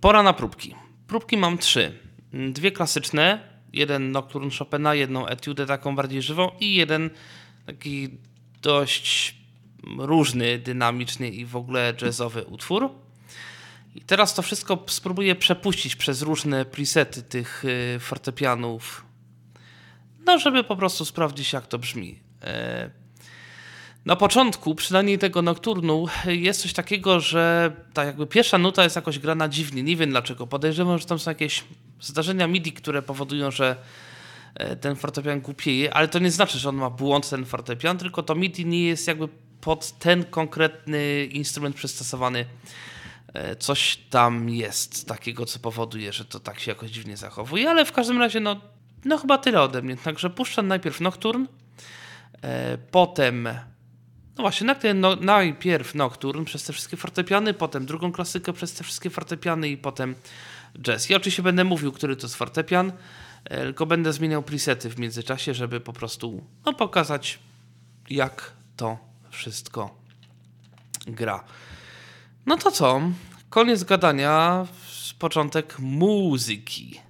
Pora 0.00 0.22
na 0.22 0.32
próbki. 0.32 0.74
Próbki 1.14 1.36
mam 1.36 1.58
trzy. 1.58 1.92
Dwie 2.32 2.72
klasyczne, 2.72 3.48
jeden 3.72 4.12
Nocturne 4.12 4.50
Chopina, 4.58 4.94
jedną 4.94 5.26
etiudę 5.26 5.66
taką 5.66 5.96
bardziej 5.96 6.22
żywą 6.22 6.50
i 6.60 6.74
jeden 6.74 7.10
taki 7.66 8.08
dość 8.62 9.34
różny, 9.98 10.58
dynamiczny 10.58 11.28
i 11.28 11.44
w 11.44 11.56
ogóle 11.56 11.94
jazzowy 12.02 12.44
utwór. 12.44 12.90
I 13.94 14.00
teraz 14.00 14.34
to 14.34 14.42
wszystko 14.42 14.84
spróbuję 14.86 15.34
przepuścić 15.34 15.96
przez 15.96 16.22
różne 16.22 16.64
presety 16.64 17.22
tych 17.22 17.64
y, 17.64 17.98
fortepianów, 18.00 19.04
no 20.26 20.38
żeby 20.38 20.64
po 20.64 20.76
prostu 20.76 21.04
sprawdzić 21.04 21.52
jak 21.52 21.66
to 21.66 21.78
brzmi. 21.78 22.18
Na 24.06 24.16
początku, 24.16 24.74
przynajmniej 24.74 25.18
tego 25.18 25.42
nokturnu, 25.42 26.06
jest 26.26 26.62
coś 26.62 26.72
takiego, 26.72 27.20
że 27.20 27.72
ta 27.94 28.04
jakby 28.04 28.26
pierwsza 28.26 28.58
nuta 28.58 28.84
jest 28.84 28.96
jakoś 28.96 29.18
grana 29.18 29.48
dziwnie. 29.48 29.82
Nie 29.82 29.96
wiem 29.96 30.10
dlaczego. 30.10 30.46
Podejrzewam, 30.46 30.98
że 30.98 31.06
tam 31.06 31.18
są 31.18 31.30
jakieś 31.30 31.64
zdarzenia 32.00 32.46
MIDI, 32.46 32.72
które 32.72 33.02
powodują, 33.02 33.50
że 33.50 33.76
e, 34.54 34.76
ten 34.76 34.96
fortepian 34.96 35.40
głupieje, 35.40 35.94
ale 35.94 36.08
to 36.08 36.18
nie 36.18 36.30
znaczy, 36.30 36.58
że 36.58 36.68
on 36.68 36.76
ma 36.76 36.90
błąd 36.90 37.30
ten 37.30 37.44
fortepian, 37.44 37.98
tylko 37.98 38.22
to 38.22 38.34
MIDI 38.34 38.66
nie 38.66 38.84
jest 38.84 39.08
jakby 39.08 39.28
pod 39.60 39.98
ten 39.98 40.24
konkretny 40.24 41.24
instrument 41.24 41.76
przystosowany. 41.76 42.44
E, 43.34 43.56
Coś 43.56 43.96
tam 44.10 44.48
jest 44.50 45.08
takiego, 45.08 45.46
co 45.46 45.58
powoduje, 45.58 46.12
że 46.12 46.24
to 46.24 46.40
tak 46.40 46.60
się 46.60 46.70
jakoś 46.70 46.90
dziwnie 46.90 47.16
zachowuje, 47.16 47.70
ale 47.70 47.84
w 47.84 47.92
każdym 47.92 48.18
razie, 48.18 48.40
no, 48.40 48.60
no 49.04 49.18
chyba 49.18 49.38
tyle 49.38 49.62
ode 49.62 49.82
mnie. 49.82 49.96
Także 49.96 50.30
puszczam 50.30 50.68
najpierw 50.68 51.00
Nocturne, 51.00 51.46
e, 52.42 52.78
potem 52.90 53.48
no 54.36 54.42
właśnie, 54.42 54.66
nagle 54.66 54.94
no, 54.94 55.16
najpierw 55.16 55.94
Nocturne 55.94 56.44
przez 56.44 56.64
te 56.64 56.72
wszystkie 56.72 56.96
fortepiany, 56.96 57.54
potem 57.54 57.86
drugą 57.86 58.12
klasykę 58.12 58.52
przez 58.52 58.72
te 58.72 58.84
wszystkie 58.84 59.10
fortepiany 59.10 59.68
i 59.68 59.76
potem 59.76 60.14
jazz. 60.82 61.10
Ja 61.10 61.16
oczywiście 61.16 61.42
będę 61.42 61.64
mówił, 61.64 61.92
który 61.92 62.16
to 62.16 62.22
jest 62.26 62.36
fortepian, 62.36 62.92
e, 63.44 63.62
tylko 63.62 63.86
będę 63.86 64.12
zmieniał 64.12 64.42
presety 64.42 64.90
w 64.90 64.98
międzyczasie, 64.98 65.54
żeby 65.54 65.80
po 65.80 65.92
prostu 65.92 66.42
no, 66.66 66.72
pokazać, 66.72 67.38
jak 68.10 68.52
to 68.76 68.98
wszystko 69.30 69.96
gra. 71.06 71.44
No 72.46 72.56
to 72.56 72.70
co? 72.70 73.00
koniec 73.54 73.84
gadania, 73.84 74.66
początek 75.18 75.78
muzyki. 75.78 77.00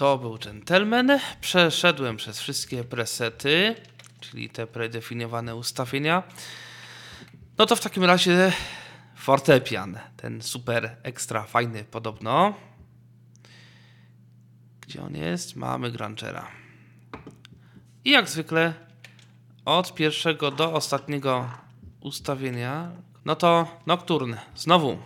To 0.00 0.18
był 0.18 0.38
Gentleman. 0.38 1.18
Przeszedłem 1.40 2.16
przez 2.16 2.40
wszystkie 2.40 2.84
presety, 2.84 3.74
czyli 4.20 4.50
te 4.50 4.66
predefiniowane 4.66 5.56
ustawienia. 5.56 6.22
No 7.58 7.66
to 7.66 7.76
w 7.76 7.80
takim 7.80 8.04
razie 8.04 8.52
fortepian, 9.16 9.98
ten 10.16 10.42
super 10.42 10.96
ekstra 11.02 11.42
fajny 11.42 11.84
podobno. 11.84 12.54
Gdzie 14.80 15.02
on 15.02 15.16
jest? 15.16 15.56
Mamy 15.56 15.90
Granchera. 15.90 16.48
I 18.04 18.10
jak 18.10 18.28
zwykle 18.28 18.74
od 19.64 19.94
pierwszego 19.94 20.50
do 20.50 20.72
ostatniego 20.72 21.50
ustawienia, 22.00 22.90
no 23.24 23.36
to 23.36 23.80
Nocturne. 23.86 24.40
Znowu 24.54 24.98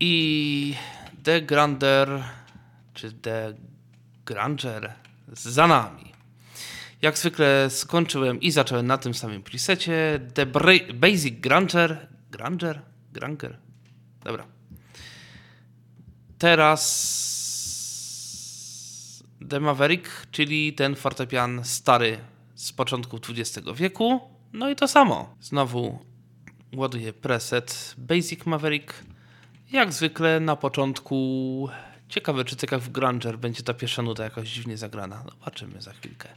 I 0.00 0.74
The 1.22 1.42
Grander, 1.42 2.24
czy 2.94 3.12
The 3.12 3.54
Granger 4.26 4.92
za 5.32 5.66
nami. 5.66 6.12
Jak 7.02 7.18
zwykle 7.18 7.70
skończyłem 7.70 8.40
i 8.40 8.50
zacząłem 8.50 8.86
na 8.86 8.98
tym 8.98 9.14
samym 9.14 9.42
presecie. 9.42 10.20
The 10.34 10.46
Basic 10.94 11.40
Granger. 11.40 12.08
Granger? 12.30 12.82
Granger? 13.12 13.58
Dobra. 14.24 14.46
Teraz 16.38 16.84
The 19.48 19.60
Maverick, 19.60 20.08
czyli 20.30 20.72
ten 20.72 20.96
fortepian 20.96 21.64
stary 21.64 22.18
z 22.54 22.72
początku 22.72 23.18
XX 23.28 23.68
wieku. 23.74 24.20
No 24.52 24.70
i 24.70 24.76
to 24.76 24.88
samo. 24.88 25.34
Znowu 25.40 25.98
ładuję 26.76 27.12
preset 27.12 27.94
Basic 27.98 28.46
Maverick. 28.46 29.04
Jak 29.74 29.92
zwykle 29.92 30.40
na 30.40 30.56
początku 30.56 31.68
ciekawe, 32.08 32.44
czy 32.44 32.56
tak 32.56 32.72
jak 32.72 32.80
w 32.80 32.88
Granger 32.88 33.38
będzie 33.38 33.62
ta 33.62 33.74
pierwsza 33.74 34.02
nuta 34.02 34.24
jakoś 34.24 34.48
dziwnie 34.48 34.76
zagrana. 34.76 35.24
Zobaczymy 35.30 35.82
za 35.82 35.92
chwilkę. 35.92 36.28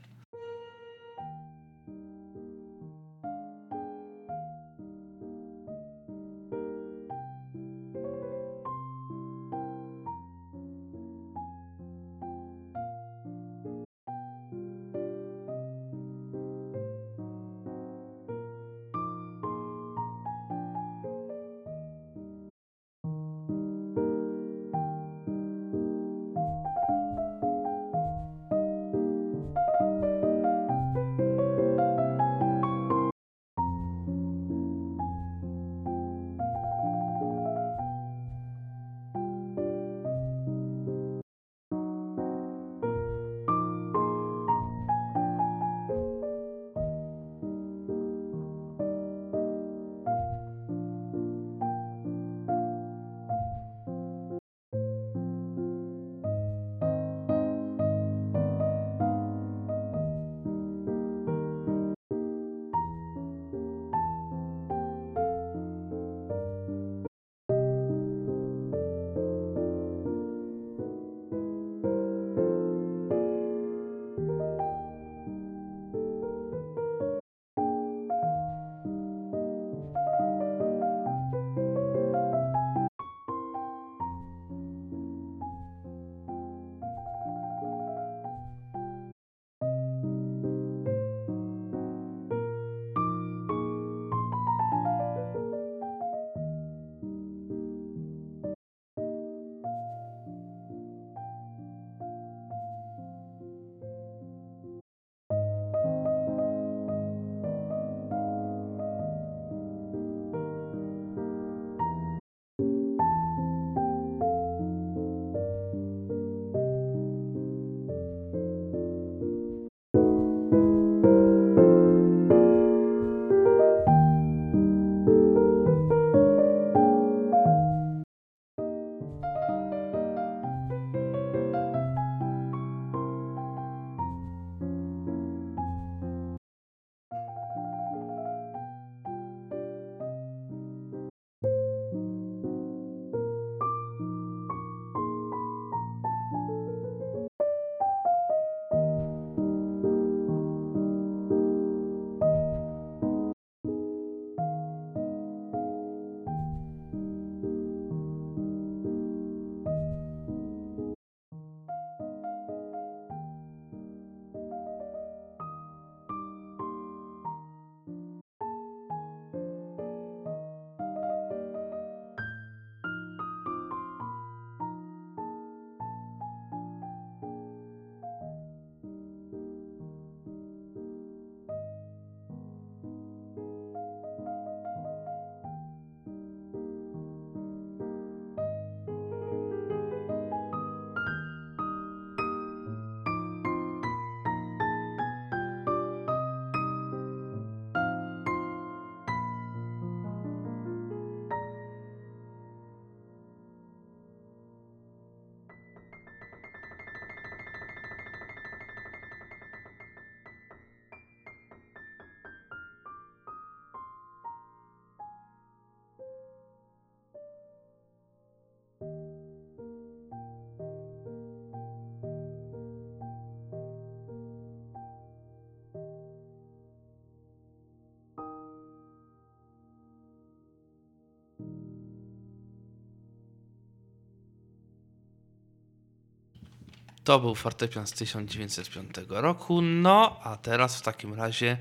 To 237.08 237.20
był 237.20 237.36
fortepian 237.36 237.88
z 237.88 237.92
1905 237.92 238.96
roku. 239.10 239.62
No, 239.62 240.20
a 240.24 240.38
teraz 240.38 240.78
w 240.78 240.82
takim 240.82 241.14
razie. 241.14 241.58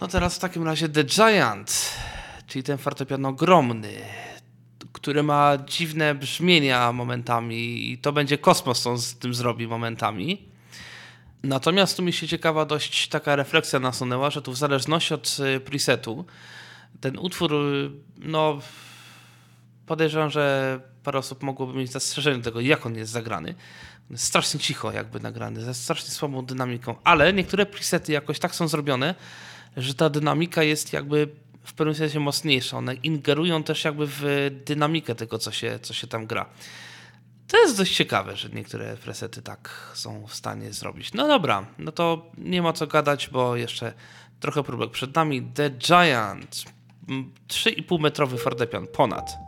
No 0.00 0.08
teraz 0.08 0.36
w 0.36 0.38
takim 0.38 0.64
razie 0.64 0.88
The 0.88 1.04
Giant, 1.04 1.92
czyli 2.46 2.62
ten 2.62 2.78
fortepian 2.78 3.24
ogromny, 3.24 3.92
który 4.92 5.22
ma 5.22 5.58
dziwne 5.66 6.14
brzmienia 6.14 6.92
momentami 6.92 7.90
i 7.90 7.98
to 7.98 8.12
będzie 8.12 8.38
kosmos, 8.38 8.86
on 8.86 8.98
z 8.98 9.18
tym 9.18 9.34
zrobi 9.34 9.66
momentami. 9.66 10.48
Natomiast 11.42 11.96
tu 11.96 12.02
mi 12.02 12.12
się 12.12 12.28
ciekawa 12.28 12.64
dość 12.64 13.08
taka 13.08 13.36
refleksja 13.36 13.80
nasunęła, 13.80 14.30
że 14.30 14.42
tu 14.42 14.52
w 14.52 14.56
zależności 14.56 15.14
od 15.14 15.36
y, 15.56 15.60
presetu 15.60 16.24
ten 17.00 17.18
utwór 17.18 17.54
y, 17.54 17.90
no 18.18 18.60
podejrzewam, 19.88 20.30
że 20.30 20.80
parę 21.04 21.18
osób 21.18 21.42
mogłoby 21.42 21.78
mieć 21.78 21.92
zastrzeżenie 21.92 22.38
do 22.38 22.44
tego, 22.44 22.60
jak 22.60 22.86
on 22.86 22.96
jest 22.96 23.12
zagrany. 23.12 23.54
Strasznie 24.16 24.60
cicho 24.60 24.92
jakby 24.92 25.20
nagrany, 25.20 25.60
ze 25.60 25.74
strasznie 25.74 26.10
słabą 26.10 26.46
dynamiką, 26.46 26.94
ale 27.04 27.32
niektóre 27.32 27.66
presety 27.66 28.12
jakoś 28.12 28.38
tak 28.38 28.54
są 28.54 28.68
zrobione, 28.68 29.14
że 29.76 29.94
ta 29.94 30.10
dynamika 30.10 30.62
jest 30.62 30.92
jakby 30.92 31.28
w 31.64 31.72
pewnym 31.72 31.94
sensie 31.94 32.20
mocniejsza. 32.20 32.78
One 32.78 32.94
ingerują 32.94 33.62
też 33.62 33.84
jakby 33.84 34.06
w 34.06 34.50
dynamikę 34.64 35.14
tego, 35.14 35.38
co 35.38 35.52
się, 35.52 35.78
co 35.82 35.94
się 35.94 36.06
tam 36.06 36.26
gra. 36.26 36.46
To 37.48 37.58
jest 37.58 37.76
dość 37.76 37.96
ciekawe, 37.96 38.36
że 38.36 38.48
niektóre 38.48 38.96
presety 38.96 39.42
tak 39.42 39.90
są 39.94 40.26
w 40.26 40.34
stanie 40.34 40.72
zrobić. 40.72 41.12
No 41.12 41.28
dobra, 41.28 41.66
no 41.78 41.92
to 41.92 42.30
nie 42.38 42.62
ma 42.62 42.72
co 42.72 42.86
gadać, 42.86 43.28
bo 43.28 43.56
jeszcze 43.56 43.92
trochę 44.40 44.62
próbek 44.62 44.90
przed 44.90 45.14
nami. 45.14 45.42
The 45.42 45.70
Giant. 45.70 46.64
3,5 47.48 48.00
metrowy 48.00 48.38
fortepian, 48.38 48.86
ponad. 48.86 49.47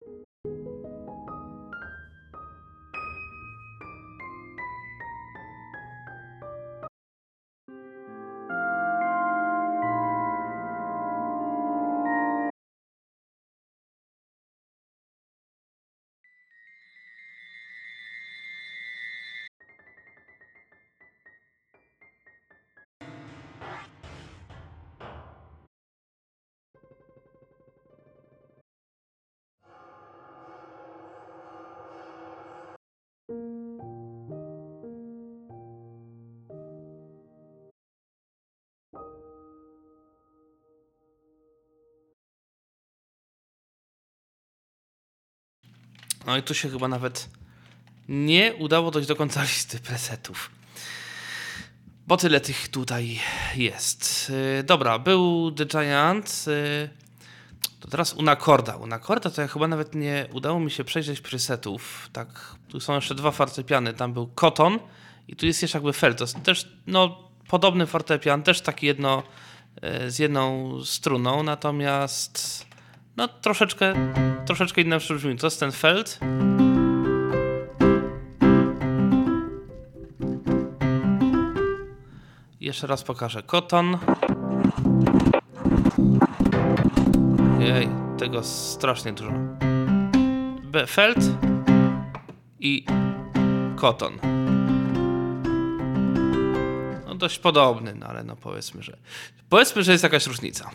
No 46.25 46.37
i 46.37 46.43
tu 46.43 46.53
się 46.53 46.69
chyba 46.69 46.87
nawet 46.87 47.29
nie 48.09 48.53
udało 48.53 48.91
dojść 48.91 49.07
do 49.07 49.15
końca 49.15 49.41
listy 49.41 49.79
presetów. 49.79 50.51
Bo 52.07 52.17
tyle 52.17 52.41
tych 52.41 52.67
tutaj 52.67 53.19
jest. 53.55 54.31
Yy, 54.57 54.63
dobra, 54.63 54.99
był 54.99 55.51
The 55.51 55.65
Giant. 55.65 56.45
Yy, 56.47 56.89
to 57.79 57.87
teraz 57.87 58.13
Unacorda. 58.13 58.75
Unacorda 58.75 59.29
to 59.29 59.41
ja 59.41 59.47
chyba 59.47 59.67
nawet 59.67 59.95
nie 59.95 60.27
udało 60.33 60.59
mi 60.59 60.71
się 60.71 60.83
przejrzeć 60.83 61.21
presetów. 61.21 62.09
Tak, 62.13 62.55
tu 62.69 62.79
są 62.79 62.95
jeszcze 62.95 63.15
dwa 63.15 63.31
fortepiany. 63.31 63.93
Tam 63.93 64.13
był 64.13 64.27
Cotton 64.27 64.79
i 65.27 65.35
tu 65.35 65.45
jest 65.45 65.61
jeszcze 65.61 65.77
jakby 65.77 65.93
Felt. 65.93 66.17
To 66.17 66.23
jest 66.23 66.43
też 66.43 66.67
no, 66.87 67.29
podobny 67.47 67.87
fortepian, 67.87 68.43
też 68.43 68.61
taki 68.61 68.85
jedno 68.85 69.23
yy, 69.81 70.11
z 70.11 70.19
jedną 70.19 70.75
struną, 70.85 71.43
natomiast 71.43 72.65
no 73.17 73.27
troszeczkę, 73.27 74.13
troszeczkę 74.45 74.81
inne 74.81 74.97
brzmi. 74.97 75.37
To 75.37 75.47
jest 75.47 75.59
ten 75.59 75.71
Feld. 75.71 76.19
jeszcze 82.71 82.87
raz 82.87 83.03
pokażę. 83.03 83.43
Koton. 83.43 83.97
Jej, 87.59 87.89
tego 88.17 88.43
strasznie 88.43 89.13
dużo. 89.13 89.31
B 90.63 90.87
Felt 90.87 91.19
i 92.59 92.85
koton. 93.75 94.13
No 97.05 97.15
dość 97.15 97.39
podobny, 97.39 97.95
no 97.95 98.05
ale 98.05 98.23
no 98.23 98.35
powiedzmy, 98.35 98.83
że 98.83 98.97
powiedzmy, 99.49 99.83
że 99.83 99.91
jest 99.91 100.03
jakaś 100.03 100.27
różnica. 100.27 100.71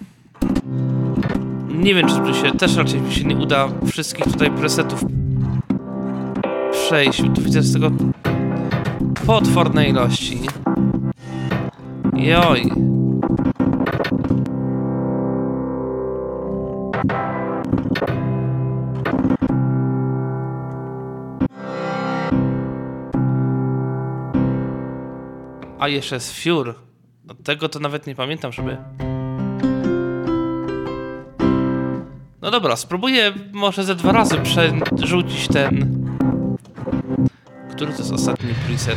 Nie 1.76 1.94
wiem, 1.94 2.06
czy 2.08 2.34
się 2.34 2.52
też 2.52 2.76
raczej 2.76 3.00
mi 3.00 3.14
się 3.14 3.24
nie 3.24 3.36
uda 3.36 3.68
wszystkich 3.86 4.24
tutaj 4.24 4.50
presetów 4.50 5.04
przejść. 6.72 7.22
Tu 7.34 7.42
widzę 7.42 7.62
z 7.62 7.72
tego 7.72 7.90
potwornej 9.26 9.90
ilości. 9.90 10.40
Joj. 12.14 12.70
A 25.78 25.88
jeszcze 25.88 26.16
jest 26.16 26.32
Fiur. 26.32 26.74
No 27.24 27.34
tego 27.34 27.68
to 27.68 27.78
nawet 27.78 28.06
nie 28.06 28.14
pamiętam, 28.14 28.52
żeby... 28.52 28.76
No 32.46 32.52
dobra, 32.52 32.76
spróbuję 32.76 33.32
może 33.52 33.84
ze 33.84 33.94
dwa 33.94 34.12
razy 34.12 34.38
przerzucić 34.38 35.48
ten... 35.48 36.06
Który 37.70 37.92
to 37.92 37.98
jest 37.98 38.12
ostatni 38.12 38.54
preset? 38.66 38.96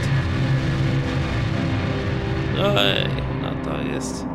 Ej, 2.77 3.05
no 3.41 3.71
to 3.71 3.81
jest... 3.81 4.25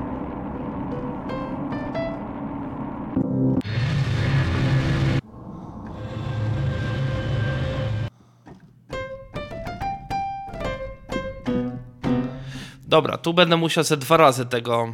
Dobra, 12.87 13.19
tu 13.19 13.35
będę 13.35 13.57
musiał 13.57 13.85
ze 13.85 13.97
dwa 13.97 14.17
razy 14.17 14.47
tego 14.47 14.93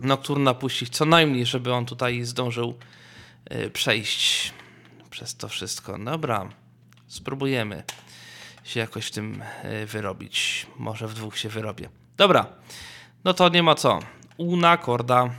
Nocturna 0.00 0.54
puścić, 0.54 0.96
co 0.96 1.04
najmniej, 1.04 1.46
żeby 1.46 1.72
on 1.72 1.86
tutaj 1.86 2.22
zdążył 2.24 2.74
przejść 3.72 4.52
przez 5.10 5.36
to 5.36 5.48
wszystko. 5.48 5.98
Dobra, 5.98 6.48
spróbujemy 7.06 7.82
się 8.64 8.80
jakoś 8.80 9.06
w 9.06 9.10
tym 9.10 9.42
y, 9.64 9.86
wyrobić. 9.86 10.66
Może 10.76 11.08
w 11.08 11.14
dwóch 11.14 11.38
się 11.38 11.48
wyrobię. 11.48 11.88
Dobra, 12.16 12.46
no 13.24 13.34
to 13.34 13.48
nie 13.48 13.62
ma 13.62 13.74
co. 13.74 13.98
Una 14.36 14.76
korda. 14.76 15.30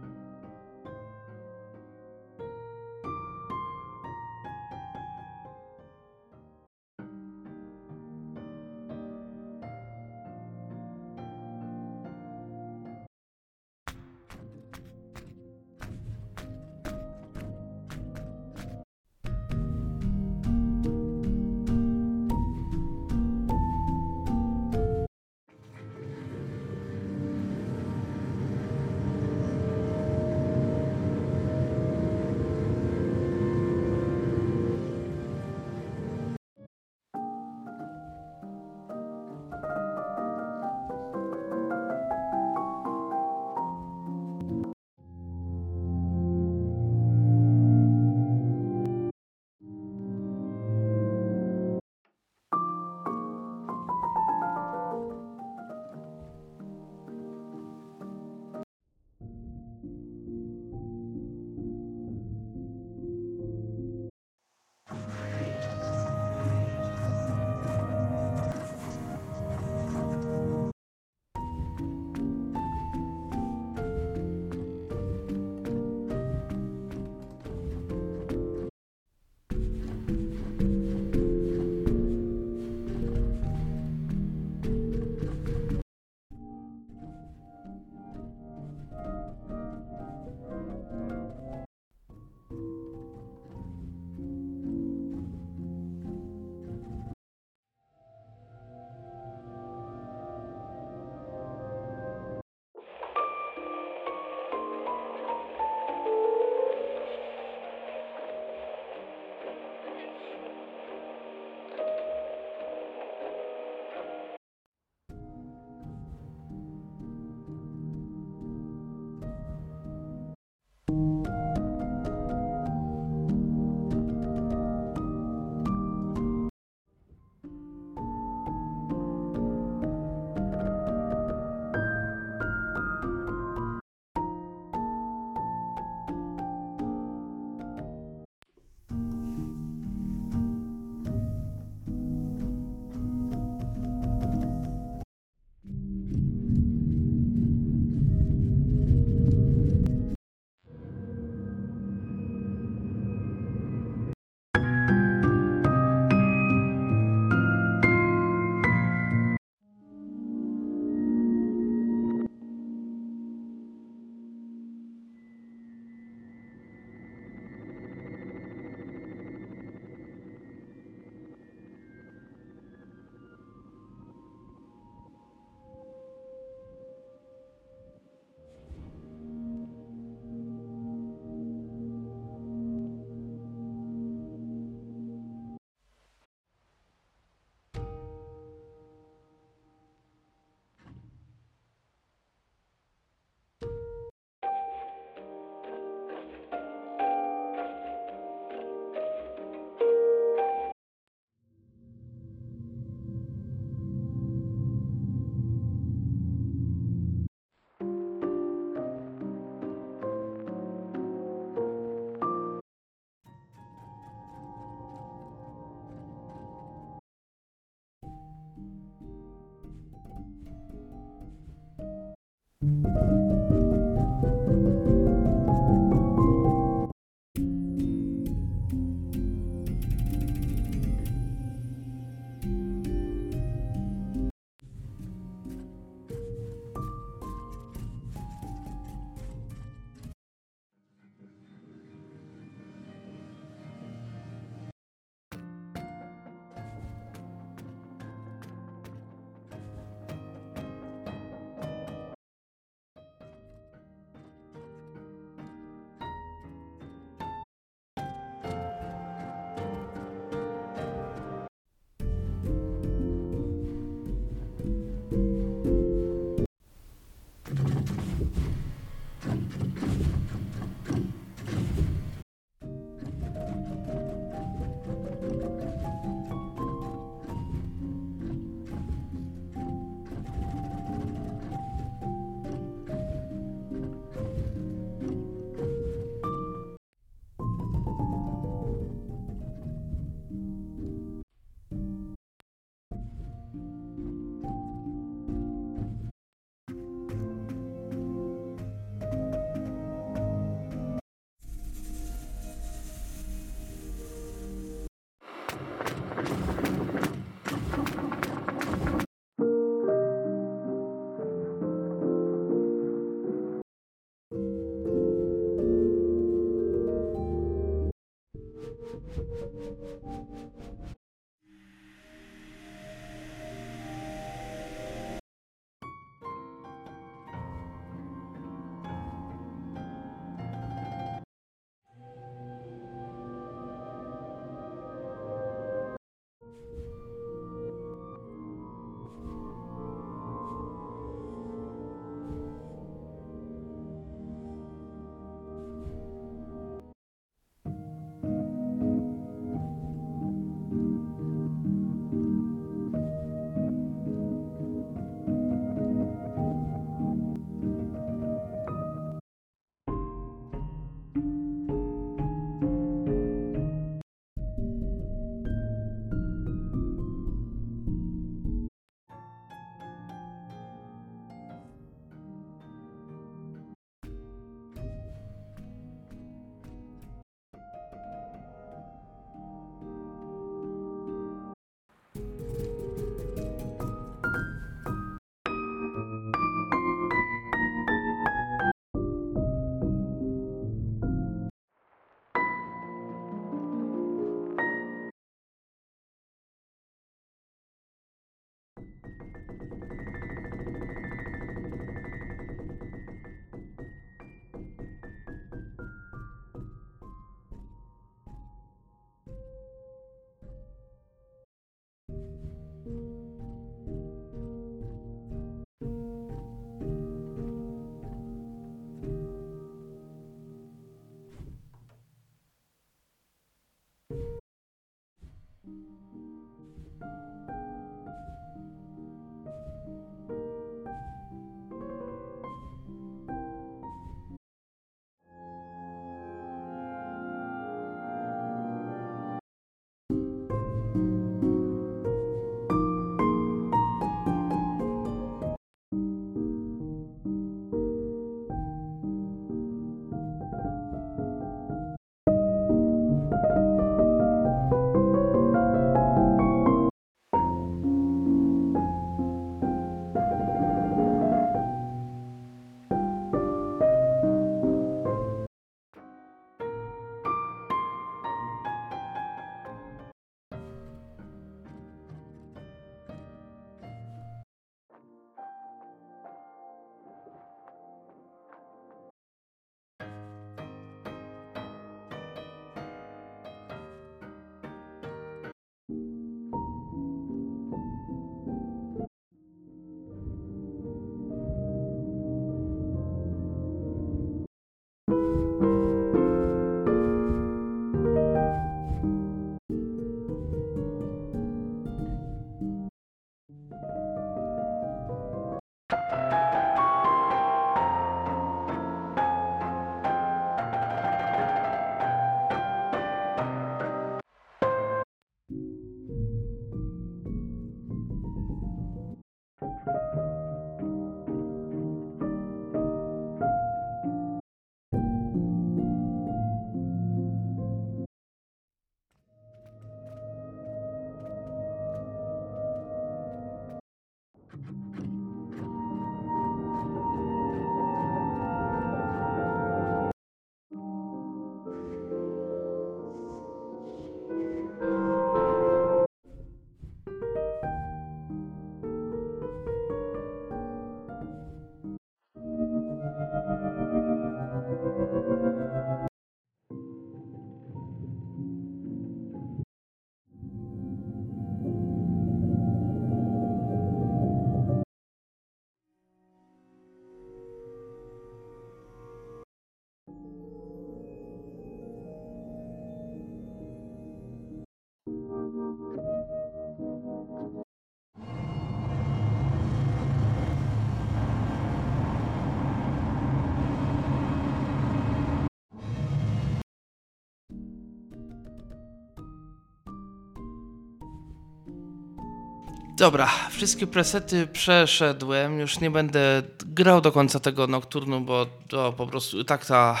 Dobra, 593.02 593.30
wszystkie 593.50 593.86
presety 593.86 594.46
przeszedłem. 594.46 595.60
Już 595.60 595.80
nie 595.80 595.90
będę 595.90 596.42
grał 596.66 597.00
do 597.00 597.12
końca 597.12 597.40
tego 597.40 597.66
nokturnu, 597.66 598.20
bo 598.20 598.46
to 598.68 598.92
po 598.92 599.06
prostu 599.06 599.44
tak 599.44 599.66
ta, 599.66 600.00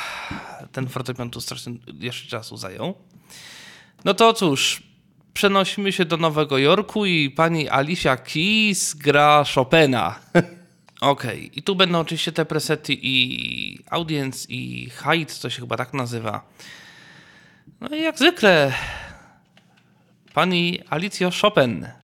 ten 0.72 0.88
fortepian 0.88 1.30
tu 1.30 1.40
strasznie 1.40 1.74
jeszcze 1.98 2.28
czasu 2.28 2.56
zajął. 2.56 2.94
No 4.04 4.14
to 4.14 4.32
cóż, 4.32 4.82
przenosimy 5.34 5.92
się 5.92 6.04
do 6.04 6.16
Nowego 6.16 6.58
Jorku 6.58 7.06
i 7.06 7.30
pani 7.30 7.68
Alicia 7.68 8.16
Keys 8.16 8.94
gra 8.94 9.44
Chopina. 9.54 10.14
Okej, 11.00 11.38
okay. 11.40 11.50
i 11.54 11.62
tu 11.62 11.76
będą 11.76 12.00
oczywiście 12.00 12.32
te 12.32 12.44
presety 12.44 12.92
i 13.02 13.78
audience 13.90 14.46
i 14.48 14.90
height, 14.90 15.40
to 15.40 15.50
się 15.50 15.60
chyba 15.60 15.76
tak 15.76 15.94
nazywa. 15.94 16.48
No 17.80 17.96
i 17.96 18.02
jak 18.02 18.18
zwykle 18.18 18.72
pani 20.34 20.80
Alicjo 20.90 21.30
Chopin. 21.40 22.01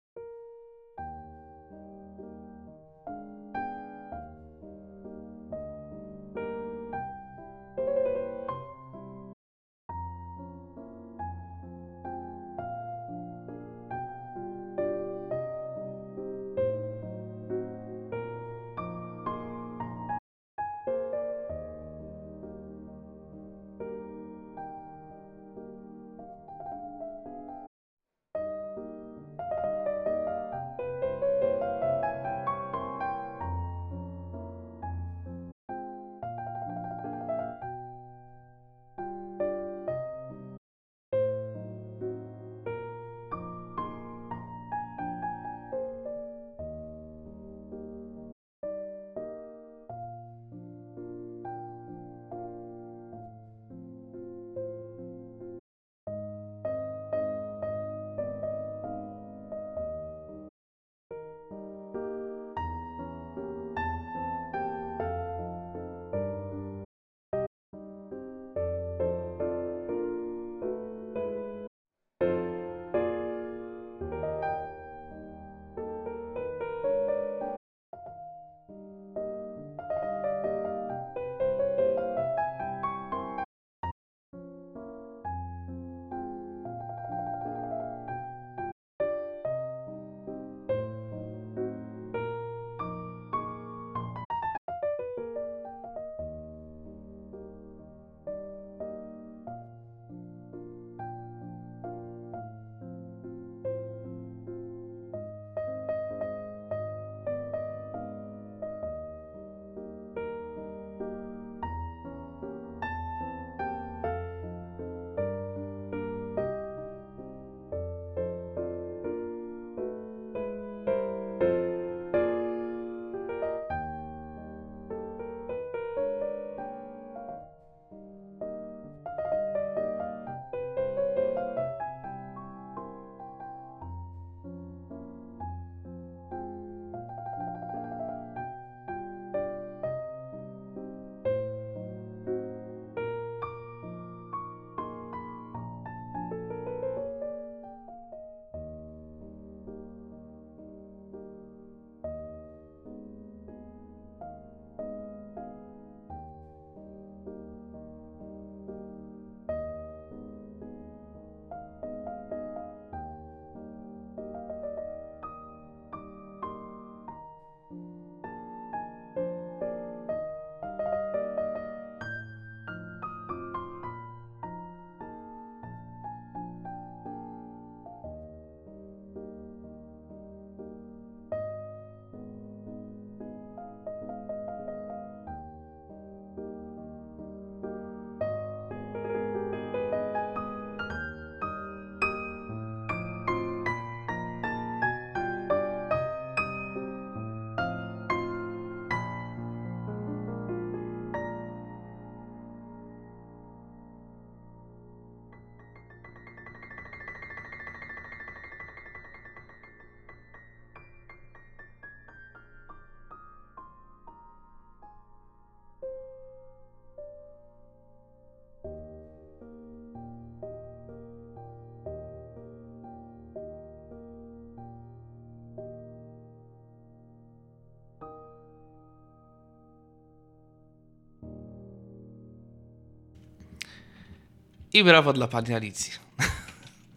I 234.74 234.84
brawo 234.84 235.12
dla 235.12 235.28
pani 235.28 235.54
Alicji. 235.54 235.92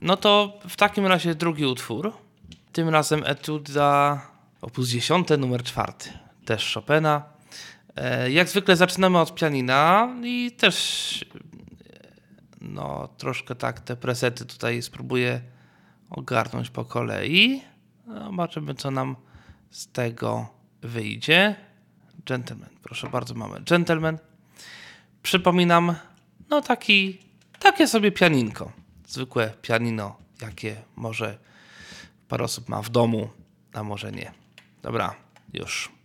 No 0.02 0.18
to 0.18 0.60
w 0.70 0.76
takim 0.76 1.06
razie 1.06 1.36
drugi 1.36 1.66
utwór. 1.66 2.14
Tym 2.72 2.90
razem 2.90 3.24
etuda 3.26 4.22
opus 4.62 4.90
10, 4.90 5.28
numer 5.40 5.64
czwarty. 5.64 6.10
Też 6.46 6.74
Chopina. 6.74 7.24
E, 7.96 8.32
jak 8.32 8.50
zwykle 8.50 8.76
zaczynamy 8.76 9.20
od 9.20 9.36
pianina 9.36 10.10
i 10.24 10.52
też 10.52 11.26
no 12.62 13.10
troszkę 13.18 13.56
tak 13.56 13.80
te 13.80 13.96
presety 13.96 14.46
tutaj 14.46 14.82
spróbuję 14.82 15.42
ogarnąć 16.10 16.70
po 16.70 16.86
kolei. 16.86 17.62
Zobaczymy 18.08 18.76
co 18.76 18.92
nam 18.92 19.16
z 19.70 19.88
tego 19.88 20.50
wyjdzie. 20.82 21.56
Gentleman, 22.26 22.70
proszę 22.84 23.08
bardzo, 23.10 23.34
mamy 23.34 23.62
Gentleman. 23.62 24.18
Przypominam, 25.24 25.96
no 26.50 26.62
taki 26.62 27.27
takie 27.60 27.88
sobie 27.88 28.12
pianinko. 28.12 28.72
Zwykłe 29.08 29.54
pianino, 29.62 30.18
jakie 30.42 30.82
może 30.96 31.38
parę 32.28 32.44
osób 32.44 32.70
ma 32.70 32.82
w 32.82 32.90
domu. 32.90 33.30
A 33.74 33.84
może 33.84 34.12
nie. 34.12 34.32
Dobra, 34.82 35.16
już. 35.54 35.97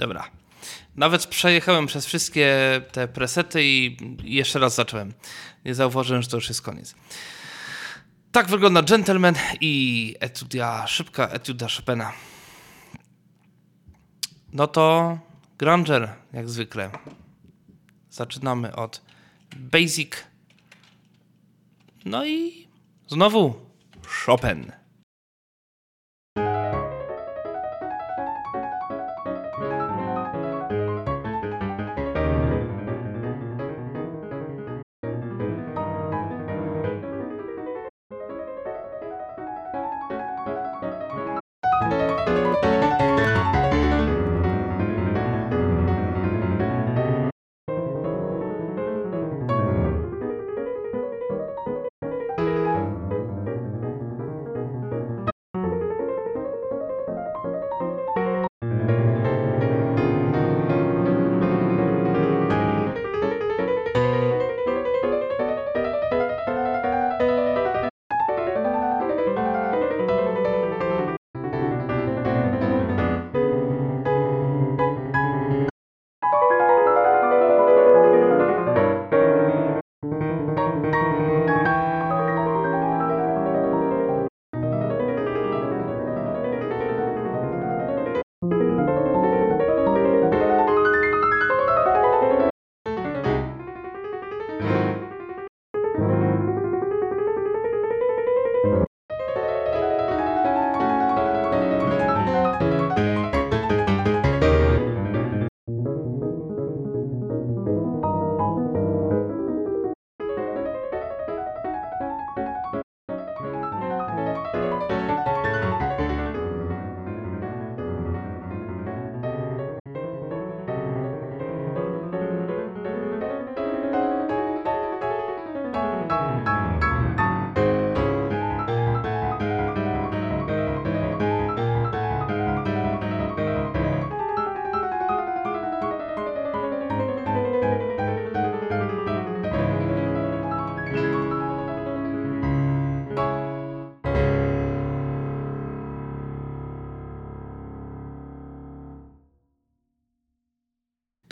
Dobra. 0.00 0.30
Nawet 0.96 1.26
przejechałem 1.26 1.86
przez 1.86 2.06
wszystkie 2.06 2.56
te 2.92 3.08
presety 3.08 3.64
i 3.64 3.96
jeszcze 4.24 4.58
raz 4.58 4.74
zacząłem. 4.74 5.14
Nie 5.64 5.74
zauważyłem, 5.74 6.22
że 6.22 6.28
to 6.28 6.36
już 6.36 6.48
jest 6.48 6.62
koniec. 6.62 6.94
Tak 8.32 8.46
wygląda 8.46 8.82
Gentleman 8.82 9.34
i 9.60 10.14
etudia, 10.20 10.86
szybka 10.86 11.28
etudia 11.28 11.68
Chopina. 11.76 12.12
No 14.52 14.66
to 14.66 15.18
Granger, 15.58 16.08
jak 16.32 16.50
zwykle. 16.50 16.90
Zaczynamy 18.10 18.76
od 18.76 19.02
Basic. 19.56 20.12
No 22.04 22.26
i 22.26 22.68
znowu 23.08 23.66
Chopin. 24.06 24.72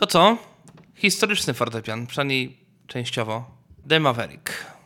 Co? 0.08 0.36
Historyczny 0.94 1.54
fortepian, 1.54 2.06
przynajmniej 2.06 2.58
częściowo. 2.86 3.44
The 3.88 4.00
Maverick. 4.00 4.77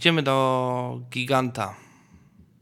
Idziemy 0.00 0.22
do 0.22 1.00
giganta. 1.10 1.74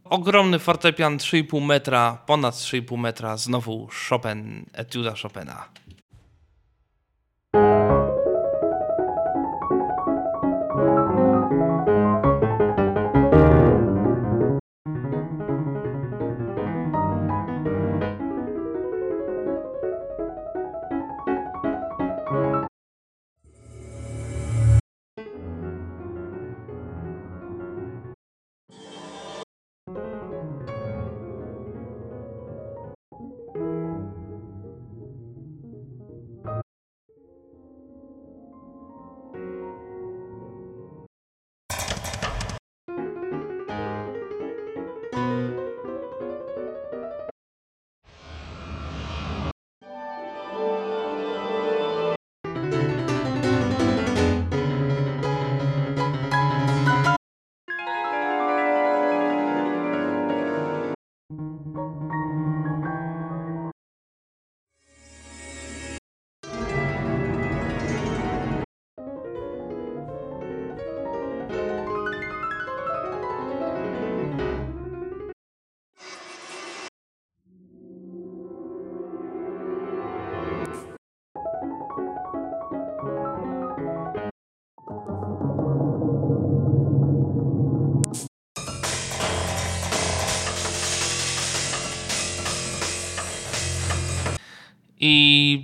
Ogromny 0.05 0.59
fortepian 0.59 1.19
3,5 1.19 1.61
metra, 1.67 2.19
ponad 2.27 2.55
3,5 2.55 2.97
metra, 2.99 3.37
znowu 3.37 3.89
Chopin, 4.09 4.67
etiuda 4.73 5.15
Chopina. 5.23 5.65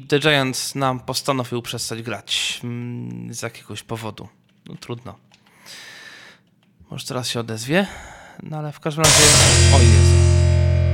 The 0.08 0.20
Giants 0.20 0.74
nam 0.74 1.00
postanowił 1.00 1.62
przestać 1.62 2.02
grać 2.02 2.60
mm, 2.64 3.34
z 3.34 3.42
jakiegoś 3.42 3.82
powodu. 3.82 4.28
No 4.66 4.74
trudno. 4.80 5.18
Może 6.90 7.06
teraz 7.06 7.28
się 7.28 7.40
odezwie? 7.40 7.86
No 8.42 8.58
ale 8.58 8.72
w 8.72 8.80
każdym 8.80 9.04
razie. 9.04 9.16
O 9.74 9.78
Jezu. 9.78 10.14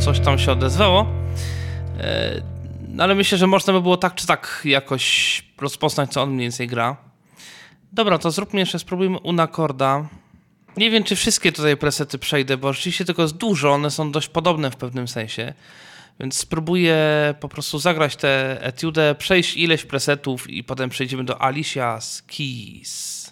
Coś 0.05 0.21
tam 0.21 0.39
się 0.39 0.53
odezwało. 0.53 1.07
E, 1.99 2.43
no 2.89 3.05
ale 3.05 3.15
myślę, 3.15 3.39
że 3.39 3.47
można 3.47 3.73
by 3.73 3.83
było 3.83 3.97
tak 3.97 4.15
czy 4.15 4.27
tak 4.27 4.63
jakoś 4.65 5.43
rozpoznać, 5.61 6.13
co 6.13 6.23
on 6.23 6.31
mniej 6.31 6.45
więcej 6.45 6.69
gra. 6.69 6.97
Dobra, 7.93 8.19
to 8.19 8.31
zróbmy 8.31 8.61
jeszcze, 8.61 8.79
spróbujmy 8.79 9.19
Unakorda. 9.19 10.09
Nie 10.77 10.91
wiem, 10.91 11.05
czy 11.05 11.17
wszystkie 11.17 11.53
tutaj 11.53 11.77
presety 11.77 12.19
przejdę, 12.19 12.57
bo 12.57 12.73
rzeczywiście 12.73 13.05
tylko 13.05 13.23
jest 13.23 13.37
dużo, 13.37 13.73
one 13.73 13.91
są 13.91 14.13
dość 14.13 14.29
podobne 14.29 14.71
w 14.71 14.77
pewnym 14.77 15.09
sensie. 15.09 15.55
Więc 16.21 16.37
spróbuję 16.37 16.99
po 17.41 17.49
prostu 17.49 17.79
zagrać 17.79 18.17
tę 18.17 18.59
etiudę, 18.65 19.15
przejść 19.19 19.57
ileś 19.57 19.85
presetów 19.85 20.51
i 20.51 20.65
potem 20.65 20.91
przejdziemy 20.91 21.25
do 21.25 21.35
Alicia's 21.35 22.23
Keys. 22.27 23.30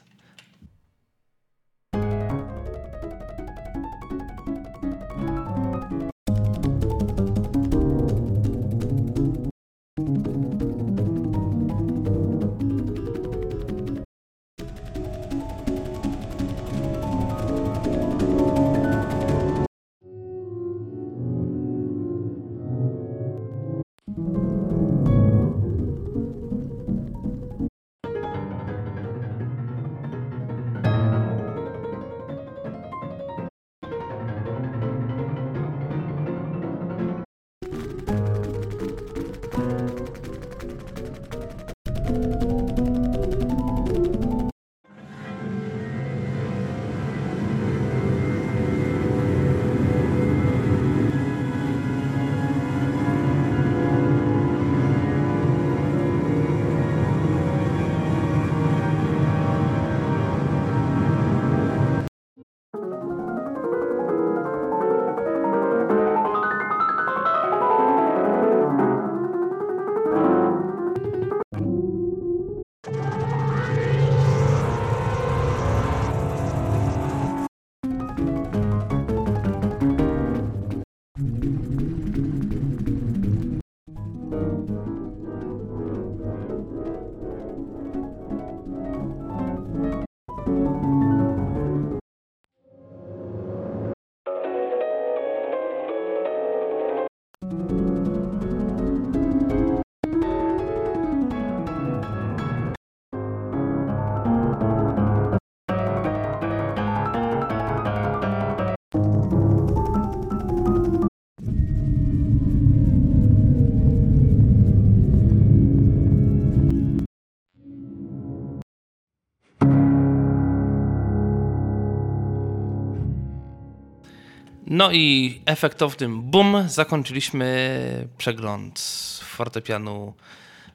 No 124.79 124.93
i 124.93 125.41
efektownym 125.47 126.23
boom 126.23 126.69
zakończyliśmy 126.69 128.09
przegląd 128.19 128.81
fortepianu 129.25 130.15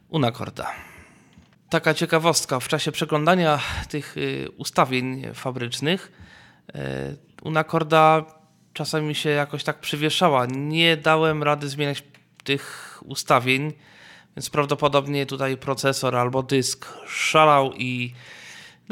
Unakorda. 0.09 0.71
Taka 1.69 1.93
ciekawostka, 1.93 2.59
w 2.59 2.67
czasie 2.67 2.91
przeglądania 2.91 3.59
tych 3.89 4.17
y, 4.17 4.47
ustawień 4.57 5.33
fabrycznych 5.33 6.11
y, 6.69 6.79
Unakorda 7.41 8.25
czasami 8.73 9.15
się 9.15 9.29
jakoś 9.29 9.63
tak 9.63 9.79
przywieszała. 9.79 10.45
Nie 10.45 10.97
dałem 10.97 11.43
rady 11.43 11.69
zmieniać 11.69 12.03
tych 12.43 12.97
ustawień, 13.05 13.73
więc 14.35 14.49
prawdopodobnie 14.49 15.25
tutaj 15.25 15.57
procesor 15.57 16.15
albo 16.15 16.43
dysk 16.43 16.87
szalał 17.07 17.73
i 17.73 18.13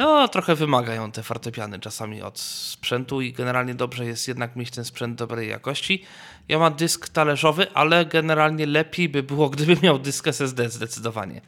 no, 0.02 0.28
trochę 0.28 0.56
wymagają 0.56 1.12
te 1.12 1.24
fortepiany 1.24 1.80
czasami 1.80 2.22
od 2.22 2.40
sprzętu 2.40 3.22
i 3.22 3.34
generalnie 3.34 3.76
dobrze 3.76 4.06
jest 4.06 4.28
jednak 4.28 4.56
mieć 4.56 4.72
ten 4.72 4.86
sprzęt 4.86 5.18
dobrej 5.18 5.50
jakości. 5.50 6.04
Ja 6.48 6.60
mam 6.60 6.74
dysk 6.74 7.10
talerzowy, 7.10 7.72
ale 7.74 8.06
generalnie 8.06 8.66
lepiej 8.66 9.10
by 9.10 9.24
było, 9.24 9.50
gdyby 9.54 9.78
miał 9.84 10.00
dysk 10.00 10.28
SSD 10.28 10.70
zdecydowanie. 10.70 11.42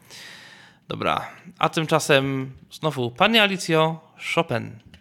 Dobra, 0.88 1.28
a 1.60 1.70
tymczasem 1.70 2.52
znowu 2.72 3.12
Pani 3.12 3.40
Alicjo, 3.40 4.14
Chopin. 4.36 4.93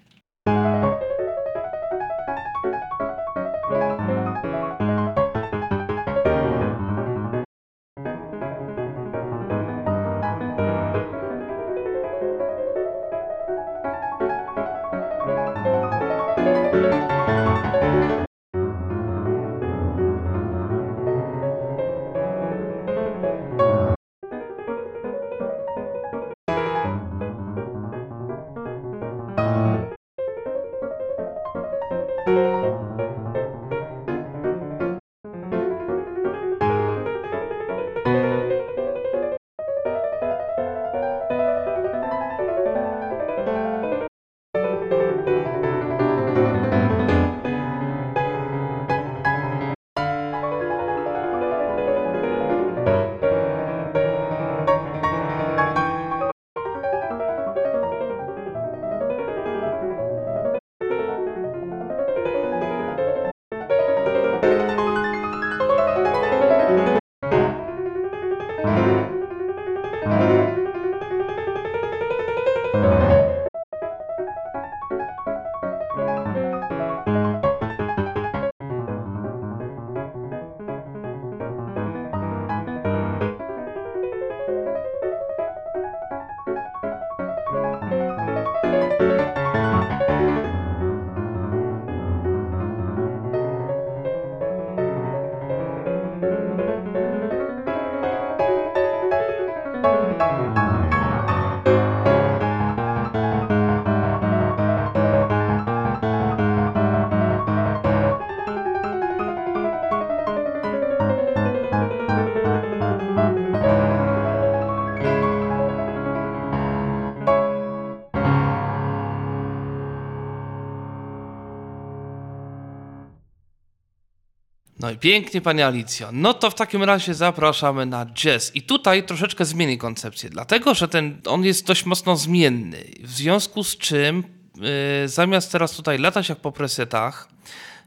Pięknie, 125.03 125.41
Pani 125.41 125.63
Alicjo. 125.63 126.09
No 126.13 126.35
to 126.35 126.51
w 126.51 126.55
takim 126.55 126.83
razie 126.83 127.15
zapraszamy 127.15 127.87
na 127.87 128.07
jazz. 128.07 128.57
I 128.57 128.63
tutaj 128.63 129.07
troszeczkę 129.07 129.45
zmieni 129.45 129.79
koncepcję, 129.79 130.31
dlatego 130.31 130.75
że 130.75 130.89
ten, 130.89 131.21
on 131.27 131.45
jest 131.45 131.67
dość 131.67 131.87
mocno 131.87 132.17
zmienny. 132.17 132.85
W 133.01 133.11
związku 133.11 133.65
z 133.65 133.77
czym 133.77 134.25
yy, 134.57 135.09
zamiast 135.09 135.53
teraz 135.53 135.73
tutaj 135.73 135.99
latać 135.99 136.29
jak 136.29 136.39
po 136.39 136.53
presetach, 136.53 137.29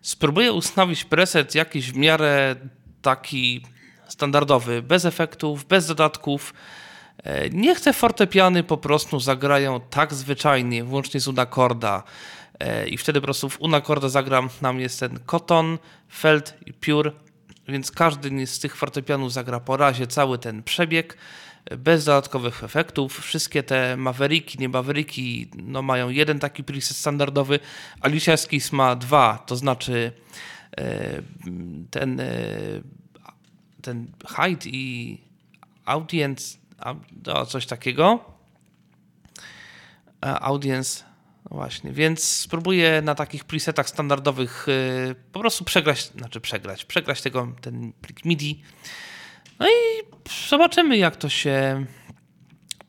spróbuję 0.01 0.53
ustawić 0.53 1.03
preset 1.03 1.55
jakiś 1.55 1.91
w 1.91 1.97
miarę 1.97 2.55
taki 3.01 3.65
standardowy, 4.07 4.81
bez 4.81 5.05
efektów, 5.05 5.65
bez 5.65 5.87
dodatków. 5.87 6.53
E, 7.23 7.49
nie 7.49 7.75
chcę 7.75 7.93
fortepiany 7.93 8.63
po 8.63 8.77
prostu 8.77 9.19
zagrają 9.19 9.79
tak 9.89 10.13
zwyczajnie, 10.13 10.83
włącznie 10.83 11.19
z 11.19 11.27
unakorda. 11.27 12.03
E, 12.03 12.44
I 12.87 12.97
wtedy 12.97 13.21
po 13.21 13.25
prostu 13.25 13.49
w 13.49 13.61
unakorda 13.61 14.09
zagram, 14.09 14.49
nam 14.61 14.79
jest 14.79 14.99
ten 14.99 15.19
Cotton, 15.25 15.77
Felt 16.09 16.53
i 16.65 16.73
Pure, 16.73 17.11
więc 17.67 17.91
każdy 17.91 18.47
z 18.47 18.59
tych 18.59 18.75
fortepianów 18.75 19.33
zagra 19.33 19.59
po 19.59 19.77
razie 19.77 20.07
cały 20.07 20.37
ten 20.37 20.63
przebieg, 20.63 21.17
e, 21.65 21.77
bez 21.77 22.05
dodatkowych 22.05 22.63
efektów. 22.63 23.19
Wszystkie 23.19 23.63
te 23.63 23.97
Mavericki, 23.97 24.59
nie 24.59 24.69
Mavericki, 24.69 25.51
no 25.63 25.81
mają 25.81 26.09
jeden 26.09 26.39
taki 26.39 26.63
preset 26.63 26.97
standardowy, 26.97 27.59
Alicia 28.01 28.37
Skis 28.37 28.71
ma 28.71 28.95
dwa, 28.95 29.43
to 29.45 29.55
znaczy 29.55 30.11
ten, 31.91 32.21
ten 33.81 34.07
height 34.37 34.65
i 34.65 35.17
audience 35.85 36.57
do 37.11 37.45
coś 37.45 37.65
takiego. 37.65 38.19
E, 40.25 40.39
audience, 40.39 41.03
no 41.03 41.14
właśnie, 41.51 41.91
więc 41.91 42.23
spróbuję 42.23 43.01
na 43.01 43.15
takich 43.15 43.43
presetach 43.43 43.89
standardowych 43.89 44.67
y, 44.67 45.15
po 45.31 45.39
prostu 45.39 45.63
przegrać, 45.63 46.03
znaczy 46.03 46.41
przegrać, 46.41 46.85
przegrać 46.85 47.21
tego, 47.21 47.47
ten 47.61 47.93
plik 48.01 48.25
MIDI. 48.25 48.61
No 49.59 49.67
i 49.67 49.71
zobaczymy, 50.49 50.97
jak 50.97 51.15
to 51.15 51.29
się 51.29 51.85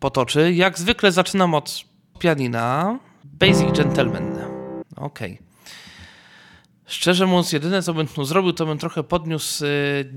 potoczy. 0.01 0.53
Jak 0.53 0.78
zwykle 0.78 1.12
zaczynam 1.12 1.55
od 1.55 1.85
pianina. 2.19 2.99
Basic 3.24 3.77
Gentleman. 3.77 4.39
Ok. 4.97 5.19
Szczerze 6.87 7.27
mówiąc, 7.27 7.53
jedyne 7.53 7.83
co 7.83 7.95
bym 7.95 8.07
tu 8.07 8.24
zrobił, 8.24 8.53
to 8.53 8.66
bym 8.66 8.78
trochę 8.78 9.03
podniósł 9.03 9.65
y, 9.65 9.69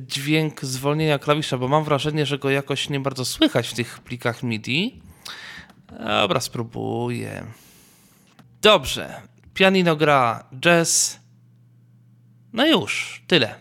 dźwięk 0.07 0.61
zwolnienia 0.61 1.19
klawisza, 1.19 1.57
bo 1.57 1.67
mam 1.67 1.83
wrażenie, 1.83 2.25
że 2.25 2.37
go 2.37 2.49
jakoś 2.49 2.89
nie 2.89 2.99
bardzo 2.99 3.25
słychać 3.25 3.67
w 3.67 3.73
tych 3.73 3.99
plikach 3.99 4.43
MIDI. 4.43 5.01
Dobra, 5.99 6.39
spróbuję. 6.39 7.43
Dobrze. 8.61 9.21
Pianino 9.53 9.95
gra 9.95 10.43
jazz. 10.59 11.19
No 12.53 12.65
już, 12.65 13.23
tyle. 13.27 13.55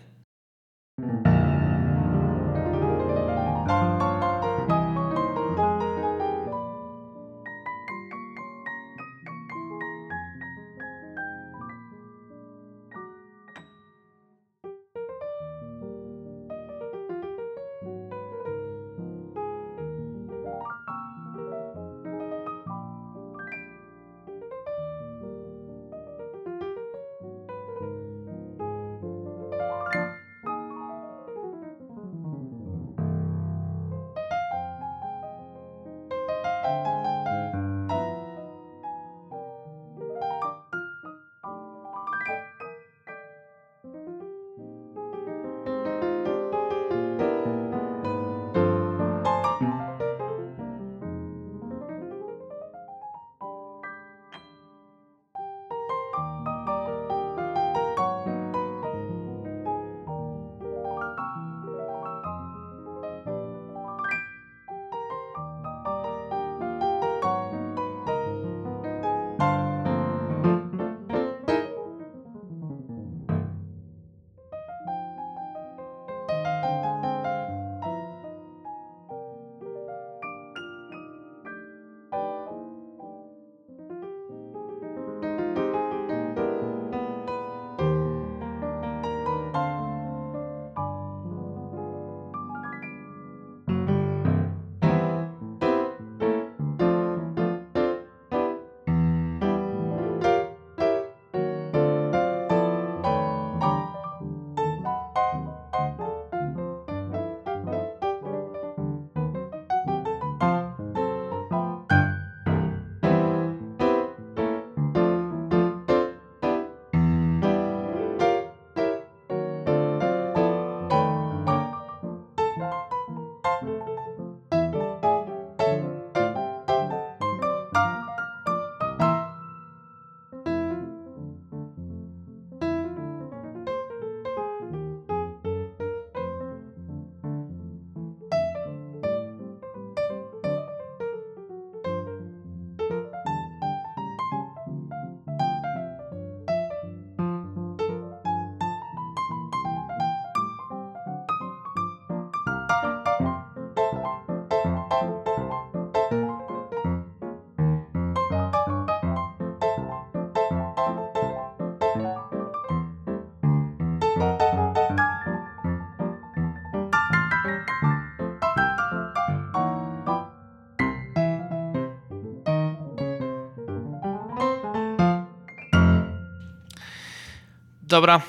Dobra, 177.89 178.21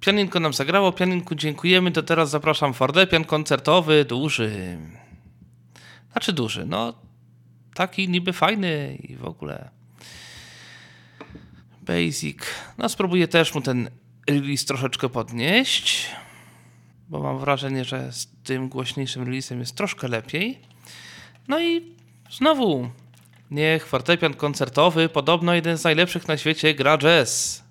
pianinko 0.00 0.40
nam 0.40 0.52
zagrało, 0.52 0.92
pianinku 0.92 1.34
dziękujemy, 1.34 1.90
to 1.92 2.02
teraz 2.02 2.30
zapraszam 2.30 2.74
fortepian 2.74 3.24
koncertowy, 3.24 4.04
duży. 4.04 4.78
Znaczy 6.12 6.32
duży, 6.32 6.66
no 6.66 6.94
taki 7.74 8.08
niby 8.08 8.32
fajny 8.32 8.98
i 9.02 9.16
w 9.16 9.24
ogóle 9.24 9.70
basic. 11.82 12.38
No 12.78 12.88
spróbuję 12.88 13.28
też 13.28 13.54
mu 13.54 13.60
ten 13.60 13.90
release 14.28 14.64
troszeczkę 14.64 15.08
podnieść, 15.08 16.06
bo 17.08 17.22
mam 17.22 17.38
wrażenie, 17.38 17.84
że 17.84 18.12
z 18.12 18.28
tym 18.44 18.68
głośniejszym 18.68 19.24
releasem 19.24 19.60
jest 19.60 19.76
troszkę 19.76 20.08
lepiej. 20.08 20.58
No 21.48 21.60
i 21.60 21.94
znowu, 22.30 22.90
niech 23.50 23.86
fortepian 23.86 24.34
koncertowy, 24.34 25.08
podobno 25.08 25.54
jeden 25.54 25.78
z 25.78 25.84
najlepszych 25.84 26.28
na 26.28 26.36
świecie, 26.36 26.74
gra 26.74 26.98
jazz. 26.98 27.62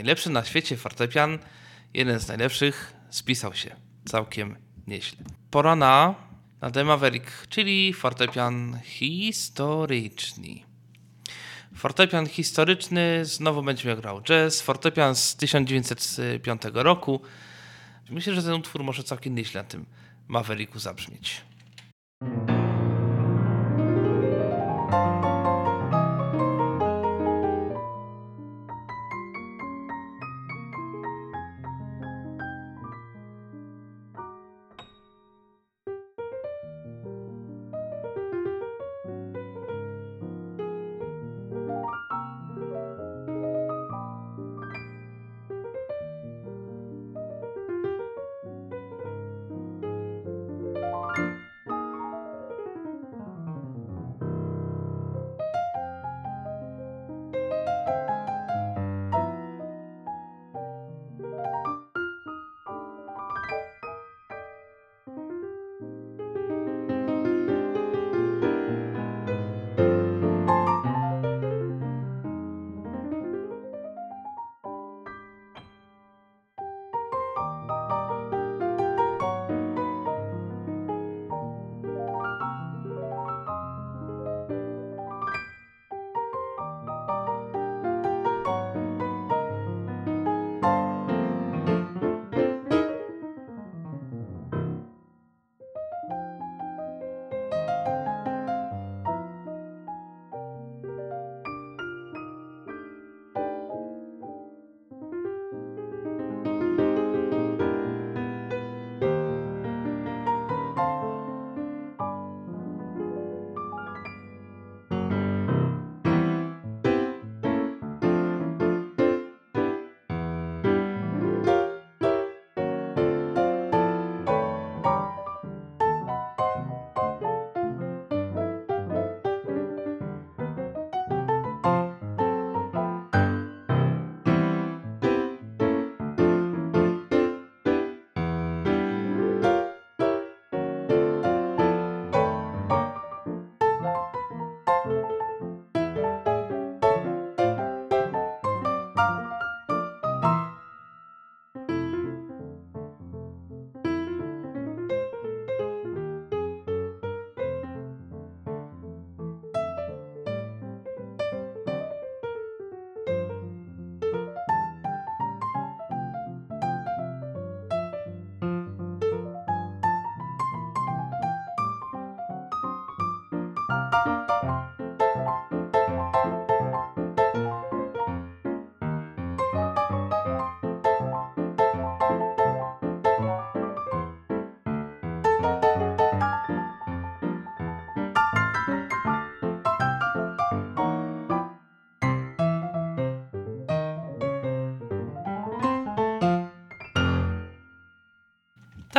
Najlepszy 0.00 0.30
na 0.30 0.44
świecie 0.44 0.76
fortepian, 0.76 1.38
jeden 1.94 2.20
z 2.20 2.28
najlepszych, 2.28 2.92
spisał 3.10 3.54
się 3.54 3.76
całkiem 4.04 4.56
nieźle. 4.86 5.18
Pora 5.50 5.76
na, 5.76 6.14
na 6.60 6.70
The 6.70 6.84
Maverick, 6.84 7.46
czyli 7.48 7.92
fortepian 7.92 8.78
historyczny. 8.84 10.60
Fortepian 11.74 12.26
historyczny, 12.26 13.24
znowu 13.24 13.62
będziemy 13.62 13.96
grał 13.96 14.22
jazz. 14.22 14.60
Fortepian 14.60 15.14
z 15.14 15.36
1905 15.36 16.62
roku. 16.74 17.20
Myślę, 18.10 18.34
że 18.34 18.42
ten 18.42 18.52
utwór 18.52 18.84
może 18.84 19.02
całkiem 19.02 19.34
nieźle 19.34 19.62
na 19.62 19.68
tym 19.68 19.86
Mavericku 20.28 20.78
zabrzmieć. 20.78 21.40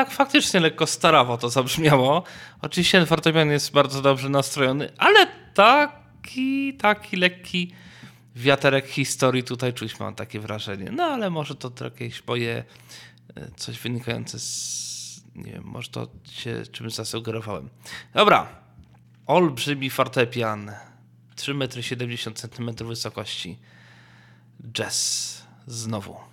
Tak 0.05 0.11
faktycznie 0.11 0.59
lekko 0.59 0.87
starawo 0.87 1.37
to 1.37 1.49
zabrzmiało. 1.49 2.23
Oczywiście 2.61 3.05
fortepian 3.05 3.49
jest 3.49 3.71
bardzo 3.71 4.01
dobrze 4.01 4.29
nastrojony, 4.29 4.89
ale 4.97 5.27
taki, 5.53 6.73
taki 6.73 7.17
lekki 7.17 7.71
wiaterek 8.35 8.87
historii 8.87 9.43
tutaj 9.43 9.73
czuć, 9.73 9.99
mam 9.99 10.15
takie 10.15 10.39
wrażenie. 10.39 10.91
No 10.91 11.03
ale 11.03 11.29
może 11.29 11.55
to 11.55 11.71
jakieś 11.83 12.27
moje 12.27 12.63
e, 13.35 13.51
coś 13.55 13.79
wynikające 13.79 14.39
z... 14.39 15.23
Nie 15.35 15.51
wiem, 15.51 15.63
może 15.65 15.89
to 15.89 16.07
się 16.31 16.63
czymś 16.71 16.93
zasugerowałem. 16.93 17.69
Dobra. 18.13 18.47
Olbrzymi 19.27 19.89
fortepian. 19.89 20.71
3,70 21.35 22.69
m 22.81 22.87
wysokości. 22.87 23.59
Jazz. 24.73 25.41
Znowu. 25.67 26.30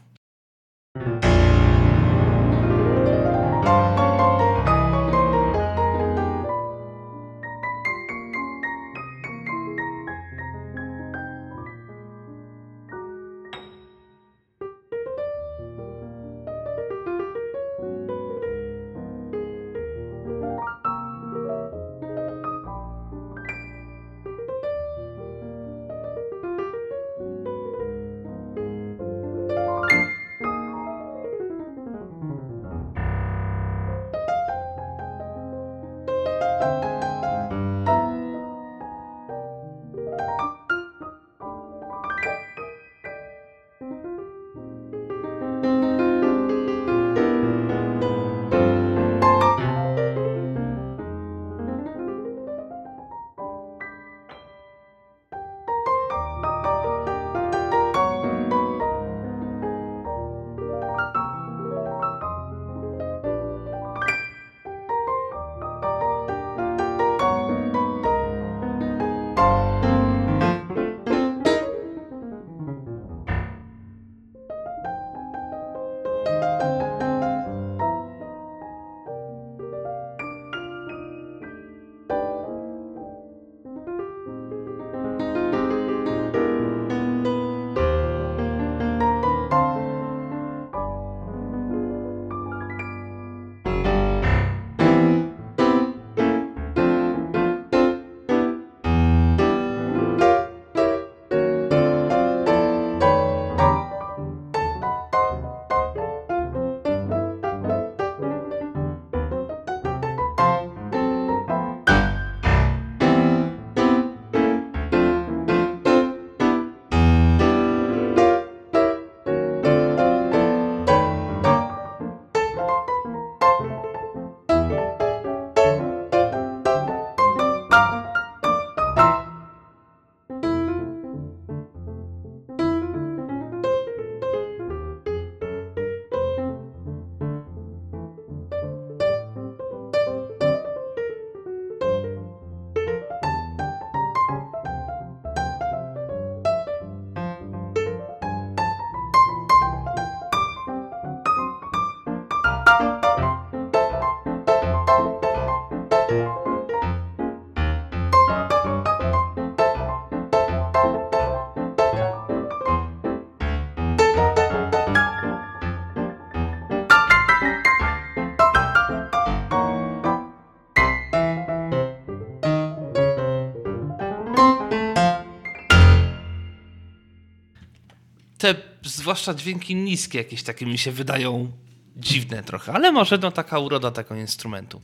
Zwłaszcza 179.08 179.34
dźwięki 179.34 179.76
niskie 179.76 180.18
jakieś 180.18 180.42
takie 180.42 180.66
mi 180.66 180.78
się 180.78 180.92
wydają 180.92 181.52
dziwne 181.96 182.42
trochę, 182.42 182.72
ale 182.72 182.92
może 182.92 183.18
no 183.18 183.30
taka 183.30 183.58
uroda 183.58 183.90
tego 183.90 184.14
instrumentu. 184.14 184.82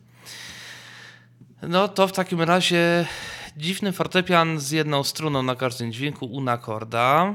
No 1.63 1.89
to 1.89 2.09
w 2.09 2.13
takim 2.13 2.41
razie 2.41 3.07
dziwny 3.57 3.93
fortepian 3.93 4.61
z 4.61 4.71
jedną 4.71 5.05
struną 5.05 5.43
na 5.43 5.55
każdym 5.55 5.93
dźwięku, 5.93 6.27
unakorda. 6.27 7.35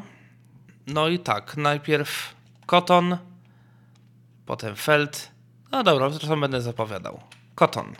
No 0.88 1.08
i 1.08 1.20
tak, 1.20 1.58
najpierw 1.58 2.36
koton, 2.66 3.18
potem 4.46 4.76
felt. 4.76 5.32
No 5.72 5.84
dobra, 5.84 6.10
zresztą 6.10 6.42
będę 6.42 6.62
zapowiadał. 6.62 7.20
Koton. 7.56 7.96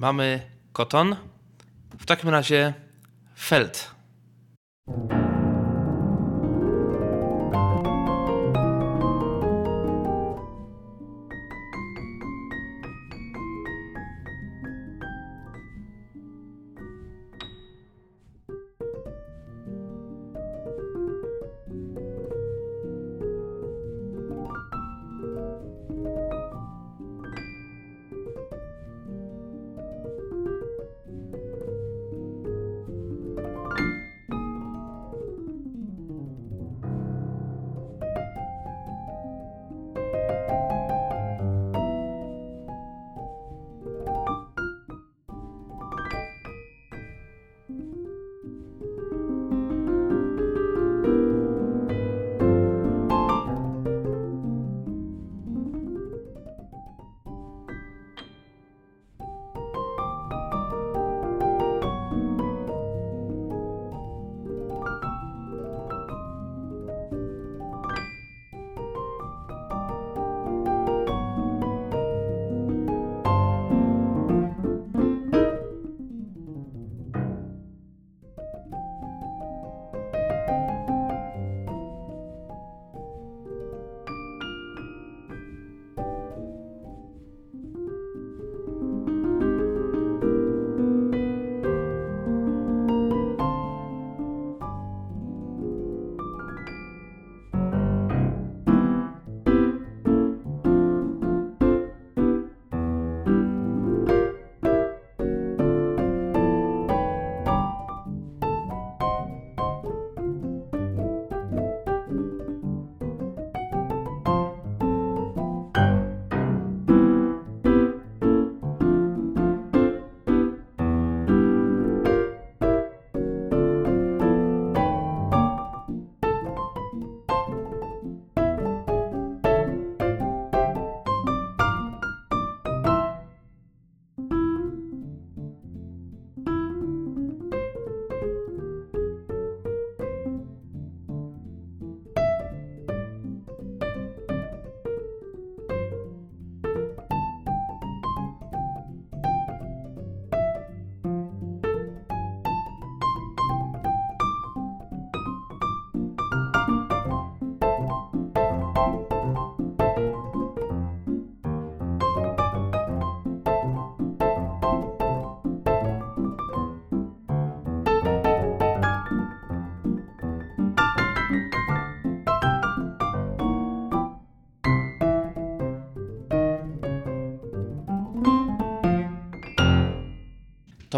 Mamy 0.00 0.40
koton. 0.72 1.16
W 1.98 2.06
takim 2.06 2.28
razie 2.30 2.74
felt. 3.36 3.94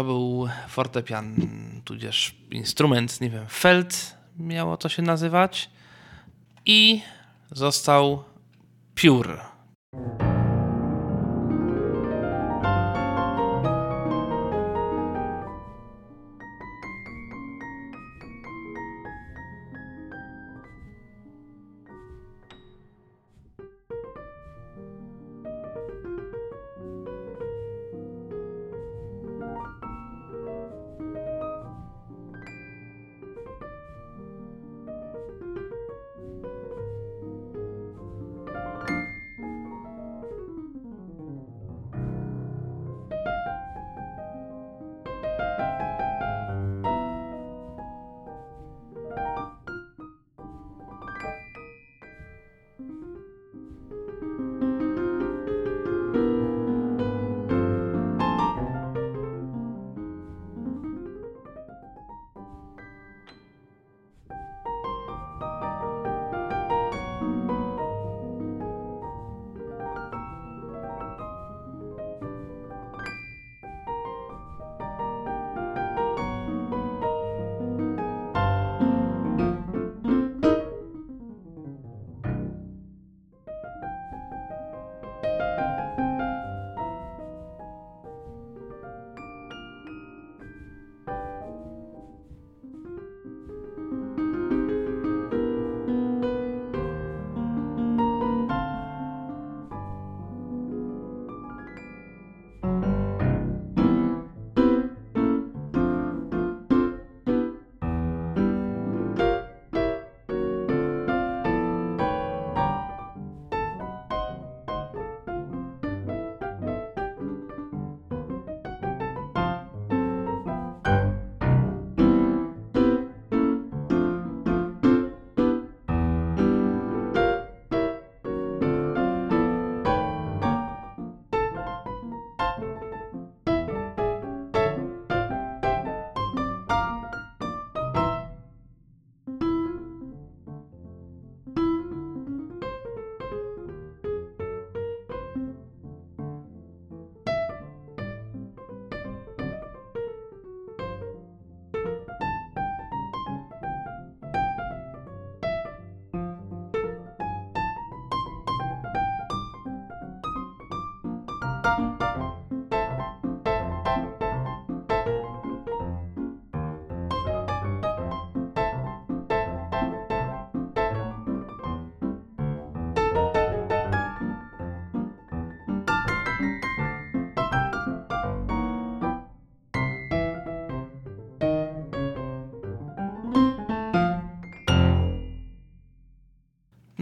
To 0.03 0.07
był 0.07 0.47
fortepian, 0.67 1.35
tudzież 1.85 2.35
instrument, 2.51 3.21
nie 3.21 3.29
wiem, 3.29 3.45
felt 3.47 4.17
miało 4.37 4.77
to 4.77 4.89
się 4.89 5.01
nazywać. 5.01 5.69
I 6.65 7.01
został 7.51 8.23
piór. 8.95 9.39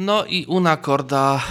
No 0.01 0.25
i 0.25 0.45
Una 0.45 0.77
Korda 0.77 1.41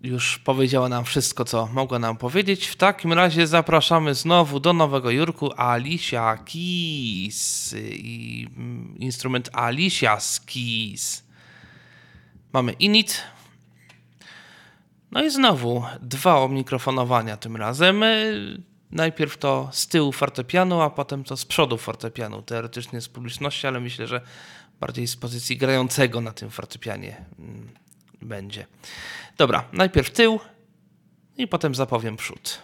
już 0.00 0.38
powiedziała 0.38 0.88
nam 0.88 1.04
wszystko, 1.04 1.44
co 1.44 1.66
mogła 1.66 1.98
nam 1.98 2.16
powiedzieć. 2.16 2.66
W 2.66 2.76
takim 2.76 3.12
razie 3.12 3.46
zapraszamy 3.46 4.14
znowu 4.14 4.60
do 4.60 4.72
Nowego 4.72 5.10
Jorku 5.10 5.50
Alicia 5.56 6.36
Keys 6.36 7.74
i 7.92 8.48
mm, 8.56 8.96
instrument 8.98 9.50
Alicia 9.52 10.18
Keys. 10.46 11.24
Mamy 12.52 12.72
init. 12.72 13.22
No 15.10 15.24
i 15.24 15.30
znowu 15.30 15.84
dwa 16.00 16.38
omikrofonowania 16.38 17.36
tym 17.36 17.56
razem. 17.56 18.04
Najpierw 18.90 19.38
to 19.38 19.68
z 19.72 19.86
tyłu 19.86 20.12
fortepianu, 20.12 20.80
a 20.80 20.90
potem 20.90 21.24
to 21.24 21.36
z 21.36 21.44
przodu 21.44 21.78
fortepianu. 21.78 22.42
Teoretycznie 22.42 23.00
z 23.00 23.08
publiczności, 23.08 23.66
ale 23.66 23.80
myślę, 23.80 24.06
że 24.06 24.20
bardziej 24.82 25.06
z 25.06 25.16
pozycji 25.16 25.56
grającego 25.56 26.20
na 26.20 26.32
tym 26.32 26.50
fortepianie 26.50 27.24
mm, 27.38 27.68
będzie. 28.22 28.66
Dobra, 29.38 29.64
najpierw 29.72 30.10
tył 30.10 30.40
i 31.36 31.48
potem 31.48 31.74
zapowiem 31.74 32.16
przód. 32.16 32.62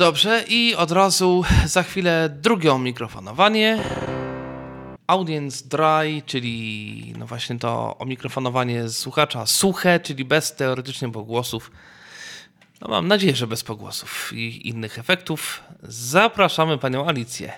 Dobrze, 0.00 0.44
i 0.48 0.74
od 0.74 0.90
razu 0.90 1.44
za 1.64 1.82
chwilę 1.82 2.28
drugie 2.42 2.78
mikrofonowanie. 2.78 3.78
Audience 5.06 5.64
dry, 5.68 6.22
czyli 6.26 7.14
no 7.18 7.26
właśnie 7.26 7.58
to 7.58 7.98
omikrofonowanie 7.98 8.88
słuchacza 8.88 9.46
suche, 9.46 10.00
czyli 10.00 10.24
bez 10.24 10.56
teoretycznie 10.56 11.12
pogłosów. 11.12 11.70
No 12.80 12.88
mam 12.88 13.08
nadzieję, 13.08 13.36
że 13.36 13.46
bez 13.46 13.64
pogłosów 13.64 14.32
i 14.32 14.68
innych 14.68 14.98
efektów. 14.98 15.62
Zapraszamy 15.82 16.78
panią 16.78 17.06
Alicję. 17.06 17.52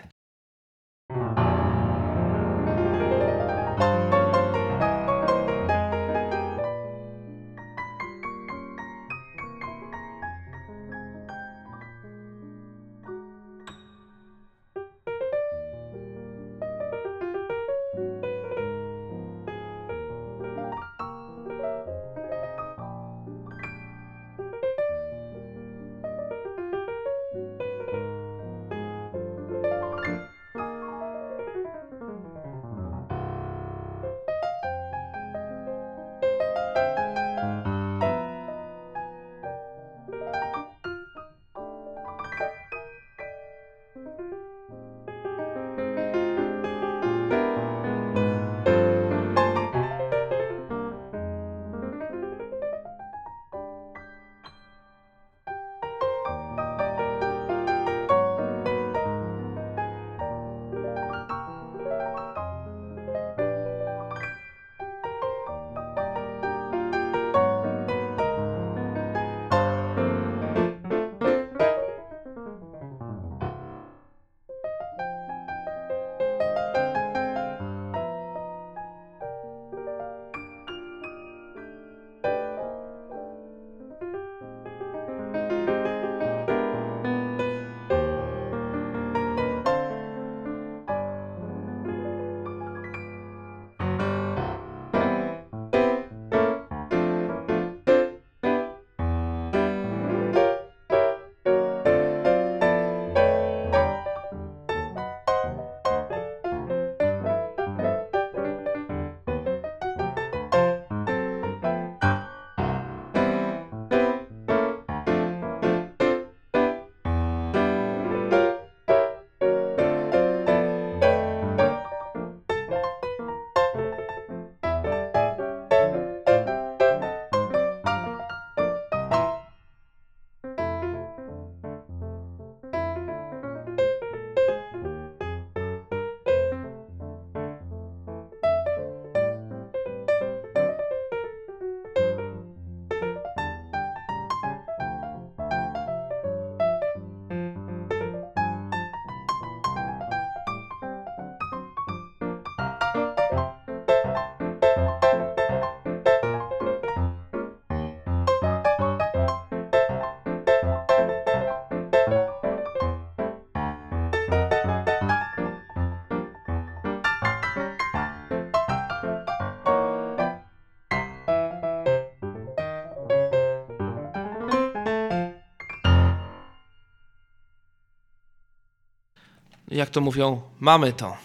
Jak 179.72 179.90
to 179.90 180.00
mówią, 180.00 180.42
mamy 180.60 180.92
to. 180.92 181.16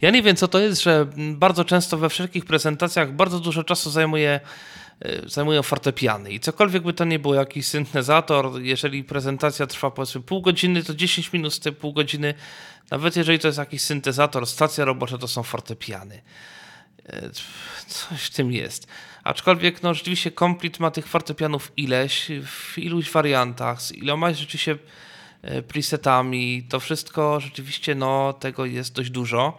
Ja 0.00 0.10
nie 0.10 0.22
wiem, 0.22 0.36
co 0.36 0.48
to 0.48 0.58
jest, 0.58 0.82
że 0.82 1.06
bardzo 1.16 1.64
często 1.64 1.98
we 1.98 2.08
wszelkich 2.08 2.44
prezentacjach 2.44 3.12
bardzo 3.12 3.40
dużo 3.40 3.64
czasu 3.64 3.90
zajmuje, 3.90 4.40
e, 5.00 5.28
zajmują 5.28 5.62
fortepiany. 5.62 6.32
I 6.32 6.40
cokolwiek 6.40 6.82
by 6.82 6.92
to 6.92 7.04
nie 7.04 7.18
było, 7.18 7.34
jakiś 7.34 7.66
syntezator, 7.66 8.62
jeżeli 8.62 9.04
prezentacja 9.04 9.66
trwa 9.66 9.90
powiedzmy 9.90 10.20
pół 10.20 10.42
godziny, 10.42 10.82
to 10.82 10.94
10 10.94 11.32
minut 11.32 11.54
z 11.54 11.60
tej 11.60 11.72
pół 11.72 11.92
godziny, 11.92 12.34
nawet 12.90 13.16
jeżeli 13.16 13.38
to 13.38 13.48
jest 13.48 13.58
jakiś 13.58 13.82
syntezator, 13.82 14.46
stacja 14.46 14.84
robocza, 14.84 15.18
to 15.18 15.28
są 15.28 15.42
fortepiany. 15.42 16.22
E, 17.06 17.30
coś 17.86 18.22
w 18.22 18.30
tym 18.30 18.52
jest. 18.52 18.86
Aczkolwiek, 19.24 19.82
no 19.82 19.94
rzeczywiście 19.94 20.32
Complete 20.32 20.78
ma 20.80 20.90
tych 20.90 21.06
fortepianów 21.06 21.72
ileś, 21.76 22.30
w 22.46 22.78
iluś 22.78 23.10
wariantach, 23.10 23.82
z 23.82 23.92
iloma 23.92 24.32
rzeczywiście 24.32 24.72
e, 24.72 24.78
presetami. 25.68 26.62
To 26.68 26.80
wszystko 26.80 27.40
rzeczywiście, 27.40 27.94
no 27.94 28.32
tego 28.32 28.64
jest 28.64 28.94
dość 28.94 29.10
dużo. 29.10 29.58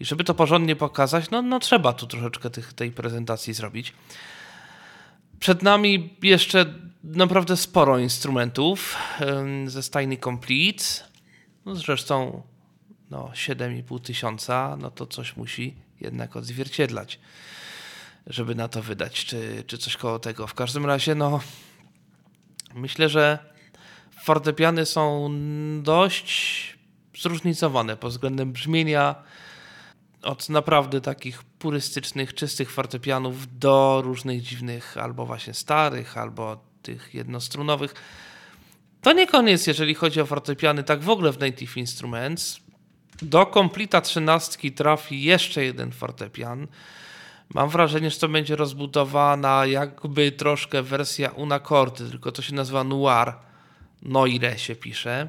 I 0.00 0.04
żeby 0.04 0.24
to 0.24 0.34
porządnie 0.34 0.76
pokazać, 0.76 1.30
no, 1.30 1.42
no 1.42 1.58
trzeba 1.58 1.92
tu 1.92 2.06
troszeczkę 2.06 2.50
tych, 2.50 2.72
tej 2.72 2.90
prezentacji 2.90 3.54
zrobić. 3.54 3.92
Przed 5.40 5.62
nami 5.62 6.14
jeszcze 6.22 6.74
naprawdę 7.04 7.56
sporo 7.56 7.98
instrumentów 7.98 8.96
ze 9.66 9.82
stajny 9.82 10.16
Complete. 10.16 10.84
No 11.66 11.76
zresztą 11.76 12.42
no, 13.10 13.30
7,5 13.34 14.00
tysiąca, 14.00 14.76
no 14.80 14.90
to 14.90 15.06
coś 15.06 15.36
musi 15.36 15.74
jednak 16.00 16.36
odzwierciedlać, 16.36 17.20
żeby 18.26 18.54
na 18.54 18.68
to 18.68 18.82
wydać, 18.82 19.24
czy, 19.24 19.64
czy 19.66 19.78
coś 19.78 19.96
koło 19.96 20.18
tego. 20.18 20.46
W 20.46 20.54
każdym 20.54 20.86
razie, 20.86 21.14
no, 21.14 21.40
myślę, 22.74 23.08
że 23.08 23.38
fortepiany 24.22 24.86
są 24.86 25.30
dość 25.82 26.78
zróżnicowane 27.18 27.96
pod 27.96 28.10
względem 28.10 28.52
brzmienia, 28.52 29.14
od 30.22 30.48
naprawdę 30.48 31.00
takich 31.00 31.42
purystycznych, 31.42 32.34
czystych 32.34 32.70
fortepianów 32.70 33.58
do 33.58 34.02
różnych 34.04 34.42
dziwnych, 34.42 34.96
albo 34.96 35.26
właśnie 35.26 35.54
starych, 35.54 36.18
albo 36.18 36.64
tych 36.82 37.14
jednostrunowych. 37.14 37.94
To 39.02 39.12
nie 39.12 39.26
koniec, 39.26 39.66
jeżeli 39.66 39.94
chodzi 39.94 40.20
o 40.20 40.26
fortepiany, 40.26 40.84
tak 40.84 41.00
w 41.00 41.10
ogóle 41.10 41.32
w 41.32 41.38
Native 41.38 41.76
Instruments. 41.76 42.60
Do 43.22 43.46
komplita 43.46 44.00
trzynastki 44.00 44.72
trafi 44.72 45.22
jeszcze 45.22 45.64
jeden 45.64 45.92
fortepian. 45.92 46.66
Mam 47.54 47.68
wrażenie, 47.68 48.10
że 48.10 48.18
to 48.18 48.28
będzie 48.28 48.56
rozbudowana 48.56 49.66
jakby 49.66 50.32
troszkę 50.32 50.82
wersja 50.82 51.30
Unacordy, 51.30 52.10
tylko 52.10 52.32
to 52.32 52.42
się 52.42 52.54
nazywa 52.54 52.84
Noir. 52.84 53.34
Noire 54.02 54.58
się 54.58 54.76
pisze. 54.76 55.28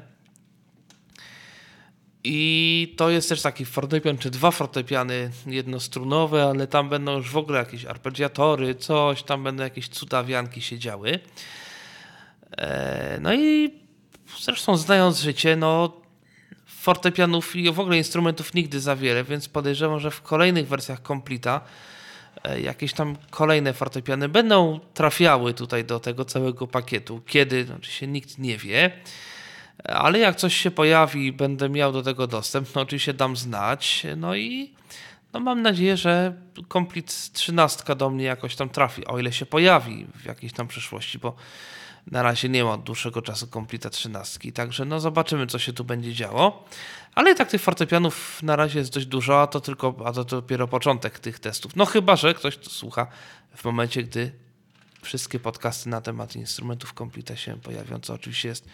I 2.24 2.94
to 2.96 3.10
jest 3.10 3.28
też 3.28 3.42
taki 3.42 3.64
fortepian, 3.64 4.18
czy 4.18 4.30
dwa 4.30 4.50
fortepiany 4.50 5.30
jednostrunowe, 5.46 6.44
ale 6.44 6.66
tam 6.66 6.88
będą 6.88 7.16
już 7.16 7.30
w 7.30 7.36
ogóle 7.36 7.58
jakieś 7.58 7.84
arpeggiatory, 7.84 8.74
coś, 8.74 9.22
tam 9.22 9.44
będą 9.44 9.64
jakieś 9.64 9.88
cudawianki 9.88 10.62
się 10.62 10.78
działy. 10.78 11.20
E, 12.58 13.18
no 13.20 13.34
i 13.34 13.70
zresztą 14.40 14.76
znając 14.76 15.20
życie, 15.20 15.56
no 15.56 16.02
fortepianów 16.66 17.56
i 17.56 17.72
w 17.72 17.80
ogóle 17.80 17.98
instrumentów 17.98 18.54
nigdy 18.54 18.80
za 18.80 18.96
wiele, 18.96 19.24
więc 19.24 19.48
podejrzewam, 19.48 20.00
że 20.00 20.10
w 20.10 20.22
kolejnych 20.22 20.68
wersjach 20.68 21.00
Complita 21.00 21.60
jakieś 22.62 22.92
tam 22.92 23.16
kolejne 23.30 23.72
fortepiany 23.72 24.28
będą 24.28 24.80
trafiały 24.94 25.54
tutaj 25.54 25.84
do 25.84 26.00
tego 26.00 26.24
całego 26.24 26.66
pakietu. 26.66 27.20
Kiedy, 27.26 27.64
no, 27.68 27.74
oczywiście 27.74 28.06
nikt 28.06 28.38
nie 28.38 28.58
wie, 28.58 28.90
ale 29.84 30.18
jak 30.18 30.36
coś 30.36 30.56
się 30.56 30.70
pojawi 30.70 31.32
będę 31.32 31.68
miał 31.68 31.92
do 31.92 32.02
tego 32.02 32.26
dostęp, 32.26 32.74
no 32.74 32.80
oczywiście 32.80 33.14
dam 33.14 33.36
znać. 33.36 34.06
No 34.16 34.36
i 34.36 34.74
no 35.32 35.40
mam 35.40 35.62
nadzieję, 35.62 35.96
że 35.96 36.32
Complete 36.72 37.12
13 37.32 37.96
do 37.96 38.10
mnie 38.10 38.24
jakoś 38.24 38.56
tam 38.56 38.68
trafi, 38.68 39.06
o 39.06 39.18
ile 39.18 39.32
się 39.32 39.46
pojawi 39.46 40.06
w 40.14 40.24
jakiejś 40.24 40.52
tam 40.52 40.68
przyszłości, 40.68 41.18
bo 41.18 41.36
na 42.06 42.22
razie 42.22 42.48
nie 42.48 42.64
ma 42.64 42.72
od 42.72 42.82
dłuższego 42.82 43.22
czasu 43.22 43.46
Completa 43.46 43.90
13, 43.90 44.52
także 44.52 44.84
no 44.84 45.00
zobaczymy, 45.00 45.46
co 45.46 45.58
się 45.58 45.72
tu 45.72 45.84
będzie 45.84 46.14
działo. 46.14 46.64
Ale 47.14 47.32
i 47.32 47.34
tak 47.34 47.50
tych 47.50 47.62
fortepianów 47.62 48.42
na 48.42 48.56
razie 48.56 48.78
jest 48.78 48.94
dość 48.94 49.06
dużo, 49.06 49.42
a 49.42 49.46
to 49.46 49.60
tylko, 49.60 49.94
a 50.04 50.12
to 50.12 50.24
dopiero 50.24 50.68
początek 50.68 51.18
tych 51.18 51.38
testów. 51.38 51.76
No 51.76 51.84
chyba, 51.84 52.16
że 52.16 52.34
ktoś 52.34 52.56
to 52.56 52.70
słucha 52.70 53.06
w 53.56 53.64
momencie, 53.64 54.02
gdy 54.02 54.32
wszystkie 55.02 55.40
podcasty 55.40 55.88
na 55.88 56.00
temat 56.00 56.36
instrumentów 56.36 56.92
Completa 56.98 57.36
się 57.36 57.60
pojawią, 57.60 58.00
co 58.00 58.14
oczywiście 58.14 58.48
jest 58.48 58.68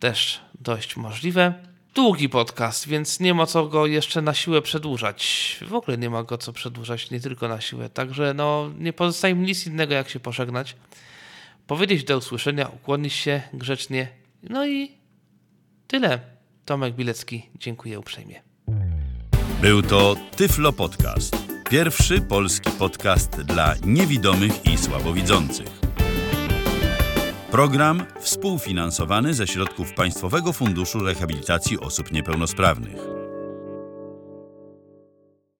też 0.00 0.40
dość 0.60 0.96
możliwe. 0.96 1.54
Długi 1.94 2.28
podcast, 2.28 2.88
więc 2.88 3.20
nie 3.20 3.34
ma 3.34 3.46
co 3.46 3.66
go 3.66 3.86
jeszcze 3.86 4.22
na 4.22 4.34
siłę 4.34 4.62
przedłużać. 4.62 5.58
W 5.66 5.74
ogóle 5.74 5.98
nie 5.98 6.10
ma 6.10 6.22
go 6.22 6.38
co 6.38 6.52
przedłużać, 6.52 7.10
nie 7.10 7.20
tylko 7.20 7.48
na 7.48 7.60
siłę. 7.60 7.88
Także 7.88 8.34
no, 8.34 8.70
nie 8.78 8.92
pozostaje 8.92 9.34
mi 9.34 9.46
nic 9.46 9.66
innego, 9.66 9.94
jak 9.94 10.08
się 10.08 10.20
pożegnać 10.20 10.76
powiedzieć 11.66 12.04
do 12.04 12.18
usłyszenia, 12.18 12.68
ukłonić 12.68 13.12
się 13.12 13.42
grzecznie. 13.52 14.08
No 14.42 14.66
i 14.66 14.92
tyle. 15.86 16.33
Tomek 16.64 16.94
Bilecki, 16.94 17.50
dziękuję 17.58 17.98
uprzejmie. 17.98 18.42
Był 19.62 19.82
to 19.82 20.16
Tyflo 20.36 20.72
Podcast. 20.72 21.36
Pierwszy 21.70 22.20
polski 22.20 22.70
podcast 22.70 23.42
dla 23.42 23.74
niewidomych 23.86 24.66
i 24.66 24.78
słabowidzących. 24.78 25.66
Program 27.50 28.06
współfinansowany 28.20 29.34
ze 29.34 29.46
środków 29.46 29.92
Państwowego 29.92 30.52
Funduszu 30.52 30.98
Rehabilitacji 31.00 31.80
Osób 31.80 32.12
Niepełnosprawnych. 32.12 33.23